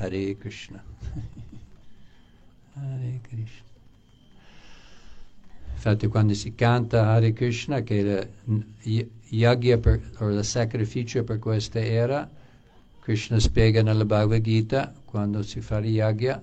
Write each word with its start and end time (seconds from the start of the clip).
Hare 0.00 0.36
Krishna. 0.38 0.82
Hare 2.72 3.20
Krishna. 3.22 3.68
Infatti 5.74 6.06
quando 6.06 6.32
si 6.32 6.54
canta 6.54 7.08
Hare 7.08 7.32
Krishna, 7.34 7.82
che 7.82 8.28
il 8.82 9.10
yagya 9.28 9.78
per, 9.78 10.00
o 10.18 10.30
il 10.30 10.42
sacrificio 10.42 11.22
per 11.22 11.38
questa 11.38 11.80
era, 11.80 12.28
Krishna 13.00 13.38
spiega 13.38 13.82
nella 13.82 14.06
Bhagavad 14.06 14.40
Gita, 14.40 14.92
quando 15.04 15.42
si 15.42 15.60
fa 15.60 15.80
yagya, 15.80 16.42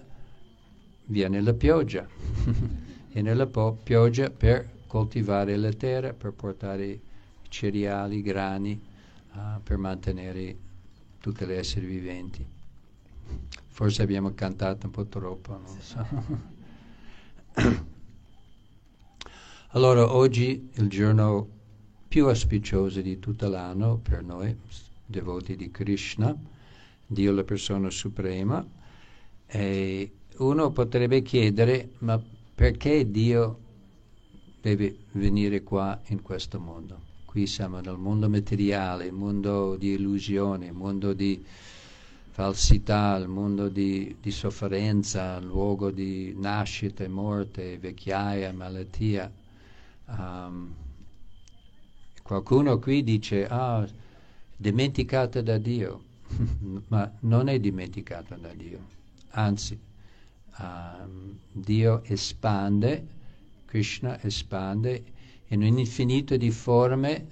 viene 1.06 1.42
la 1.42 1.54
pioggia. 1.54 2.08
e 3.12 3.22
nella 3.24 3.48
pioggia 3.48 4.30
per 4.30 4.70
coltivare 4.86 5.56
la 5.58 5.74
terra, 5.74 6.14
per 6.14 6.32
portare 6.32 7.00
cereali, 7.50 8.22
grani, 8.22 8.80
uh, 9.34 9.62
per 9.64 9.78
mantenere 9.78 10.56
tutti 11.20 11.44
gli 11.46 11.54
esseri 11.54 11.88
viventi. 11.88 12.57
Forse 13.78 14.02
abbiamo 14.02 14.34
cantato 14.34 14.88
un 14.88 14.92
po' 14.92 15.06
troppo, 15.06 15.52
non 15.52 15.76
lo 15.76 15.82
so. 15.82 16.06
allora, 19.70 20.16
oggi 20.16 20.70
è 20.74 20.82
il 20.82 20.90
giorno 20.90 21.48
più 22.08 22.26
auspicioso 22.26 23.02
di 23.02 23.20
tutto 23.20 23.48
l'anno 23.48 24.00
per 24.00 24.24
noi, 24.24 24.58
devoti 25.06 25.56
di 25.56 25.70
Krishna, 25.70 26.36
Dio 27.06 27.32
la 27.32 27.44
persona 27.44 27.92
suprema, 27.92 28.68
e 29.46 30.12
uno 30.38 30.72
potrebbe 30.72 31.22
chiedere, 31.22 31.92
ma 32.00 32.20
perché 32.56 33.12
Dio 33.12 33.60
deve 34.60 35.02
venire 35.12 35.62
qua 35.62 36.02
in 36.08 36.24
questo 36.24 36.60
mondo? 36.60 37.00
Qui 37.26 37.46
siamo 37.46 37.80
nel 37.80 37.98
mondo 37.98 38.28
materiale, 38.28 39.12
mondo 39.12 39.76
di 39.76 39.92
illusione, 39.92 40.66
il 40.66 40.74
mondo 40.74 41.14
di 41.14 41.46
falsità, 42.38 43.16
il 43.16 43.28
mondo 43.28 43.68
di, 43.68 44.16
di 44.22 44.30
sofferenza, 44.30 45.38
il 45.38 45.48
luogo 45.48 45.90
di 45.90 46.36
nascita, 46.38 47.10
morte, 47.10 47.80
vecchiaia, 47.80 48.54
malattia. 48.54 49.32
Um, 50.06 50.72
qualcuno 52.22 52.78
qui 52.78 53.04
dice, 53.04 53.48
ah, 53.48 53.88
dimenticata 54.56 55.42
da 55.42 55.58
Dio, 55.58 56.04
ma 56.90 57.12
non 57.22 57.48
è 57.48 57.60
dimenticata 57.60 58.36
da 58.36 58.54
Dio, 58.54 58.86
anzi, 59.30 59.76
um, 60.60 61.40
Dio 61.52 62.04
espande, 62.04 63.04
Krishna 63.66 64.22
espande 64.22 65.04
in 65.48 65.64
un 65.64 65.80
infinito 65.80 66.38
di 66.38 66.52
forme 66.52 67.28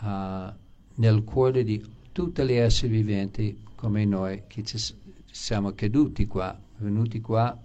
uh, 0.00 0.52
nel 0.96 1.22
cuore 1.22 1.62
di 1.62 1.80
tutti 2.10 2.42
gli 2.42 2.54
esseri 2.54 2.88
viventi 2.88 3.68
come 3.80 4.04
noi 4.04 4.42
che 4.46 4.62
ci 4.62 4.76
siamo 5.30 5.72
caduti 5.72 6.26
qua, 6.26 6.56
venuti 6.76 7.20
qua 7.22 7.58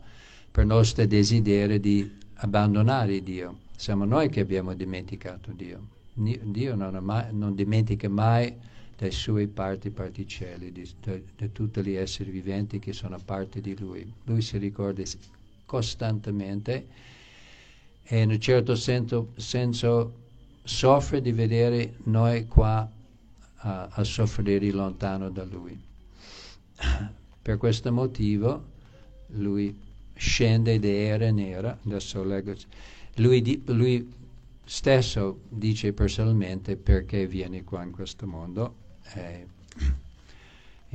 per 0.49 0.63
il 0.63 0.69
nostro 0.69 1.05
desiderio 1.05 1.77
di 1.77 2.09
abbandonare 2.35 3.21
Dio. 3.21 3.59
Siamo 3.75 4.05
noi 4.05 4.29
che 4.29 4.39
abbiamo 4.39 4.73
dimenticato 4.73 5.51
Dio. 5.51 5.87
Dio 6.13 6.75
non, 6.75 6.97
mai, 7.03 7.25
non 7.31 7.53
dimentica 7.53 8.07
mai 8.07 8.55
le 8.97 9.11
sue 9.11 9.47
parti 9.47 9.89
particelle, 9.89 10.71
di, 10.71 10.89
di, 11.01 11.23
di, 11.35 11.51
tutti 11.51 11.81
gli 11.81 11.95
esseri 11.95 12.31
viventi 12.31 12.79
che 12.79 12.93
sono 12.93 13.19
parte 13.19 13.59
di 13.59 13.77
Lui. 13.77 14.09
Lui 14.23 14.41
si 14.41 14.57
ricorda 14.57 15.03
costantemente 15.65 16.87
e 18.03 18.21
in 18.21 18.29
un 18.29 18.39
certo 18.39 18.75
senso, 18.75 19.33
senso 19.35 20.13
soffre 20.63 21.19
di 21.21 21.33
vedere 21.33 21.95
noi 22.03 22.47
qua 22.47 22.89
a, 23.57 23.87
a 23.91 24.03
soffrire 24.05 24.71
lontano 24.71 25.29
da 25.29 25.43
Lui. 25.43 25.93
Per 27.41 27.57
questo 27.57 27.91
motivo 27.91 28.63
lui 29.27 29.77
scende 30.13 30.79
di 30.79 30.89
era 30.89 31.29
nera, 31.31 31.77
adesso 31.85 32.23
leggo, 32.23 32.53
lui, 33.15 33.63
lui 33.65 34.13
stesso 34.63 35.39
dice 35.49 35.93
personalmente 35.93 36.75
perché 36.75 37.27
viene 37.27 37.63
qua 37.63 37.83
in 37.83 37.91
questo 37.91 38.25
mondo. 38.25 38.75
Eh, 39.13 39.45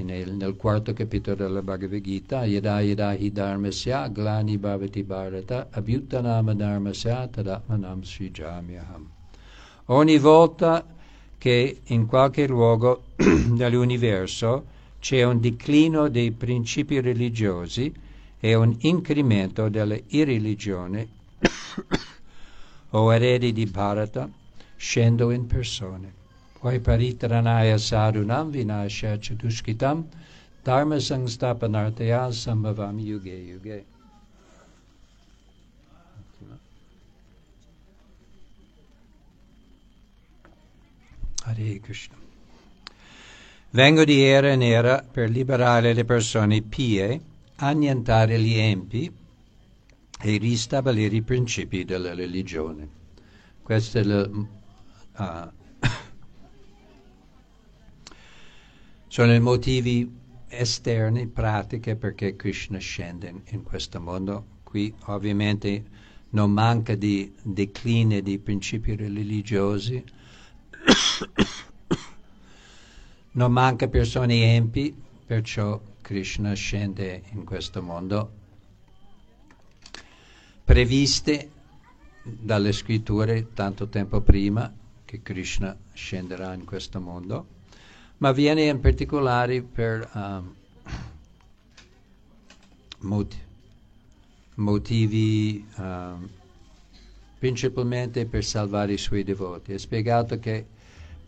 nel, 0.03 0.33
nel, 0.33 0.57
quarto 0.57 0.93
capitolo 0.93 1.37
della 1.37 1.63
Bhagavad 1.63 2.01
Gita, 2.01 2.45
Yada 2.45 2.81
Yada 2.81 3.13
Hi 3.13 3.31
Dharmasya 3.31 4.09
Glani 4.09 4.57
Bhavati 4.57 5.03
Bharata 5.03 5.69
Abhyutanama 5.71 6.55
Dharmasya 6.55 7.29
Tadatmanam 7.29 8.03
Srijamyaham. 8.03 9.09
Ogni 9.87 10.19
volta 10.19 10.87
che 11.37 11.81
in 11.85 12.07
qualche 12.07 12.47
luogo 12.47 13.05
dell'universo 13.17 14.79
c'è 15.01 15.23
un 15.25 15.41
declino 15.41 16.09
dei 16.09 16.31
principi 16.31 17.01
religiosi 17.01 17.93
e 18.39 18.55
un 18.55 18.77
incremento 18.81 19.69
della 19.69 19.99
irreligione 20.09 21.09
o 22.91 23.13
eredi 23.13 23.53
di 23.53 23.67
Bharata 23.67 24.31
scendo 24.77 25.31
in 25.31 25.47
persone. 25.47 26.13
Poi 26.59 26.79
paritranaya 26.79 27.79
sadhunam 27.79 28.51
vinasya 28.51 29.19
chatushkitam 29.19 30.07
dharma 30.63 30.99
sangstapanartaya 30.99 32.31
sambhavam 32.31 32.99
yuge 32.99 33.35
yuge. 33.35 33.85
Hare 41.43 41.81
Krishna. 41.81 42.30
Vengo 43.73 44.03
di 44.03 44.21
era 44.21 44.57
nera 44.57 45.01
per 45.01 45.31
liberare 45.31 45.93
le 45.93 46.05
persone 46.05 46.61
pie, 46.61 47.21
annientare 47.57 48.41
gli 48.41 48.55
empi 48.59 49.09
e 50.23 50.37
ristabilire 50.39 51.15
i 51.15 51.23
principi 51.23 51.85
della 51.85 52.13
religione. 52.13 52.89
Questi 53.63 53.99
uh, 53.99 54.49
sono 59.07 59.35
i 59.35 59.41
motivi 59.41 60.19
esterni, 60.49 61.29
pratiche 61.29 61.95
perché 61.95 62.35
Krishna 62.35 62.79
scende 62.79 63.43
in 63.51 63.63
questo 63.63 64.01
mondo. 64.01 64.47
Qui 64.65 64.93
ovviamente 65.05 65.85
non 66.31 66.51
manca 66.51 66.97
di 66.97 67.33
decline 67.41 68.21
di 68.21 68.37
principi 68.41 68.97
religiosi 68.97 70.03
non 73.33 73.53
manca 73.53 73.89
persone 73.89 74.55
empi, 74.55 74.95
perciò 75.27 75.81
Krishna 76.01 76.53
scende 76.55 77.23
in 77.33 77.45
questo 77.45 77.83
mondo, 77.83 78.33
previste 80.65 81.51
dalle 82.23 82.73
scritture 82.73 83.53
tanto 83.55 83.89
tempo 83.89 84.21
prima 84.21 84.73
che 85.05 85.23
Krishna 85.23 85.77
scenderà 85.93 86.55
in 86.55 86.65
questo 86.65 87.01
mondo, 87.01 87.47
ma 88.19 88.33
viene 88.33 88.65
in 88.67 88.81
particolare 88.81 89.63
per 89.63 90.09
um, 90.15 90.55
mot- 92.99 93.39
motivi 94.57 95.67
um, 95.77 96.29
principalmente 97.39 98.27
per 98.27 98.45
salvare 98.45 98.93
i 98.93 98.99
suoi 98.99 99.25
devoti. 99.25 99.73
È 99.73 99.79
spiegato 99.79 100.39
che 100.39 100.67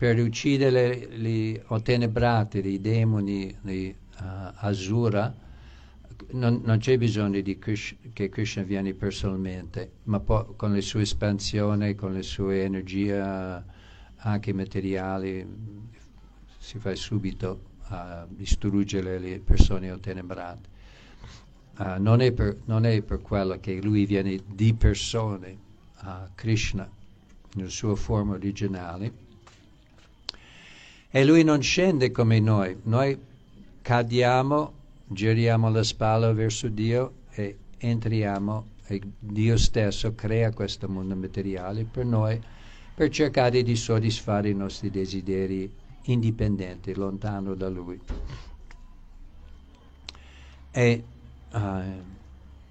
per 0.03 0.19
uccidere 0.19 1.07
gli 1.15 1.57
ottenebrati, 1.67 2.57
i 2.57 2.81
demoni, 2.81 3.57
gli 3.61 3.95
uh, 4.19 4.23
asura, 4.55 5.33
non, 6.31 6.59
non, 6.61 6.77
c'è 6.79 6.97
bisogno 6.97 7.41
Krishna, 7.57 7.99
che 8.11 8.27
Krishna 8.27 8.63
vieni 8.63 8.93
personalmente, 8.93 9.91
ma 10.03 10.19
po- 10.19 10.55
con 10.57 10.73
le 10.73 10.81
sue 10.81 11.03
espansioni, 11.03 11.95
con 11.95 12.11
le 12.11 12.21
sue 12.21 12.63
energie 12.63 13.17
anche 13.17 14.51
materiali, 14.51 15.47
si 16.57 16.79
fa 16.79 16.93
subito 16.95 17.61
a 17.83 18.27
uh, 18.27 18.35
distruggere 18.35 19.17
le 19.19 19.39
persone 19.39 19.89
ottenebrate. 19.89 20.69
Uh, 21.77 21.93
non, 21.99 22.19
è 22.19 22.33
per, 22.33 22.57
non, 22.65 22.85
è 22.85 23.01
per, 23.03 23.21
quello 23.21 23.57
che 23.57 23.81
lui 23.81 24.05
viene 24.05 24.37
di 24.45 24.73
persone, 24.73 25.57
a 25.99 26.29
Krishna, 26.35 26.91
nella 27.53 27.69
sua 27.69 27.95
forma 27.95 28.33
originale, 28.33 29.22
e 31.15 31.23
lui 31.23 31.43
non 31.43 31.61
scende 31.61 32.09
come 32.09 32.39
noi, 32.39 32.75
noi 32.85 33.15
cadiamo, 33.83 34.73
giriamo 35.05 35.69
la 35.69 35.83
spalla 35.83 36.33
verso 36.33 36.69
Dio 36.69 37.13
e 37.29 37.55
entriamo 37.77 38.65
e 38.87 38.99
Dio 39.19 39.55
stesso 39.57 40.15
crea 40.15 40.51
questo 40.53 40.89
mondo 40.89 41.15
materiale 41.15 41.83
per 41.83 42.05
noi 42.05 42.41
per 42.95 43.09
cercare 43.09 43.61
di 43.61 43.75
soddisfare 43.75 44.49
i 44.49 44.55
nostri 44.55 44.89
desideri 44.89 45.71
indipendenti, 46.05 46.95
lontano 46.95 47.53
da 47.53 47.69
Lui. 47.69 48.01
E 50.71 51.03
uh, 51.51 51.59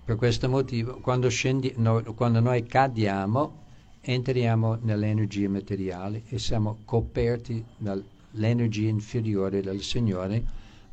per 0.05 0.17
questo 0.17 0.49
motivo, 0.49 0.99
quando, 0.99 1.29
scendi, 1.29 1.75
no, 1.77 2.03
quando 2.15 2.41
noi 2.41 2.65
cadiamo, 2.65 3.61
entriamo 4.00 4.79
nell'energia 4.83 5.49
materiale 5.49 6.23
e 6.27 6.41
siamo 6.41 6.79
coperti 6.85 7.65
dal 7.77 8.05
l'energia 8.32 8.88
inferiore 8.88 9.61
del 9.61 9.82
Signore, 9.82 10.44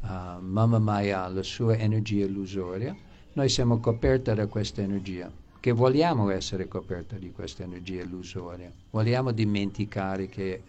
uh, 0.01 0.41
Mama 0.41 0.79
Maya, 0.79 1.27
la 1.27 1.43
sua 1.43 1.77
energia 1.77 2.25
illusoria, 2.25 2.95
noi 3.33 3.49
siamo 3.49 3.79
coperti 3.79 4.33
da 4.33 4.47
questa 4.47 4.81
energia, 4.81 5.31
che 5.59 5.71
vogliamo 5.71 6.29
essere 6.29 6.67
coperti 6.67 7.19
di 7.19 7.31
questa 7.31 7.63
energia 7.63 8.01
illusoria, 8.01 8.71
vogliamo 8.89 9.31
dimenticare 9.31 10.27
che 10.27 10.61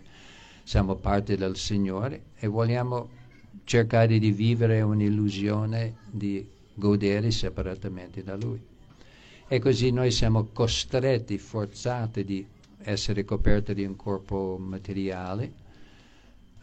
siamo 0.62 0.94
parte 0.96 1.36
del 1.36 1.56
Signore 1.56 2.22
e 2.36 2.46
vogliamo 2.46 3.08
cercare 3.64 4.18
di 4.18 4.30
vivere 4.30 4.80
un'illusione 4.82 5.94
di 6.10 6.46
godere 6.74 7.30
separatamente 7.30 8.22
da 8.22 8.36
Lui. 8.36 8.60
E 9.48 9.58
così 9.58 9.90
noi 9.90 10.10
siamo 10.12 10.48
costretti, 10.52 11.36
forzati 11.38 12.24
di 12.24 12.46
essere 12.82 13.24
coperti 13.24 13.74
di 13.74 13.84
un 13.84 13.96
corpo 13.96 14.56
materiale, 14.60 15.52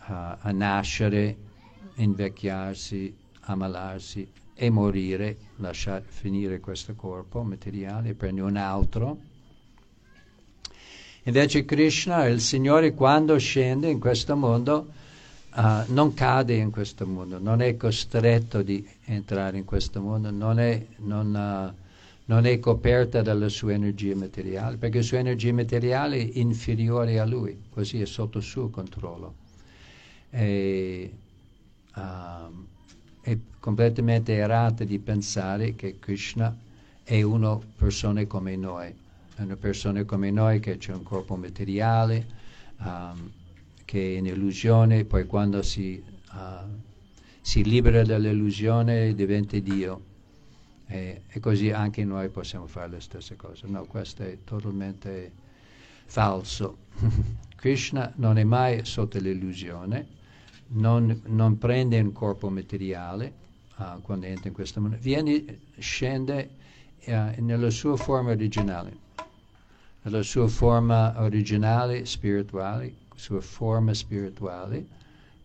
uh, 0.07 0.13
a 0.39 0.51
nascere, 0.51 1.35
invecchiarsi, 1.95 3.15
ammalarsi 3.41 4.27
e 4.53 4.69
morire, 4.69 5.37
lasciare 5.57 6.03
finire 6.07 6.59
questo 6.59 6.95
corpo 6.95 7.43
materiale 7.43 8.09
e 8.09 8.13
prendere 8.13 8.47
un 8.47 8.57
altro. 8.57 9.17
Invece 11.23 11.65
Krishna, 11.65 12.25
il 12.25 12.39
Signore, 12.39 12.93
quando 12.93 13.37
scende 13.37 13.89
in 13.89 13.99
questo 13.99 14.35
mondo, 14.35 14.87
uh, 15.53 15.61
non 15.87 16.13
cade 16.13 16.55
in 16.55 16.71
questo 16.71 17.05
mondo, 17.05 17.37
non 17.39 17.61
è 17.61 17.75
costretto 17.75 18.61
di 18.61 18.87
entrare 19.05 19.57
in 19.57 19.65
questo 19.65 20.01
mondo, 20.01 20.31
non 20.31 20.59
è... 20.59 20.85
Non, 20.97 21.73
uh, 21.73 21.85
non 22.29 22.45
è 22.45 22.59
coperta 22.59 23.21
dalla 23.21 23.47
sua 23.47 23.71
energia 23.71 24.13
materiale, 24.13 24.75
perché 24.75 24.97
la 24.97 25.03
sua 25.03 25.19
energia 25.19 25.53
materiale 25.53 26.17
è 26.17 26.29
inferiore 26.33 27.19
a 27.19 27.25
lui, 27.25 27.57
così 27.69 28.01
è 28.01 28.05
sotto 28.05 28.39
il 28.39 28.43
suo 28.43 28.69
controllo. 28.69 29.46
E, 30.29 31.11
um, 31.95 32.65
è 33.21 33.37
completamente 33.59 34.33
errata 34.33 34.83
di 34.83 34.99
pensare 34.99 35.75
che 35.75 35.99
Krishna 35.99 36.55
è 37.03 37.21
una 37.21 37.57
persona 37.57 38.25
come 38.25 38.55
noi, 38.55 38.93
è 39.35 39.41
una 39.41 39.55
persona 39.55 40.03
come 40.03 40.31
noi 40.31 40.59
che 40.59 40.77
c'è 40.77 40.93
un 40.93 41.03
corpo 41.03 41.35
materiale, 41.35 42.25
um, 42.79 43.31
che 43.85 44.15
è 44.15 44.17
in 44.17 44.25
illusione, 44.25 45.05
poi 45.05 45.25
quando 45.25 45.61
si, 45.61 46.03
uh, 46.31 46.69
si 47.41 47.63
libera 47.63 48.03
dall'illusione 48.03 49.13
diventa 49.13 49.57
Dio 49.59 50.01
e, 50.87 51.23
e, 51.27 51.39
così 51.39 51.71
anche 51.71 52.03
noi 52.05 52.29
possiamo 52.29 52.67
fare 52.67 52.89
le 52.89 53.01
stesse 53.01 53.35
cose. 53.35 53.67
No, 53.67 53.85
questo 53.85 54.23
è 54.23 54.37
totalmente 54.43 55.31
falso. 56.05 56.77
Krishna 57.55 58.11
non 58.15 58.37
è 58.37 58.43
mai 58.43 58.85
sotto 58.85 59.19
l'illusione, 59.19 60.07
non, 60.69 61.21
non 61.25 61.57
prende 61.57 61.99
un 61.99 62.11
corpo 62.11 62.49
materiale 62.49 63.33
uh, 63.77 64.01
quando 64.01 64.25
entra 64.25 64.47
in 64.49 64.53
questo 64.53 64.81
mondo, 64.81 64.97
viene, 64.99 65.59
scende 65.77 66.49
uh, 67.05 67.41
nella 67.41 67.69
sua 67.69 67.95
forma 67.95 68.31
originale, 68.31 68.97
nella 70.01 70.23
sua 70.23 70.47
forma 70.47 71.21
originale 71.21 72.05
spirituale, 72.05 72.93
sua 73.15 73.41
forma 73.41 73.93
spirituale, 73.93 74.85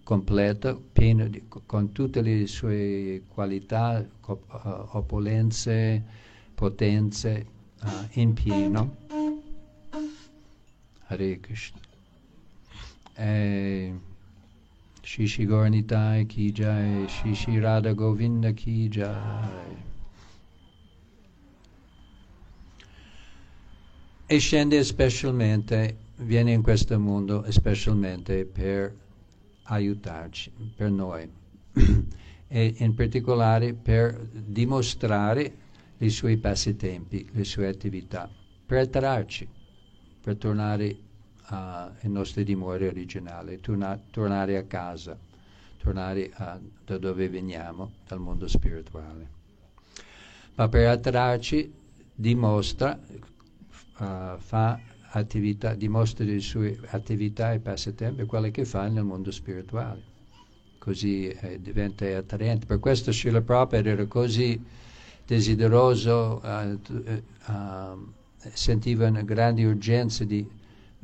completo, 0.02 0.82
pieno 0.92 1.28
di, 1.28 1.42
con 1.48 1.92
tutte 1.92 2.20
le 2.20 2.46
sue 2.46 3.22
qualità, 3.28 4.04
uh, 4.26 4.38
opulenze, 4.92 6.02
potenze, 6.54 7.46
uh, 7.82 7.88
in 8.12 8.32
pieno. 8.34 8.96
Hare 11.06 11.40
Krishna. 11.40 11.80
Shishi 15.04 15.46
Gornitai 15.46 16.26
Ki 16.28 16.52
Jai, 16.52 17.06
Shishi 17.08 17.60
Radha 17.60 17.92
Govinda 17.92 18.52
Ki 18.52 18.88
Jai. 18.88 19.90
E 24.26 24.38
scende 24.38 24.82
specialmente, 24.84 25.96
viene 26.18 26.52
in 26.52 26.62
questo 26.62 26.98
mondo 26.98 27.44
specialmente 27.50 28.44
per 28.44 28.94
aiutarci, 29.64 30.50
per 30.76 30.90
noi, 30.90 31.28
e 32.48 32.74
in 32.78 32.94
particolare 32.94 33.74
per 33.74 34.18
dimostrare 34.32 35.54
i 35.98 36.10
suoi 36.10 36.36
passatempi, 36.38 37.28
le 37.32 37.44
sue 37.44 37.66
attività, 37.66 38.30
per 38.64 38.78
attrarci, 38.78 39.46
per 40.22 40.36
tornare 40.36 40.96
alle 41.46 41.92
uh, 42.02 42.10
nostre 42.10 42.44
dimore 42.44 42.88
originali, 42.88 43.60
torna, 43.60 44.00
tornare 44.10 44.56
a 44.56 44.64
casa, 44.64 45.18
tornare 45.78 46.30
a, 46.34 46.58
da 46.84 46.98
dove 46.98 47.28
veniamo, 47.28 47.92
dal 48.06 48.20
mondo 48.20 48.46
spirituale. 48.46 49.40
Ma 50.54 50.68
per 50.68 50.88
attrarci 50.88 51.72
dimostra, 52.14 52.98
uh, 53.98 54.38
fa 54.38 54.80
attività, 55.14 55.74
dimostra 55.74 56.24
le 56.24 56.40
sue 56.40 56.78
attività 56.86 57.52
e 57.52 57.58
passatempi, 57.58 58.24
quelle 58.24 58.50
che 58.50 58.64
fa 58.64 58.86
nel 58.88 59.04
mondo 59.04 59.30
spirituale. 59.30 60.10
Così 60.78 61.28
eh, 61.28 61.60
diventa 61.60 62.04
attraente. 62.16 62.66
Per 62.66 62.80
questo 62.80 63.12
Srila 63.12 63.40
Prabhupada 63.40 63.88
era 63.88 64.06
così 64.06 64.60
desideroso, 65.24 66.40
uh, 66.42 66.80
uh, 67.52 68.12
sentiva 68.52 69.06
una 69.06 69.22
grande 69.22 69.64
urgenza 69.64 70.24
di 70.24 70.44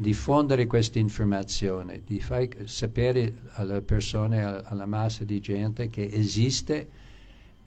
diffondere 0.00 0.68
questa 0.68 1.00
informazione, 1.00 2.02
di 2.06 2.20
far 2.20 2.46
sapere 2.66 3.34
alle 3.54 3.80
persone, 3.80 4.44
alla 4.44 4.86
massa 4.86 5.24
di 5.24 5.40
gente 5.40 5.90
che 5.90 6.08
esiste 6.12 6.88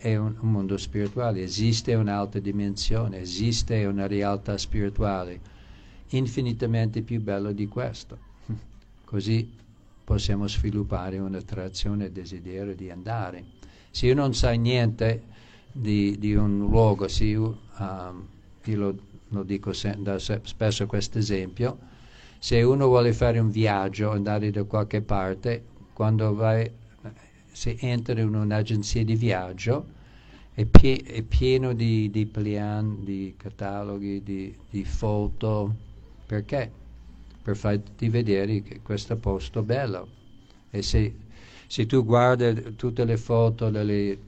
un, 0.03 0.35
mondo 0.39 0.77
spirituale, 0.77 1.43
esiste 1.43 1.93
un'altra 1.93 2.39
dimensione, 2.39 3.19
esiste 3.19 3.83
una 3.83 4.07
realtà 4.07 4.57
spirituale 4.57 5.41
infinitamente 6.11 7.01
più 7.01 7.19
bello 7.21 7.51
di 7.51 7.67
questo. 7.67 8.17
Così 9.03 9.51
possiamo 10.01 10.47
sviluppare 10.47 11.19
un'attrazione 11.19 12.05
e 12.05 12.11
desiderio 12.13 12.73
di 12.73 12.89
andare. 12.89 13.43
Se 13.91 14.05
io 14.07 14.15
non 14.15 14.33
sai 14.33 14.57
niente 14.57 15.23
di, 15.69 16.17
di 16.17 16.33
un 16.33 16.59
luogo, 16.59 17.09
se 17.09 17.25
io, 17.25 17.59
um, 17.77 18.25
io 18.63 18.77
lo, 18.77 18.97
lo, 19.27 19.43
dico 19.43 19.73
se, 19.73 19.97
da, 19.99 20.17
spesso 20.17 20.85
questo 20.85 21.17
esempio, 21.17 21.89
se 22.43 22.59
uno 22.63 22.87
vuole 22.87 23.13
fare 23.13 23.37
un 23.37 23.51
viaggio, 23.51 24.09
andare 24.09 24.49
da 24.49 24.63
qualche 24.63 25.03
parte, 25.03 25.63
quando 25.93 26.33
vai, 26.33 26.67
se 27.51 27.77
entra 27.79 28.19
in 28.19 28.33
un'agenzia 28.33 29.05
di 29.05 29.15
viaggio, 29.15 29.85
è, 30.51 30.65
pie, 30.65 31.03
è 31.03 31.21
pieno 31.21 31.73
di, 31.73 32.09
di 32.09 32.25
plan, 32.25 33.03
di 33.03 33.35
cataloghi, 33.37 34.23
di, 34.23 34.57
di 34.71 34.83
foto, 34.83 35.75
perché? 36.25 36.71
Per 37.43 37.55
farti 37.55 38.09
vedere 38.09 38.63
che 38.63 38.81
questo 38.81 39.15
posto 39.17 39.59
è 39.59 39.63
bello. 39.63 40.07
E 40.71 40.81
se, 40.81 41.13
se 41.67 41.85
tu 41.85 42.03
guardi 42.03 42.75
tutte 42.75 43.05
le 43.05 43.17
foto 43.17 43.69
dei 43.69 44.19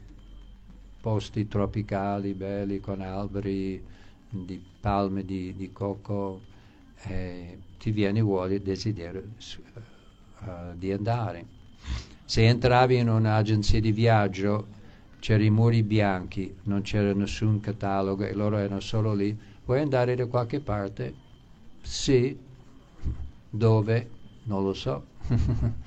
posti 1.02 1.48
tropicali 1.48 2.36
belli 2.36 2.80
con 2.80 3.02
alberi 3.02 3.84
di 4.30 4.64
palme 4.80 5.26
di, 5.26 5.56
di 5.56 5.72
cocco, 5.72 6.42
eh, 7.06 7.58
ti 7.84 7.92
viene 7.92 8.22
voglia, 8.22 8.58
desiderio 8.60 9.24
uh, 10.40 10.74
di 10.74 10.94
andare. 10.94 11.46
Se 12.24 12.48
entravi 12.48 12.96
in 12.98 13.10
un'agenzia 13.10 13.82
di 13.82 13.92
viaggio, 13.92 14.68
c'erano 15.20 15.44
i 15.44 15.50
muri 15.50 15.84
bianchi, 15.84 16.56
non 16.64 16.82
c'era 16.82 17.14
nessun 17.14 17.60
catalogo 17.60 18.24
e 18.24 18.32
loro 18.34 18.56
erano 18.56 18.80
solo 18.80 19.14
lì, 19.14 19.38
vuoi 19.66 19.82
andare 19.82 20.16
da 20.16 20.26
qualche 20.28 20.62
parte? 20.62 21.14
Sì, 21.82 22.38
dove? 23.50 24.10
Non 24.44 24.64
lo 24.64 24.74
so. 24.74 25.08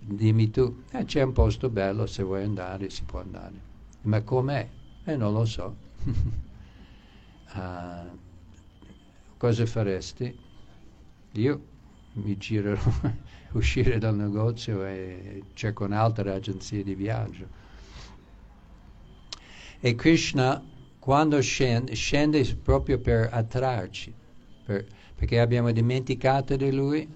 Dimmi 0.00 0.50
tu, 0.50 0.82
eh, 0.90 1.04
c'è 1.04 1.22
un 1.22 1.32
posto 1.32 1.68
bello, 1.70 2.06
se 2.06 2.24
vuoi 2.24 2.42
andare 2.42 2.90
si 2.90 3.04
può 3.04 3.20
andare. 3.20 3.60
Ma 4.02 4.20
com'è? 4.22 4.68
Eh, 5.04 5.16
non 5.16 5.32
lo 5.32 5.44
so. 5.44 5.76
uh, 7.54 8.18
cosa 9.38 9.64
faresti? 9.66 10.43
Io 11.36 11.60
mi 12.14 12.36
girerò, 12.36 12.80
uscire 13.52 13.98
dal 13.98 14.14
negozio 14.14 14.84
e 14.84 15.42
cerco 15.54 15.84
un'altra 15.84 16.34
agenzia 16.34 16.82
di 16.82 16.94
viaggio. 16.94 17.62
E 19.80 19.94
Krishna, 19.96 20.62
quando 20.98 21.40
scende, 21.40 21.94
scende 21.94 22.44
proprio 22.62 22.98
per 22.98 23.28
attrarci, 23.32 24.12
per, 24.64 24.86
perché 25.14 25.40
abbiamo 25.40 25.72
dimenticato 25.72 26.56
di 26.56 26.72
lui 26.72 27.06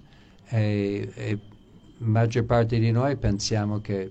e, 0.46 1.10
e 1.14 1.38
maggior 1.98 2.44
parte 2.44 2.78
di 2.78 2.90
noi 2.90 3.16
pensiamo 3.16 3.80
che, 3.80 4.10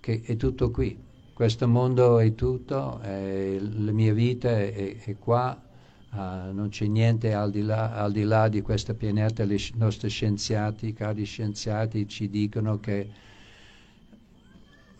che, 0.00 0.22
è 0.24 0.36
tutto 0.36 0.70
qui, 0.70 0.98
questo 1.34 1.68
mondo 1.68 2.18
è 2.18 2.34
tutto, 2.34 2.98
è, 3.00 3.58
la 3.60 3.92
mia 3.92 4.12
vita 4.12 4.48
è, 4.50 4.96
è 4.98 5.16
qua, 5.18 5.70
uh, 6.12 6.52
non 6.52 6.68
c'è 6.70 6.86
niente 6.86 7.34
al 7.34 7.50
di, 7.50 7.62
là, 7.62 7.92
al 7.94 8.12
di, 8.12 8.22
là, 8.22 8.48
di 8.48 8.62
questo 8.62 8.94
pianeta, 8.94 9.42
i 9.42 9.72
nostri 9.74 10.08
scienziati, 10.08 10.92
cari 10.92 11.24
scienziati 11.24 12.08
ci 12.08 12.28
dicono 12.28 12.78
che 12.80 13.08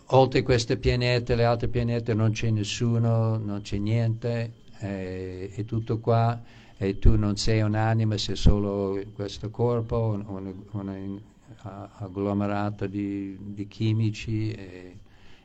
oltre 0.07 0.43
questo 0.43 0.77
pianeta, 0.79 1.35
le 1.35 1.45
altre 1.45 1.69
pianete 1.69 2.15
non 2.15 2.33
c'è 2.33 2.51
nessuno, 2.51 3.37
non 3.39 3.61
c'è 3.63 3.79
niente, 3.79 4.53
è, 4.79 5.51
è 5.55 5.65
tutto 5.65 5.99
qua. 5.99 6.41
E 6.77 6.99
tu 6.99 7.17
non 7.17 7.37
sei 7.37 7.61
un'anima, 7.61 8.19
sei 8.19 8.35
solo 8.35 9.01
questo 9.15 9.51
corpo, 9.51 9.99
un, 9.99 10.25
un, 10.27 10.65
un 10.73 11.21
agglomerato 11.63 12.87
di, 12.87 13.37
di 13.39 13.69
chimici 13.69 14.51
e, 14.51 14.99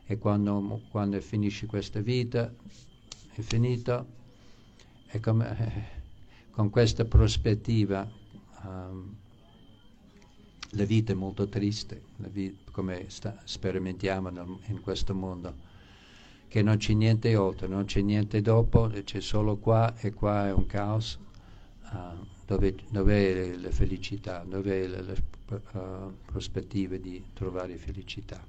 e 0.04 0.18
quando, 0.18 0.80
quando, 0.90 1.20
finisci 1.20 1.66
questa 1.66 2.00
vita 2.00 2.52
è 3.34 3.40
finito 3.40 4.16
come, 5.20 5.86
con 6.50 6.70
questa 6.70 7.04
prospettiva 7.04 8.08
um, 8.64 9.14
la 10.72 10.84
vita 10.84 11.12
è 11.12 11.14
molto 11.14 11.48
triste, 11.48 12.02
vita, 12.16 12.70
come 12.70 13.06
sta, 13.08 13.40
sperimentiamo 13.44 14.28
nel, 14.28 14.58
in 14.66 14.80
questo 14.80 15.14
mondo 15.14 15.66
che 16.48 16.62
non 16.62 16.78
c'è 16.78 16.94
niente 16.94 17.36
oltre, 17.36 17.68
non 17.68 17.84
c'è 17.84 18.00
niente 18.00 18.40
dopo, 18.40 18.90
c'è 19.04 19.20
solo 19.20 19.56
qua 19.56 19.94
e 19.98 20.12
qua 20.12 20.46
è 20.46 20.52
un 20.52 20.66
caos 20.66 21.18
uh, 21.92 22.26
dove, 22.46 22.74
dove, 22.90 23.52
è 23.52 23.56
la 23.56 23.70
felicità, 23.70 24.44
dove 24.48 24.84
è 24.84 24.86
le, 24.86 25.02
le 25.02 25.16
uh, 25.72 26.14
prospettive 26.24 27.00
di 27.00 27.22
trovare 27.34 27.76
felicità. 27.76 28.42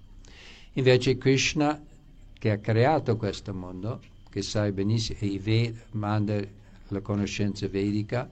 Invece 0.74 1.18
Krishna, 1.18 1.82
che 2.34 2.52
ha 2.52 2.58
creato 2.58 3.18
questo 3.18 3.54
mondo, 3.54 4.00
che 4.30 4.42
sai 4.42 4.72
benissimo, 4.72 5.20
e 5.22 5.40
Ved, 5.40 5.86
manda 5.92 6.40
la 6.88 7.02
conoscenza 7.02 7.68
vedica 7.68 8.30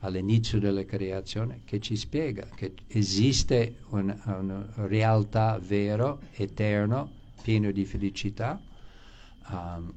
all'inizio 0.00 0.60
della 0.60 0.84
creazione, 0.84 1.60
che 1.64 1.80
ci 1.80 1.96
spiega 1.96 2.46
che 2.54 2.74
esiste 2.86 3.78
una, 3.88 4.16
una 4.38 4.66
realtà 4.86 5.58
vero, 5.60 6.20
eterno, 6.32 7.10
pieno 7.42 7.70
di 7.70 7.84
felicità, 7.84 8.60
um, 9.50 9.92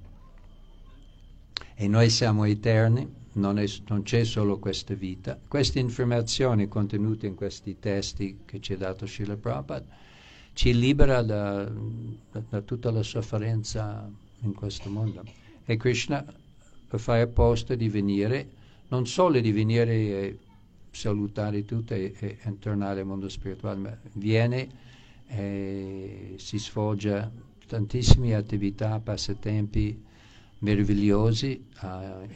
e 1.75 1.87
noi 1.87 2.09
siamo 2.09 2.45
eterni, 2.45 3.19
non, 3.33 3.57
è, 3.57 3.65
non, 3.87 4.03
c'è 4.03 4.23
solo 4.23 4.59
questa 4.59 4.93
vita. 4.93 5.39
Queste 5.47 5.79
informazioni 5.79 6.67
contenute 6.67 7.27
in 7.27 7.35
questi 7.35 7.79
testi 7.79 8.41
che 8.45 8.59
ci 8.59 8.73
ha 8.73 8.77
dato 8.77 9.07
Srila 9.07 9.35
Prabhupada 9.37 10.09
ci 10.53 10.77
libera 10.77 11.21
da, 11.21 11.63
da, 11.63 12.41
da, 12.49 12.61
tutta 12.61 12.91
la 12.91 13.03
sofferenza 13.03 14.09
in 14.41 14.53
questo 14.53 14.89
mondo. 14.89 15.23
E 15.65 15.77
Krishna 15.77 16.25
fa 16.87 17.19
apposta 17.19 17.75
di 17.75 17.89
venire, 17.89 18.49
non 18.89 19.07
solo 19.07 19.39
di 19.39 19.51
venire 19.51 19.93
e 19.93 20.37
salutare 20.91 21.63
tutti 21.63 21.93
e, 21.93 22.13
e, 22.17 22.59
tornare 22.59 23.01
al 23.01 23.05
mondo 23.05 23.29
spirituale, 23.29 23.79
ma 23.79 23.97
viene 24.13 24.89
e 25.27 26.35
si 26.37 26.59
sfoggia 26.59 27.31
tantissime 27.65 28.35
attività, 28.35 28.99
passatempi 28.99 30.03
meravigliosi. 30.59 31.67
Uh, 31.81 32.27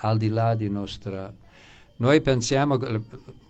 al 0.00 0.18
di 0.18 0.28
là 0.28 0.54
di 0.54 0.68
nostra... 0.68 1.32
Noi 1.96 2.20
pensiamo, 2.22 2.78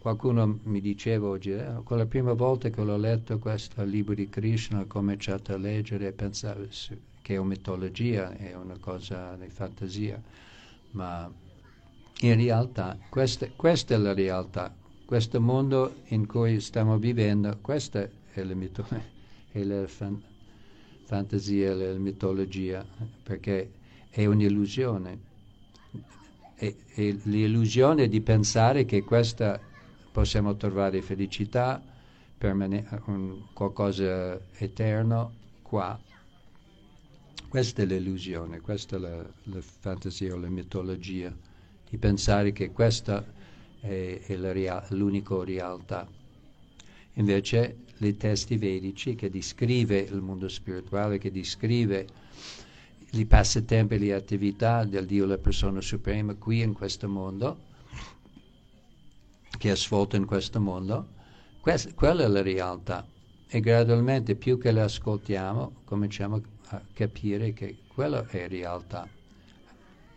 qualcuno 0.00 0.58
mi 0.64 0.80
diceva 0.80 1.28
oggi, 1.28 1.52
eh, 1.52 1.72
la 1.86 2.06
prima 2.06 2.32
volta 2.32 2.68
che 2.68 2.82
l'ho 2.82 2.96
letto 2.96 3.38
questo 3.38 3.84
libro 3.84 4.14
di 4.14 4.28
Krishna, 4.28 4.80
ho 4.80 4.86
cominciato 4.86 5.52
a 5.52 5.56
leggere 5.56 6.08
e 6.08 6.12
pensavo 6.12 6.66
che 7.30 7.36
è 7.36 7.38
una 7.38 7.50
mitologia, 7.50 8.32
è 8.32 8.54
una 8.54 8.76
cosa 8.80 9.36
di 9.36 9.48
fantasia, 9.50 10.20
ma 10.90 11.32
in 12.22 12.34
realtà 12.34 12.98
questa, 13.08 13.46
questa 13.54 13.94
è 13.94 13.98
la 13.98 14.12
realtà, 14.12 14.74
questo 15.04 15.40
mondo 15.40 16.00
in 16.08 16.26
cui 16.26 16.58
stiamo 16.58 16.98
vivendo, 16.98 17.56
questa 17.60 18.08
è 18.32 18.42
la, 18.42 18.54
mito- 18.54 18.84
è 19.52 19.62
la 19.62 19.86
fan- 19.86 20.20
fantasia, 21.04 21.72
la 21.72 21.98
mitologia, 21.98 22.84
perché 23.22 23.74
è 24.08 24.26
un'illusione 24.26 25.18
e, 26.56 26.76
e 26.92 27.20
l'illusione 27.24 28.08
di 28.08 28.20
pensare 28.22 28.84
che 28.84 29.04
questa 29.04 29.62
possiamo 30.10 30.56
trovare 30.56 31.00
felicità, 31.00 31.80
permane- 32.36 32.88
un, 33.06 33.44
qualcosa 33.52 34.40
eterno 34.58 35.36
qua. 35.62 36.09
Questa 37.50 37.82
è 37.82 37.84
l'illusione, 37.84 38.60
questa 38.60 38.94
è 38.94 39.00
la, 39.00 39.16
la 39.16 39.60
fantasia 39.60 40.32
o 40.32 40.38
la 40.38 40.48
mitologia, 40.48 41.36
di 41.88 41.98
pensare 41.98 42.52
che 42.52 42.70
questa 42.70 43.26
è, 43.80 44.20
è 44.24 44.36
rea- 44.36 44.86
l'unica 44.90 45.42
realtà. 45.42 46.08
Invece 47.14 47.78
i 47.98 48.16
testi 48.16 48.56
vedici 48.56 49.16
che 49.16 49.30
descrive 49.30 49.98
il 49.98 50.20
mondo 50.20 50.48
spirituale, 50.48 51.18
che 51.18 51.32
descrive 51.32 52.06
i 53.10 53.26
passatempi, 53.26 53.98
le 53.98 54.14
attività 54.14 54.84
del 54.84 55.06
Dio, 55.06 55.26
la 55.26 55.38
persona 55.38 55.80
suprema, 55.80 56.36
qui 56.36 56.60
in 56.60 56.72
questo 56.72 57.08
mondo, 57.08 57.58
che 59.58 59.72
è 59.72 59.76
svolta 59.76 60.16
in 60.16 60.24
questo 60.24 60.60
mondo, 60.60 61.08
questa, 61.60 61.92
quella 61.94 62.22
è 62.22 62.28
la 62.28 62.42
realtà. 62.42 63.04
E 63.48 63.58
gradualmente 63.58 64.36
più 64.36 64.56
che 64.56 64.70
la 64.70 64.84
ascoltiamo, 64.84 65.80
cominciamo 65.82 66.40
a 66.72 66.82
capire 66.92 67.52
che 67.52 67.78
quella 67.88 68.26
è 68.26 68.48
realtà. 68.48 69.08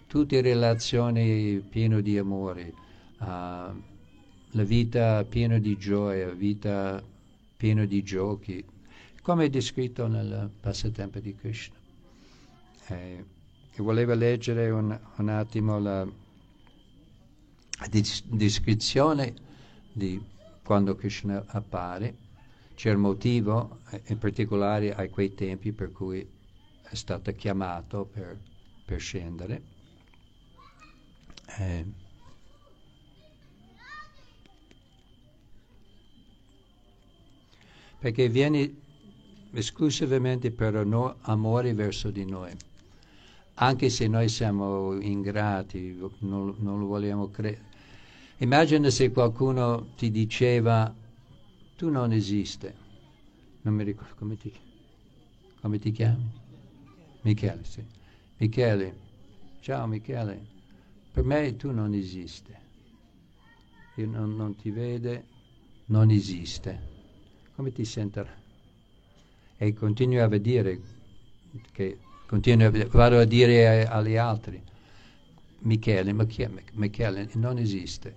Tutte 0.07 0.41
relazioni 0.41 1.59
piene 1.67 2.01
di 2.01 2.17
amore, 2.17 2.73
uh, 3.19 3.25
la 3.25 4.63
vita 4.63 5.23
piena 5.23 5.57
di 5.57 5.75
gioia, 5.77 6.29
vita 6.29 7.03
piena 7.57 7.85
di 7.85 8.03
giochi, 8.03 8.63
come 9.21 9.45
è 9.45 9.49
descritto 9.49 10.05
nel 10.07 10.51
passatempo 10.59 11.19
di 11.19 11.35
Krishna. 11.35 11.75
Eh, 12.87 13.25
voleva 13.77 14.13
leggere 14.13 14.69
un, 14.69 14.99
un 15.15 15.29
attimo 15.29 15.79
la, 15.79 16.07
dis- 17.89 18.23
descrizione 18.25 19.33
di 19.91 20.21
quando 20.63 20.95
Krishna 20.95 21.43
appare. 21.47 22.17
C'è 22.75 22.91
il 22.91 22.97
motivo, 22.97 23.79
eh, 23.89 24.01
in 24.07 24.19
particolare 24.19 24.93
a 24.93 25.07
quei 25.09 25.33
tempi, 25.33 25.71
per 25.71 25.91
cui 25.91 26.32
è 26.93 26.95
stato 26.95 27.33
chiamato 27.33 28.05
per, 28.05 28.39
per 28.85 28.99
scendere. 28.99 29.61
Eh, 31.57 31.85
perché 37.97 38.29
viene 38.29 38.75
esclusivamente 39.53 40.51
per 40.51 40.75
amore 40.75 41.73
verso 41.73 42.11
di 42.11 42.25
noi 42.25 42.55
anche 43.55 43.89
se 43.89 44.07
noi 44.07 44.29
siamo 44.29 44.99
ingrati, 44.99 45.95
non, 46.19 46.55
non 46.57 46.79
lo 46.79 46.87
vogliamo 46.87 47.29
credere. 47.29 47.71
Immagina 48.37 48.89
se 48.89 49.11
qualcuno 49.11 49.89
ti 49.95 50.09
diceva 50.09 50.93
tu 51.75 51.89
non 51.89 52.11
esiste. 52.11 52.81
Non 53.61 53.75
mi 53.75 53.83
ricordo 53.83 54.15
come 54.17 54.37
ti, 54.37 54.51
come 55.61 55.77
ti 55.77 55.91
chiami? 55.91 56.42
Michele, 57.23 57.63
sì. 57.63 57.83
Michele, 58.37 58.95
ciao 59.59 59.85
Michele, 59.87 60.39
per 61.11 61.23
me 61.23 61.55
tu 61.57 61.71
non 61.71 61.93
esiste. 61.93 62.61
Io 63.95 64.07
non, 64.07 64.35
non 64.35 64.55
ti 64.55 64.71
vede, 64.71 65.25
non 65.87 66.09
esiste. 66.09 66.91
Come 67.55 67.71
ti 67.71 67.83
sentirà? 67.83 68.41
E 69.57 69.73
continui 69.73 70.19
a 70.19 70.27
dire 70.27 70.81
che 71.71 71.97
Continuo, 72.33 72.71
vado 72.89 73.19
a 73.19 73.25
dire 73.25 73.85
agli 73.85 74.15
altri, 74.15 74.59
Michele, 75.59 76.13
Michele 76.13 77.29
non 77.33 77.59
esiste, 77.59 78.15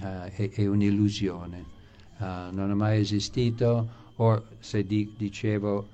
uh, 0.00 0.22
è, 0.30 0.50
è, 0.50 0.66
un'illusione, 0.66 1.64
uh, 2.16 2.24
non 2.50 2.70
è 2.70 2.72
mai 2.72 3.00
esistito, 3.00 3.88
o 4.14 4.46
se 4.58 4.86
di, 4.86 5.12
dicevo 5.18 5.86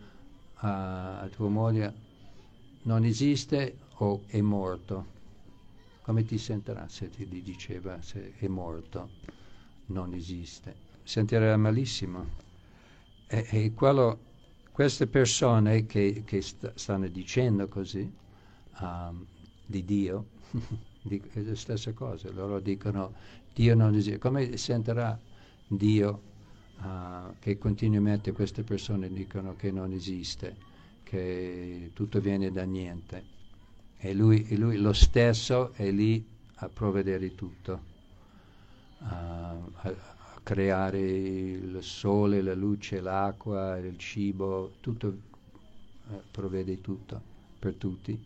a 0.62 1.28
tua 1.30 1.48
moglie, 1.48 1.94
non 2.82 3.04
esiste 3.04 3.76
o 3.98 4.22
è 4.26 4.40
morto, 4.40 5.18
come 6.02 6.24
ti 6.24 6.38
sentirà 6.38 6.88
se 6.88 7.08
ti 7.10 7.26
diceva 7.42 8.00
se 8.02 8.34
è 8.36 8.46
morto, 8.46 9.08
non 9.86 10.12
esiste? 10.14 10.88
Sentirà 11.02 11.56
malissimo. 11.56 12.48
E, 13.26 13.46
e 13.50 13.72
quello 13.74 14.28
queste 14.72 15.06
persone 15.06 15.86
che, 15.86 16.22
che 16.24 16.40
st- 16.40 16.72
stanno 16.74 17.08
dicendo 17.08 17.68
così 17.68 18.10
um, 18.80 19.26
di 19.66 19.84
Dio, 19.84 20.26
di, 21.02 21.20
è 21.32 21.40
la 21.40 21.54
stessa 21.54 21.92
cosa, 21.92 22.30
loro 22.32 22.60
dicono 22.60 23.14
Dio 23.52 23.74
non 23.74 23.94
esiste, 23.94 24.18
come 24.18 24.56
sentirà 24.56 25.18
Dio 25.66 26.29
uh, 26.82 27.34
che 27.38 27.58
continuamente 27.58 28.32
queste 28.32 28.62
persone 28.62 29.10
dicono 29.10 29.56
che 29.56 29.70
non 29.70 29.92
esiste, 29.92 30.56
che 31.02 31.90
tutto 31.94 32.20
viene 32.20 32.50
da 32.50 32.64
niente 32.64 33.24
e 33.96 34.14
lui, 34.14 34.46
e 34.48 34.56
lui 34.56 34.76
lo 34.76 34.92
stesso 34.92 35.72
è 35.74 35.90
lì 35.90 36.24
a 36.56 36.68
provvedere 36.68 37.34
tutto. 37.34 37.88
Uh, 38.98 39.72
creare 40.42 41.00
il 41.00 41.78
sole, 41.82 42.42
la 42.42 42.54
luce, 42.54 43.00
l'acqua, 43.00 43.78
il 43.78 43.96
cibo, 43.98 44.72
tutto 44.80 45.08
eh, 46.10 46.22
provvede 46.30 46.80
tutto 46.80 47.20
per 47.58 47.74
tutti 47.74 48.18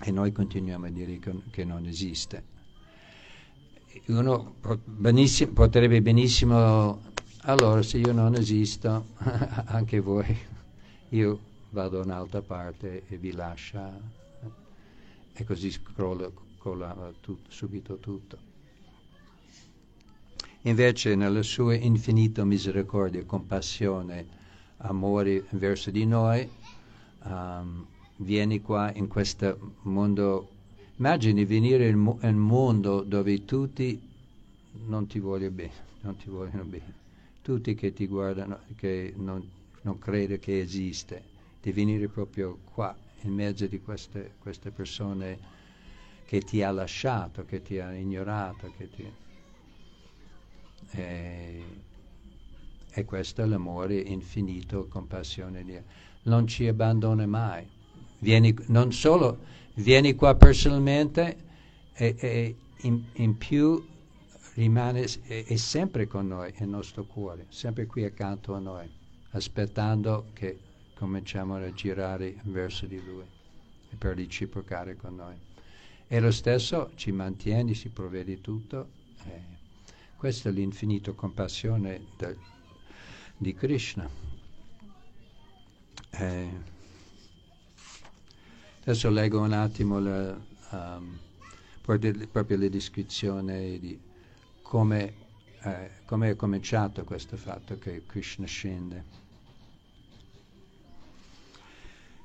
e 0.00 0.10
noi 0.12 0.30
continuiamo 0.30 0.86
a 0.86 0.90
dire 0.90 1.18
che 1.50 1.64
non 1.64 1.86
esiste. 1.86 2.57
Uno 4.06 4.54
benissimo, 4.84 5.52
potrebbe 5.52 6.00
benissimo, 6.00 7.00
allora 7.42 7.82
se 7.82 7.98
io 7.98 8.12
non 8.12 8.34
esisto, 8.34 9.06
anche 9.66 10.00
voi, 10.00 10.36
io 11.10 11.38
vado 11.70 11.98
da 11.98 12.04
un'altra 12.04 12.40
parte 12.40 13.06
e 13.06 13.16
vi 13.18 13.32
lascia 13.32 13.92
e 15.32 15.44
così 15.44 15.70
scrolla, 15.70 16.30
tutto, 17.20 17.50
subito 17.50 17.98
tutto. 17.98 18.38
Invece 20.62 21.14
nella 21.14 21.42
sua 21.42 21.74
infinita 21.74 22.44
misericordia, 22.44 23.24
compassione, 23.24 24.26
amore 24.78 25.44
verso 25.50 25.90
di 25.90 26.04
noi, 26.04 26.48
um, 27.24 27.86
vieni 28.16 28.60
qua 28.60 28.92
in 28.94 29.08
questo 29.08 29.74
mondo. 29.82 30.56
Immagini 30.98 31.44
venire 31.44 31.88
in 31.88 31.96
un 31.96 32.34
mondo 32.34 33.02
dove 33.02 33.44
tutti 33.44 34.00
non 34.86 35.06
ti 35.06 35.20
vogliono 35.20 35.54
bene, 35.54 35.72
non 36.00 36.16
ti 36.16 36.28
vogliono 36.28 36.64
bene, 36.64 36.94
tutti 37.40 37.74
che 37.74 37.92
ti 37.92 38.06
guardano, 38.08 38.60
che 38.74 39.14
non, 39.16 39.48
non 39.82 39.98
credono 39.98 40.40
che 40.40 40.58
esiste, 40.58 41.22
di 41.62 41.70
venire 41.70 42.08
proprio 42.08 42.58
qua, 42.72 42.96
in 43.22 43.32
mezzo 43.32 43.66
di 43.66 43.80
queste, 43.80 44.32
queste 44.40 44.70
persone 44.70 45.38
che 46.26 46.40
ti 46.40 46.62
ha 46.62 46.70
lasciato, 46.72 47.44
che 47.44 47.62
ti 47.62 47.78
ha 47.78 47.94
ignorato, 47.94 48.72
che 48.76 48.90
ti 48.90 49.12
e, 50.90 51.62
e 52.90 53.04
questo 53.04 53.42
è 53.42 53.46
l'amore 53.46 53.96
infinito, 53.98 54.88
compassione 54.88 55.64
di. 55.64 55.78
Non 56.22 56.46
ci 56.46 56.66
abbandona 56.66 57.26
mai. 57.26 57.66
Vieni, 58.18 58.54
non 58.66 58.92
solo 58.92 59.38
vieni 59.78 60.14
qua 60.14 60.34
personalmente 60.34 61.36
e, 61.92 62.14
e 62.18 62.56
in, 62.82 63.04
in, 63.14 63.36
più 63.36 63.84
rimane 64.54 65.04
è, 65.22 65.44
è 65.44 65.56
sempre 65.56 66.06
con 66.06 66.26
noi, 66.26 66.52
nel 66.58 66.68
nostro 66.68 67.04
cuore, 67.04 67.46
sempre 67.48 67.86
qui 67.86 68.04
accanto 68.04 68.54
a 68.54 68.58
noi, 68.58 68.88
aspettando 69.30 70.30
che 70.32 70.58
cominciamo 70.94 71.56
a 71.56 71.72
girare 71.72 72.36
verso 72.44 72.86
di 72.86 73.02
Lui 73.04 73.26
e 73.90 73.96
per 73.96 74.16
reciprocare 74.16 74.96
con 74.96 75.14
noi. 75.14 75.36
E 76.08 76.20
lo 76.20 76.30
stesso 76.30 76.92
ci 76.94 77.12
mantiene, 77.12 77.74
si 77.74 77.90
provvede 77.90 78.40
tutto. 78.40 78.88
Eh, 79.26 79.56
questa 80.16 80.48
è 80.48 80.52
l'infinita 80.52 81.12
compassione 81.12 82.06
de, 82.16 82.36
di 83.36 83.54
Krishna. 83.54 84.08
Eh, 86.10 86.76
adesso 88.88 89.10
leggo 89.10 89.40
un 89.40 89.52
attimo 89.52 90.00
la, 90.00 90.34
um, 90.70 91.18
proprio 91.82 92.58
la 92.58 92.68
descrizione 92.68 93.78
di 93.78 94.00
come, 94.62 95.14
eh, 95.60 95.90
come 96.06 96.30
è 96.30 96.36
cominciato 96.36 97.04
questo 97.04 97.36
fatto 97.36 97.76
che 97.78 98.04
Krishna 98.06 98.46
scende. 98.46 99.26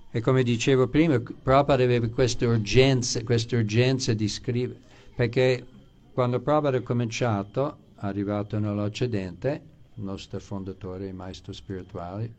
E 0.09 0.21
come 0.21 0.43
dicevo 0.43 0.87
prima, 0.87 1.19
Prabhupada 1.19 1.83
aveva 1.83 2.07
questa 2.07 2.47
urgenza, 2.47 3.21
questa 3.23 3.57
urgenza 3.57 4.13
di 4.13 4.29
scrivere, 4.29 4.79
perché 5.15 5.65
quando 6.13 6.39
Prabhupada 6.39 6.77
ha 6.77 6.81
cominciato, 6.81 7.77
arrivato 7.95 8.57
nell'Occidente, 8.57 9.61
il 9.95 10.03
nostro 10.03 10.39
fondatore 10.39 11.09
e 11.09 11.11
maestro 11.11 11.51
spirituale, 11.51 12.31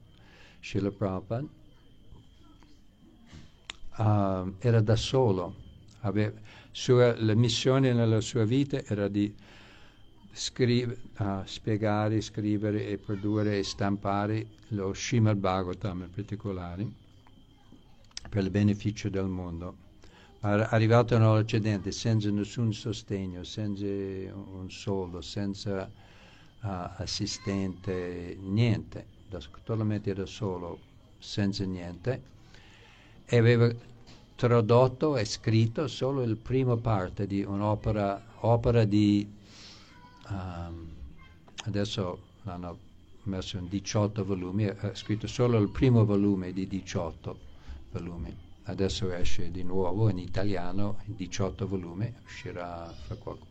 Srila 0.62 0.90
Prabhupada, 0.90 1.46
uh, 3.96 4.54
era 4.58 4.80
da 4.80 4.96
solo. 4.96 5.54
Aveva, 6.00 6.32
sua, 6.70 7.14
la 7.18 7.34
missione 7.34 7.92
nella 7.92 8.20
sua 8.20 8.44
vita 8.44 8.82
era 8.84 9.08
di 9.08 9.34
scrive, 10.32 10.98
uh, 11.18 11.42
spiegare, 11.44 12.20
scrivere 12.20 12.86
e 12.88 12.98
produrre 12.98 13.58
e 13.58 13.62
stampare 13.62 14.46
lo 14.68 14.92
Srimad 14.92 15.36
Bhagavatam 15.36 16.02
in 16.02 16.10
particolare 16.10 16.86
per 18.28 18.42
il 18.42 18.50
beneficio 18.50 19.08
del 19.08 19.26
mondo. 19.26 19.82
Arrivato 20.40 21.16
nell'Occidente 21.16 21.90
senza 21.90 22.30
nessun 22.30 22.74
sostegno, 22.74 23.44
senza 23.44 23.86
un 23.86 24.66
soldo, 24.68 25.22
senza 25.22 25.84
uh, 25.84 26.66
assistente, 26.96 28.36
niente, 28.38 29.06
da, 29.30 29.40
totalmente 29.64 30.12
da 30.12 30.26
solo, 30.26 30.78
senza 31.18 31.64
niente, 31.64 32.22
e 33.26 33.36
aveva 33.36 33.72
tradotto 34.36 35.16
e 35.16 35.24
scritto 35.24 35.86
solo 35.86 36.24
la 36.24 36.36
prima 36.40 36.76
parte 36.76 37.26
di 37.26 37.42
un'opera 37.42 38.22
opera 38.40 38.84
di, 38.84 39.26
um, 40.28 40.88
adesso 41.64 42.18
l'hanno 42.42 42.78
messo 43.24 43.56
in 43.56 43.68
18 43.68 44.24
volumi, 44.24 44.66
ha 44.66 44.94
scritto 44.94 45.26
solo 45.26 45.58
il 45.58 45.68
primo 45.68 46.04
volume 46.04 46.52
di 46.52 46.66
18 46.66 47.38
volumi 47.92 48.44
adesso 48.64 49.12
esce 49.12 49.50
di 49.50 49.62
nuovo 49.62 50.08
in 50.08 50.18
italiano, 50.18 50.98
in 51.06 51.16
18 51.16 51.66
volumi, 51.66 52.12
uscirà 52.24 52.92
fra 53.06 53.16
qualche, 53.16 53.44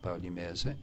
paio 0.00 0.18
di 0.18 0.30
mesi. 0.30 0.74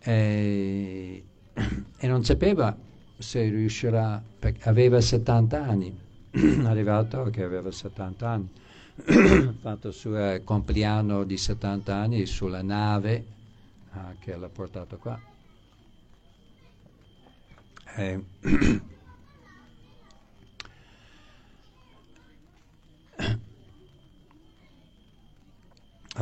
E, 0.00 1.24
e, 1.96 2.06
non 2.06 2.24
sapeva 2.24 2.76
se 3.16 3.48
riuscirà, 3.48 4.22
perché 4.38 4.68
aveva 4.68 5.00
70 5.00 5.62
anni, 5.64 5.98
arrivato 6.66 7.24
che 7.30 7.42
aveva 7.42 7.70
70 7.70 8.28
anni, 8.28 8.48
ha 9.06 9.54
fatto 9.60 9.88
il 9.88 9.94
suo 9.94 10.40
compleanno 10.42 11.24
di 11.24 11.36
70 11.36 11.94
anni 11.94 12.26
sulla 12.26 12.62
nave 12.62 13.24
ah, 13.92 14.14
che 14.18 14.36
l'ha 14.36 14.48
portato 14.48 14.96
qua. 14.98 15.20
E, 17.96 18.20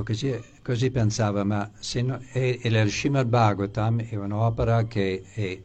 Così, 0.04 0.42
così, 0.62 0.90
pensava, 0.90 1.44
ma 1.44 1.70
se 1.78 2.00
no, 2.00 2.18
e, 2.32 2.58
e 2.62 2.68
il 2.68 2.90
Srimad 2.90 3.26
Bhagavatam 3.26 4.02
è 4.02 4.16
un'opera 4.16 4.84
che 4.86 5.22
è, 5.34 5.60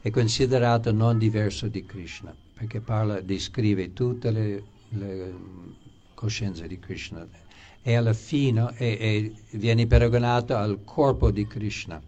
è 0.00 0.10
considerata 0.10 0.92
non 0.92 1.18
diverso 1.18 1.66
di 1.66 1.84
Krishna, 1.84 2.34
perché 2.58 2.80
parla, 2.80 3.20
descrive 3.20 3.92
tutte 3.92 4.32
le, 4.32 4.62
le 4.88 5.34
coscienze 6.14 6.66
di 6.66 6.80
Krishna 6.80 7.24
e 7.82 7.94
alla 7.94 8.12
fine 8.12 8.74
è, 8.74 8.98
è, 8.98 9.30
viene 9.52 9.86
paragonato 9.86 10.56
al 10.56 10.80
corpo 10.82 11.30
di 11.30 11.46
Krishna 11.46 12.02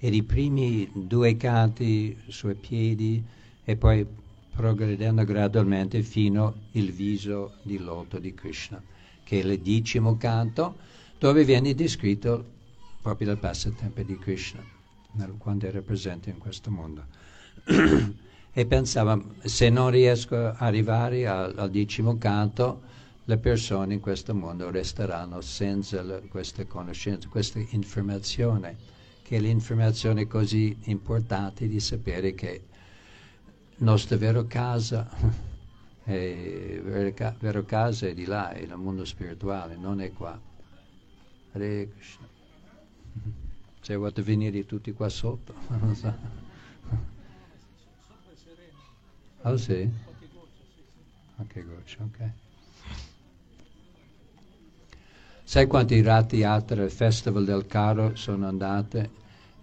e 0.00 0.08
i 0.08 0.24
primi 0.24 0.90
due 0.92 1.36
canti 1.36 2.18
sui 2.26 2.54
piedi 2.54 3.22
e 3.64 3.76
poi 3.76 4.04
progredendo 4.52 5.22
gradualmente 5.24 6.02
fino 6.02 6.52
al 6.74 6.82
viso 6.88 7.58
di 7.62 7.78
loto 7.78 8.18
di 8.18 8.34
Krishna, 8.34 8.82
che 9.22 9.40
è 9.40 9.44
il 9.44 9.60
decimo 9.60 10.16
canto 10.16 10.78
dove 11.16 11.44
viene 11.44 11.76
descritto 11.76 12.44
proprio 13.00 13.30
il 13.30 13.38
passatempo 13.38 14.02
di 14.02 14.18
Krishna, 14.18 14.64
quando 15.38 15.66
era 15.66 15.80
presente 15.80 16.30
in 16.30 16.38
questo 16.38 16.72
mondo. 16.72 17.04
e 18.54 18.66
pensava, 18.66 19.18
se 19.42 19.70
non 19.70 19.90
riesco 19.90 20.36
ad 20.36 20.56
arrivare 20.58 21.26
al, 21.26 21.54
al 21.56 21.70
decimo 21.70 22.18
canto, 22.18 22.82
le 23.24 23.38
persone 23.38 23.94
in 23.94 24.00
questo 24.00 24.34
mondo 24.34 24.70
resteranno 24.70 25.40
senza 25.40 26.02
le, 26.02 26.22
queste 26.28 26.66
conoscenze, 26.66 27.28
questa 27.28 27.60
informazione, 27.70 28.76
che 29.22 29.36
è 29.36 29.40
l'informazione 29.40 30.26
così 30.26 30.76
importante 30.84 31.66
di 31.66 31.80
sapere 31.80 32.34
che 32.34 32.64
nostra 33.76 34.16
vera 34.16 34.44
casa, 34.44 35.08
vera, 36.04 37.36
vera 37.38 37.64
casa 37.64 38.06
è 38.06 38.12
di 38.12 38.26
là, 38.26 38.50
è 38.50 38.66
nel 38.66 38.76
mondo 38.76 39.04
spirituale, 39.06 39.76
non 39.76 40.00
è 40.00 40.12
qua. 40.12 40.38
Hare 41.52 41.88
Krishna. 41.88 42.26
C'è 43.80 43.96
vuoto 43.96 44.22
venire 44.22 44.66
tutti 44.66 44.92
qua 44.92 45.08
sotto, 45.08 45.54
non 45.80 45.94
so. 45.94 46.41
Ah 49.42 49.56
sì? 49.56 49.88
Anche 51.36 51.64
goccia, 51.64 52.04
ok. 52.04 52.30
Sai 55.42 55.66
quanti 55.66 56.00
rati 56.00 56.36
yatra 56.36 56.84
al 56.84 56.90
Festival 56.90 57.44
del 57.44 57.66
Caro 57.66 58.14
sono 58.14 58.46
andate? 58.46 59.10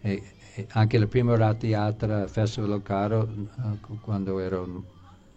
E, 0.01 0.21
e 0.55 0.67
anche 0.71 0.97
la 0.97 1.07
prima 1.07 1.35
rati 1.37 1.67
yatra 1.67 2.21
al 2.21 2.29
Festival 2.29 2.69
del 2.71 2.81
Caro, 2.83 3.21
uh, 3.21 3.99
quando 4.01 4.39
ero 4.39 4.83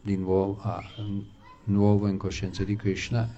di 0.00 0.16
nuovo, 0.16 0.60
uh, 0.64 1.24
nuovo 1.64 2.08
in 2.08 2.18
coscienza 2.18 2.64
di 2.64 2.74
Krishna, 2.74 3.28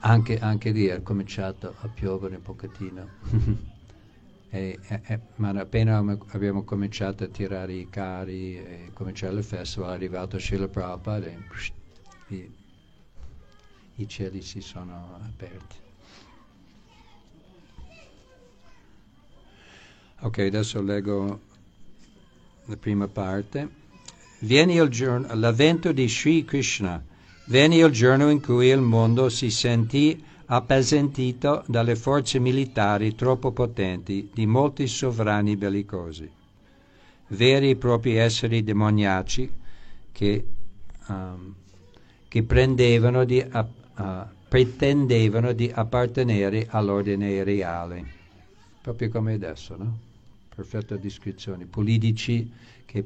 anche, 0.00 0.38
anche 0.38 0.70
lì 0.70 0.86
è 0.86 1.02
cominciato 1.02 1.74
a 1.80 1.88
piovere 1.88 2.36
un 2.36 2.42
pochettino. 2.42 3.08
E, 4.50 4.78
e, 4.82 5.20
ma 5.36 5.50
appena 5.50 5.98
abbiamo 6.28 6.64
cominciato 6.64 7.24
a 7.24 7.26
tirare 7.28 7.74
i 7.74 7.88
carri 7.90 8.56
e 8.56 8.90
cominciare 8.94 9.34
il 9.34 9.44
festival 9.44 9.90
è 9.90 9.94
arrivato 9.94 10.38
Srila 10.38 10.68
Prabhupada 10.68 11.26
e 11.26 11.36
psh, 11.48 11.72
i, 12.28 12.50
i 13.96 14.08
cieli 14.08 14.40
si 14.40 14.60
sono 14.62 15.20
aperti. 15.22 15.76
Ok, 20.20 20.38
adesso 20.38 20.82
leggo 20.82 21.40
la 22.64 22.76
prima 22.76 23.06
parte. 23.06 23.86
Viene 24.40 24.74
il 24.74 24.88
giorno, 24.88 25.32
l'avvento 25.34 25.92
di 25.92 26.08
Sri 26.08 26.44
Krishna, 26.44 27.04
venne 27.46 27.76
il 27.76 27.90
giorno 27.92 28.30
in 28.30 28.40
cui 28.40 28.68
il 28.68 28.80
mondo 28.80 29.28
si 29.28 29.50
sentì 29.50 30.24
appesantito 30.50 31.62
dalle 31.66 31.94
forze 31.94 32.38
militari 32.38 33.14
troppo 33.14 33.52
potenti 33.52 34.30
di 34.32 34.46
molti 34.46 34.86
sovrani 34.86 35.56
bellicosi, 35.56 36.30
veri 37.28 37.70
e 37.70 37.76
propri 37.76 38.16
esseri 38.16 38.64
demoniaci 38.64 39.52
che, 40.10 40.46
um, 41.08 41.54
che 42.28 42.42
di, 43.26 43.46
uh, 43.52 43.66
pretendevano 44.48 45.52
di 45.52 45.70
appartenere 45.72 46.66
all'ordine 46.70 47.44
reale, 47.44 48.04
proprio 48.80 49.10
come 49.10 49.34
adesso, 49.34 49.76
no? 49.76 49.98
Perfetta 50.54 50.96
descrizione. 50.96 51.66
Politici 51.66 52.50
che 52.86 53.04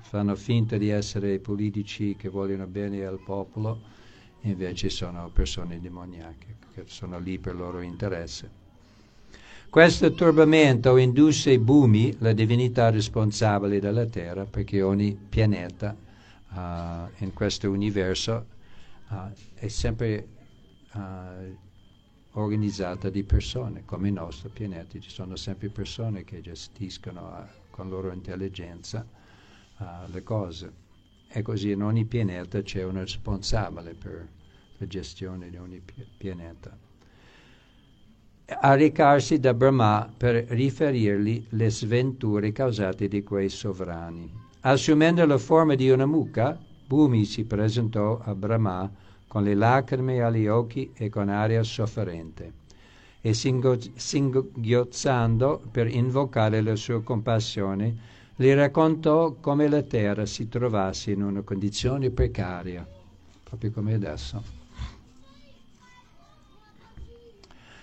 fanno 0.00 0.34
finta 0.34 0.76
di 0.76 0.88
essere 0.88 1.38
politici 1.38 2.16
che 2.16 2.28
vogliono 2.28 2.66
bene 2.66 3.06
al 3.06 3.20
popolo, 3.20 3.80
invece 4.42 4.88
sono 4.88 5.30
persone 5.32 5.80
demoniache 5.80 6.56
che 6.74 6.84
sono 6.86 7.18
lì 7.18 7.38
per 7.38 7.54
loro 7.54 7.80
interesse. 7.80 8.58
Questo 9.68 10.12
turbamento 10.14 10.96
indusse 10.96 11.58
Bhumi, 11.60 12.16
la 12.18 12.32
divinità 12.32 12.90
responsabile 12.90 13.78
della 13.78 14.06
Terra, 14.06 14.44
perché 14.44 14.82
ogni 14.82 15.14
pianeta 15.14 15.94
uh, 16.48 16.56
in 17.22 17.32
questo 17.32 17.70
universo 17.70 18.46
uh, 19.10 19.14
è 19.54 19.68
sempre 19.68 20.26
uh, 20.92 20.98
organizzata 22.32 23.10
di 23.10 23.22
persone, 23.22 23.84
come 23.84 24.08
il 24.08 24.14
nostro 24.14 24.48
pianeta, 24.48 24.98
ci 24.98 25.10
sono 25.10 25.36
sempre 25.36 25.68
persone 25.68 26.24
che 26.24 26.40
gestiscono 26.40 27.46
con 27.70 27.88
loro 27.88 28.12
intelligenza 28.12 29.06
le 30.06 30.22
cose. 30.22 30.72
E 31.32 31.42
così 31.42 31.70
in 31.70 31.84
ogni 31.84 32.06
pianeta 32.06 32.60
c'è 32.60 32.82
un 32.82 32.98
responsabile 32.98 33.94
per 33.94 34.26
la 34.78 34.86
gestione 34.86 35.48
di 35.48 35.58
ogni 35.58 35.80
pianeta. 36.18 36.76
A 38.46 38.74
recarsi 38.74 39.38
da 39.38 39.54
Brahma 39.54 40.12
per 40.16 40.44
riferirgli 40.48 41.46
le 41.50 41.70
sventure 41.70 42.50
causate 42.50 43.06
di 43.06 43.22
quei 43.22 43.48
sovrani. 43.48 44.28
Assumendo 44.62 45.24
la 45.24 45.38
forma 45.38 45.76
di 45.76 45.88
una 45.88 46.04
mucca, 46.04 46.58
Bhumi 46.86 47.24
si 47.24 47.44
presentò 47.44 48.18
a 48.18 48.34
Brahma 48.34 48.90
con 49.28 49.44
le 49.44 49.54
lacrime 49.54 50.20
agli 50.20 50.48
occhi 50.48 50.90
e 50.94 51.08
con 51.08 51.28
aria 51.28 51.62
sofferente, 51.62 52.54
e 53.20 53.34
singhiozzando 53.34 55.62
per 55.70 55.86
invocare 55.86 56.60
la 56.60 56.74
sua 56.74 57.00
compassione, 57.04 58.18
gli 58.40 58.54
raccontò 58.54 59.32
come 59.32 59.68
la 59.68 59.82
terra 59.82 60.24
si 60.24 60.48
trovasse 60.48 61.10
in 61.10 61.22
una 61.22 61.42
condizione 61.42 62.08
precaria, 62.08 62.88
proprio 63.44 63.70
come 63.70 63.92
adesso. 63.92 64.42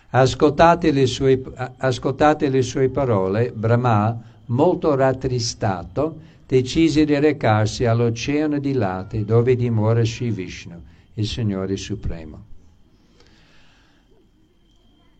Ascoltate 0.10 0.90
le, 0.90 1.06
sue, 1.06 1.44
ascoltate 1.78 2.50
le 2.50 2.64
sue 2.64 2.90
parole, 2.90 3.52
Brahma, 3.52 4.20
molto 4.46 4.96
rattristato, 4.96 6.22
decise 6.48 7.06
di 7.06 7.20
recarsi 7.20 7.86
all'oceano 7.86 8.58
di 8.58 8.74
latte 8.74 9.24
dove 9.26 9.56
dimora 9.56 10.04
Sri 10.04 10.32
Vishnu, 10.32 10.82
il 11.14 11.28
Signore 11.28 11.78
Supremo. 11.78 12.46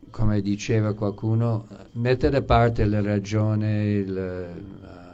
Come 0.10 0.42
diceva 0.42 0.96
qualcuno, 0.96 1.68
mette 1.92 2.32
da 2.32 2.42
parte 2.42 2.86
la 2.86 3.02
ragione, 3.02 4.04
la 4.04 5.07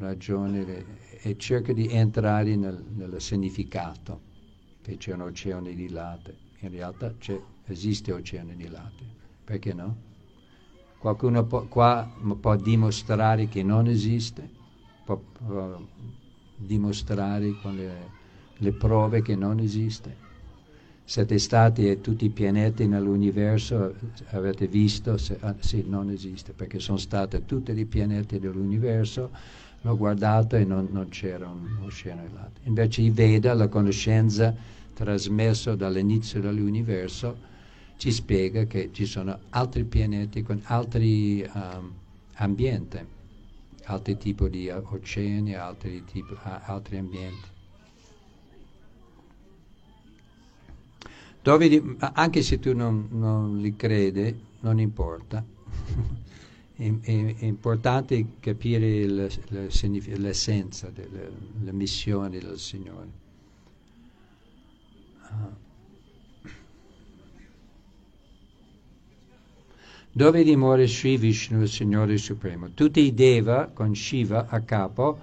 ragione 0.00 0.84
e 1.22 1.36
cerca 1.38 1.72
di 1.72 1.88
entrare 1.88 2.56
nel, 2.56 2.84
nel 2.94 3.20
significato 3.20 4.28
che 4.82 4.96
c'è 4.96 5.12
un 5.12 5.22
oceano 5.22 5.70
di 5.70 5.88
latte. 5.88 6.48
In 6.60 6.70
realtà 6.70 7.14
esiste 7.66 8.12
oceano 8.12 8.52
di 8.54 8.68
latte 8.68 9.18
perché 9.50 9.74
no? 9.74 9.96
Qualcuno 10.98 11.44
può, 11.44 11.64
qua 11.64 12.08
può 12.38 12.54
dimostrare 12.54 13.48
che 13.48 13.64
non 13.64 13.88
esiste, 13.88 14.48
può, 15.04 15.16
può 15.16 15.84
dimostrare 16.54 17.58
con 17.60 17.74
le, 17.74 18.10
le, 18.58 18.72
prove 18.72 19.22
che 19.22 19.34
non 19.34 19.58
esiste. 19.58 20.28
Siete 21.02 21.38
stati 21.38 21.88
e 21.88 22.00
tutti 22.00 22.26
i 22.26 22.30
pianeti 22.30 22.86
nell'universo, 22.86 23.96
avete 24.28 24.68
visto, 24.68 25.16
se, 25.16 25.38
ah, 25.40 25.56
sì, 25.58 25.84
non 25.88 26.10
esiste, 26.10 26.52
perché 26.52 26.78
sono 26.78 26.98
stati 26.98 27.44
tutti 27.44 27.72
i 27.72 27.86
pianeti 27.86 28.38
dell'universo, 28.38 29.30
l'ho 29.82 29.96
guardato 29.96 30.56
e 30.56 30.64
non, 30.64 30.88
non 30.90 31.08
c'era 31.08 31.48
un 31.48 31.78
oceano 31.84 32.22
in 32.22 32.34
latte. 32.34 32.60
Invece 32.64 33.02
i 33.02 33.10
Veda, 33.10 33.54
la 33.54 33.68
conoscenza 33.68 34.54
trasmessa 34.92 35.74
dall'inizio 35.74 36.40
dell'universo, 36.40 37.48
ci 37.96 38.10
spiega 38.12 38.64
che 38.64 38.90
ci 38.92 39.06
sono 39.06 39.38
altri 39.50 39.84
pianeti 39.84 40.42
con 40.42 40.60
altri 40.64 41.46
um, 41.52 41.92
ambienti, 42.34 42.98
altri 43.84 44.16
tipi 44.16 44.48
di 44.48 44.68
uh, 44.68 44.82
oceani, 44.82 45.54
altri, 45.54 46.04
tipi, 46.04 46.32
uh, 46.32 46.38
altri 46.42 46.98
ambienti. 46.98 47.48
Di, 51.42 51.96
anche 51.98 52.42
se 52.42 52.58
tu 52.58 52.74
non, 52.74 53.08
non, 53.10 53.58
li 53.60 53.74
credi, 53.74 54.38
non 54.60 54.78
importa. 54.78 55.42
è, 56.80 57.00
è, 57.02 57.44
importante 57.44 58.24
capire 58.40 59.06
la, 59.06 59.28
la, 59.48 59.66
l'essenza 60.16 60.88
della 60.88 61.28
la 61.62 61.72
missione 61.72 62.38
del 62.38 62.58
Signore. 62.58 63.08
Uh, 65.28 66.48
dove 70.12 70.42
dimora 70.42 70.86
Sri 70.86 71.18
Vishnu, 71.18 71.60
il 71.60 71.68
Signore 71.68 72.16
Supremo. 72.16 72.70
Tutti 72.72 73.00
i 73.00 73.12
Deva, 73.12 73.66
con 73.66 73.94
Shiva 73.94 74.46
a 74.48 74.60
capo, 74.60 75.18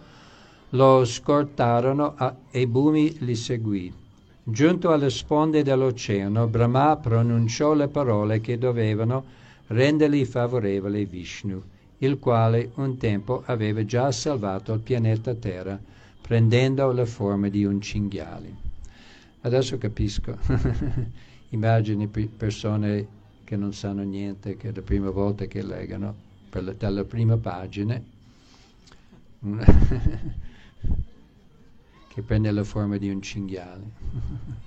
lo 0.69 1.03
scortarono 1.05 2.13
a, 2.15 2.35
e 2.51 2.67
Bhumi 2.67 3.17
li 3.19 3.35
seguì. 3.35 3.91
Giunto 4.43 4.91
alle 4.91 5.09
sponde 5.09 5.63
dell'oceano, 5.63 6.47
Brahma 6.47 6.95
pronunciò 6.97 7.73
le 7.73 7.87
parole 7.87 8.39
che 8.39 8.57
dovevano 8.57 9.45
rendergli 9.67 10.25
favorevole 10.25 11.05
Vishnu, 11.05 11.61
il 11.99 12.19
quale 12.19 12.71
un 12.75 12.97
tempo 12.97 13.43
aveva 13.45 13.83
già 13.85 14.11
salvato 14.11 14.73
il 14.73 14.81
pianeta 14.81 15.33
Terra, 15.33 15.79
prendendo 16.21 16.91
la 16.91 17.05
forma 17.05 17.49
di 17.49 17.63
un 17.65 17.81
cinghiale. 17.81 18.65
Adesso 19.41 19.77
capisco. 19.77 20.37
Immagini 21.49 22.07
persone 22.07 23.07
che 23.45 23.55
non 23.55 23.73
sanno 23.73 24.03
niente, 24.03 24.57
che 24.57 24.69
è 24.69 24.73
la 24.73 24.81
prima 24.81 25.09
volta 25.09 25.45
che 25.45 25.63
leggono, 25.63 26.13
per 26.49 26.63
la, 26.65 26.73
dalla 26.73 27.05
prima 27.05 27.37
pagina, 27.37 27.97
che 32.07 32.21
prende 32.21 32.51
la 32.51 32.63
forma 32.65 32.97
di 32.97 33.09
un 33.09 33.21
cinghiale. 33.21 34.65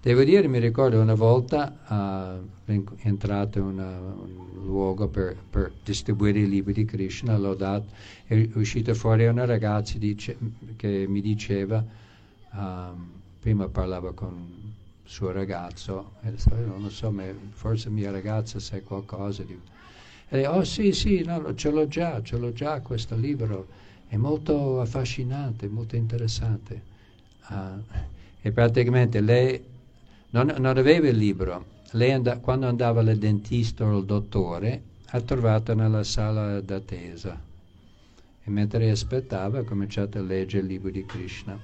Devo 0.00 0.22
dire, 0.22 0.46
mi 0.46 0.60
ricordo 0.60 1.00
una 1.00 1.14
volta 1.14 2.40
uh, 2.66 2.72
entrato 3.02 3.58
in 3.58 3.64
una, 3.64 3.98
un 3.98 4.48
luogo 4.64 5.08
per, 5.08 5.36
per, 5.50 5.72
distribuire 5.82 6.38
i 6.38 6.48
libri 6.48 6.72
di 6.72 6.84
Krishna, 6.84 7.36
l'ho 7.36 7.54
dato, 7.54 7.88
è 8.24 8.48
uscita 8.54 8.94
fuori 8.94 9.26
una 9.26 9.44
ragazza 9.44 9.98
dice, 9.98 10.36
che 10.76 11.04
mi 11.08 11.20
diceva, 11.20 11.84
um, 12.52 13.10
prima 13.40 13.66
parlava 13.66 14.12
con 14.12 14.72
suo 15.02 15.32
ragazzo, 15.32 16.12
e 16.22 16.32
non 16.54 16.90
so, 16.90 17.12
forse 17.50 17.90
mia 17.90 18.12
ragazza 18.12 18.60
sa 18.60 18.80
qualcosa 18.80 19.42
di... 19.42 19.58
E 20.28 20.46
oh 20.46 20.62
sì, 20.62 20.92
sì, 20.92 21.24
no, 21.24 21.56
ce 21.56 21.70
l'ho 21.70 21.88
già, 21.88 22.22
ce 22.22 22.38
l'ho 22.38 22.52
già 22.52 22.80
questo 22.82 23.16
libro, 23.16 23.66
è 24.06 24.16
molto 24.16 24.80
affascinante, 24.80 25.66
molto 25.66 25.96
interessante. 25.96 26.82
Uh, 27.48 27.82
e 28.40 28.52
praticamente 28.52 29.20
lei 29.20 29.76
non, 30.30 30.54
non, 30.58 30.76
aveva 30.76 31.08
il 31.08 31.16
libro, 31.16 31.64
lei 31.92 32.12
and- 32.12 32.40
quando 32.40 32.66
andava 32.66 33.00
al 33.00 33.16
dentista 33.16 33.84
o 33.86 33.96
al 33.96 34.04
dottore 34.04 34.82
ha 35.06 35.20
trovato 35.22 35.74
nella 35.74 36.04
sala 36.04 36.60
d'attesa 36.60 37.40
e 38.44 38.50
mentre 38.50 38.90
aspettava 38.90 39.60
ha 39.60 39.64
cominciato 39.64 40.18
a 40.18 40.22
leggere 40.22 40.64
il 40.64 40.68
libro 40.68 40.90
di 40.90 41.06
Krishna. 41.06 41.58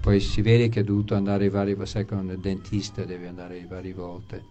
Poi 0.00 0.20
si 0.20 0.40
vede 0.40 0.68
che 0.68 0.80
ha 0.80 0.84
dovuto 0.84 1.16
andare 1.16 1.48
varie 1.48 1.74
volte, 1.74 1.90
sai 1.90 2.04
con 2.04 2.30
il 2.30 2.38
dentista 2.38 3.04
deve 3.04 3.26
andare 3.26 3.66
varie 3.68 3.92
volte. 3.92 4.42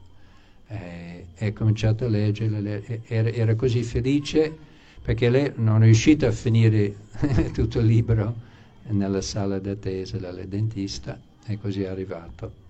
e, 0.67 1.27
e 1.33 1.45
ha 1.45 1.53
cominciato 1.53 2.03
a 2.03 2.09
leggere, 2.09 3.03
era, 3.07 3.29
era, 3.29 3.55
così 3.55 3.83
felice 3.83 4.53
perché 5.01 5.29
lei 5.29 5.53
non 5.55 5.81
è 5.81 5.85
riuscita 5.85 6.27
a 6.27 6.31
finire 6.31 6.93
tutto 7.53 7.79
il 7.79 7.85
libro 7.85 8.35
nella 8.89 9.21
sala 9.21 9.59
d'attesa 9.59 10.17
dalla 10.17 10.43
dentista 10.43 11.17
e 11.45 11.57
così 11.57 11.83
è 11.83 11.87
arrivato 11.87 12.66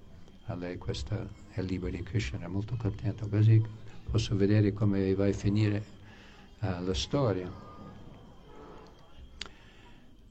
a 0.48 0.56
lei 0.56 0.78
questo 0.78 1.14
è 1.52 1.60
il 1.60 1.66
libro 1.66 1.90
di 1.90 2.02
Krishna, 2.04 2.40
è 2.46 2.48
molto 2.48 2.78
contento, 2.78 3.28
così 3.28 3.62
posso 4.10 4.36
vedere 4.36 4.72
come 4.72 5.14
va 5.14 5.26
a 5.26 5.34
finire 5.34 5.84
uh, 6.60 6.86
la 6.86 6.94
storia. 6.94 7.52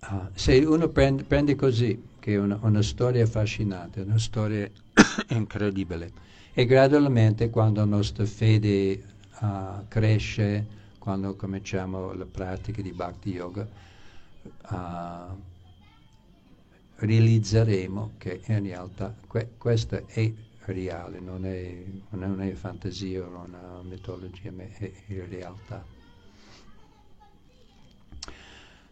Uh, 0.08 0.28
se 0.32 0.56
uno 0.64 0.88
prende, 0.88 1.24
prende, 1.24 1.54
così, 1.54 2.02
che 2.18 2.34
è 2.34 2.38
una, 2.38 2.58
una 2.62 2.82
storia 2.82 3.24
affascinante, 3.24 4.00
una 4.00 4.18
storia 4.18 4.70
incredibile, 5.28 6.12
e 6.54 6.64
gradualmente 6.64 7.50
quando 7.50 7.80
la 7.80 7.86
nostra 7.86 8.24
fede 8.24 9.02
uh, 9.40 9.86
cresce, 9.88 10.64
quando 10.98 11.36
cominciamo 11.36 12.14
la 12.14 12.24
pratica 12.24 12.80
di 12.80 12.92
Bhakti 12.92 13.30
Yoga, 13.32 13.68
uh, 14.70 15.54
realizzeremo 16.96 18.12
che 18.18 18.40
in 18.46 18.62
realtà 18.62 19.14
que- 19.26 19.50
questo 19.58 20.06
è 20.06 20.32
reale, 20.66 21.20
non 21.20 21.44
è, 21.44 21.84
non 22.10 22.40
è 22.40 22.52
fantasia 22.52 23.22
o 23.22 23.44
una 23.46 23.80
mitologia, 23.82 24.50
ma 24.50 24.62
è, 24.62 24.90
è 25.06 25.26
realtà. 25.28 25.84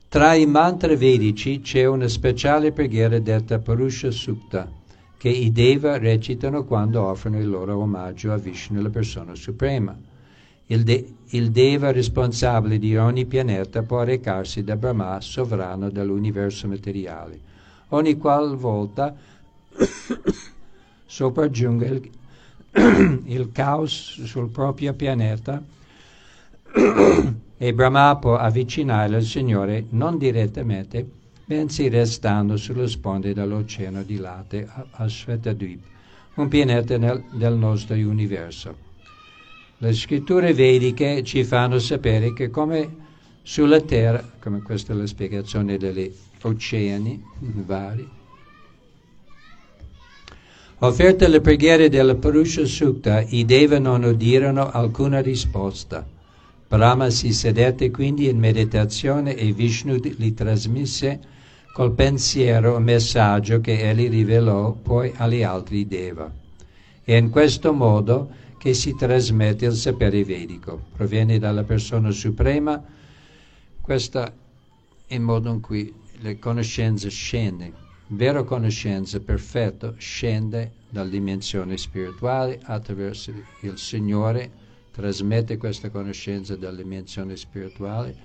Tra 0.09 0.35
i 0.35 0.47
mantra 0.47 0.95
vedici 0.95 1.61
c'è 1.61 1.87
una 1.87 2.07
speciale 2.07 2.71
preghiera 2.71 3.19
detta 3.19 3.59
Purusha 3.59 4.13
Sukta, 4.13 4.71
che 5.17 5.29
i 5.29 5.51
Deva 5.51 5.99
recitano 5.99 6.65
quando 6.65 7.03
offrono 7.03 7.41
il 7.41 7.49
loro 7.49 7.79
omaggio 7.79 8.31
a 8.31 8.37
Vishnu, 8.37 8.81
la 8.81 8.91
persona 8.91 9.35
suprema. 9.35 9.99
Il, 10.67 10.85
de- 10.85 11.15
il, 11.31 11.51
Deva 11.51 11.91
responsabile 11.91 12.79
di 12.79 12.97
ogni 12.97 13.27
pianeta 13.27 13.83
può 13.83 14.05
recarsi 14.05 14.63
da 14.63 14.77
Brahma, 14.77 15.21
sovrano 15.21 15.91
dell'universo 15.91 16.69
materiale. 16.69 17.53
Ogni 17.95 18.17
qualvolta 18.17 19.15
sopraggiunga 21.07 21.87
il, 21.87 22.11
il 23.27 23.51
caos 23.53 24.25
sul 24.25 24.49
proprio 24.49 24.93
pianeta 24.95 25.63
e 27.57 27.73
Brahma 27.73 28.17
può 28.17 28.37
avvicinare 28.37 29.19
il 29.19 29.25
Signore 29.25 29.87
non 29.91 30.19
direttamente, 30.19 31.09
bensì 31.45 31.89
restando 31.89 32.57
sulle 32.57 32.89
sponde 32.89 33.33
dell'oceano 33.33 34.03
di 34.03 34.17
latte 34.17 34.69
a 34.91 35.09
Svetadvip, 35.09 35.81
un 36.35 36.49
pianeta 36.49 36.99
nel, 36.99 37.23
del 37.31 37.55
nostro 37.55 37.95
universo. 37.95 38.77
Le 39.79 39.93
scritture 39.93 40.53
vediche 40.53 41.23
ci 41.23 41.45
fanno 41.45 41.79
sapere 41.79 42.33
che 42.33 42.51
come 42.51 43.03
sulla 43.43 43.81
Terra, 43.81 44.29
come 44.41 44.63
questa 44.63 44.93
è 44.93 44.97
la 44.97 45.07
spiegazione 45.07 45.77
degli 45.77 46.13
oceani 46.45 47.23
vari, 47.67 48.09
Offerta 50.79 51.29
le 51.29 51.41
preghiere 51.41 51.89
della 51.89 52.15
Purusha 52.15 52.67
Sukta, 52.67 53.23
i 53.23 53.45
Deva 53.47 53.79
non 53.79 54.03
udirono 54.03 54.71
alcuna 54.71 55.21
risposta. 55.21 56.07
Brahma 56.69 57.09
si 57.09 57.33
sedette 57.33 57.91
quindi 57.91 58.29
in 58.29 58.39
meditazione 58.39 59.35
e 59.35 59.53
Vishnu 59.53 59.95
gli 59.95 60.35
trasmise 60.35 61.21
col 61.73 61.93
pensiero 61.93 62.77
un 62.77 62.83
messaggio 62.83 63.61
che 63.61 63.89
egli 63.89 64.11
rivelò 64.11 64.73
poi 64.73 65.13
agli 65.17 65.43
altri 65.43 65.87
Deva. 65.87 66.31
È 67.03 67.15
in 67.15 67.31
questo 67.31 67.73
modo 67.73 68.29
che 68.59 68.75
si 68.75 68.95
trasmette 68.95 69.67
il 69.67 69.75
sapere 69.75 70.23
vedico. 70.25 70.83
Proviene 70.95 71.39
dalla 71.39 71.63
persona 71.63 72.11
suprema, 72.11 72.83
questo 73.81 74.23
è 74.23 75.15
il 75.15 75.21
modo 75.21 75.51
in 75.51 75.61
cui 75.61 75.95
le 76.25 76.39
conoscenze 76.39 77.11
scendono 77.11 77.83
vera 78.07 78.45
conoscenza 78.45 79.21
perfetta 79.21 79.95
scende 79.99 80.73
dalla 80.89 81.11
dimensione 81.11 81.77
spirituale 81.77 82.61
attraverso 82.63 83.31
il 83.61 83.77
Signore, 83.77 84.51
trasmette 84.91 85.59
questa 85.59 85.91
conoscenza 85.91 86.57
dalla 86.57 86.79
dimensione 86.79 87.37
spirituale 87.37 88.17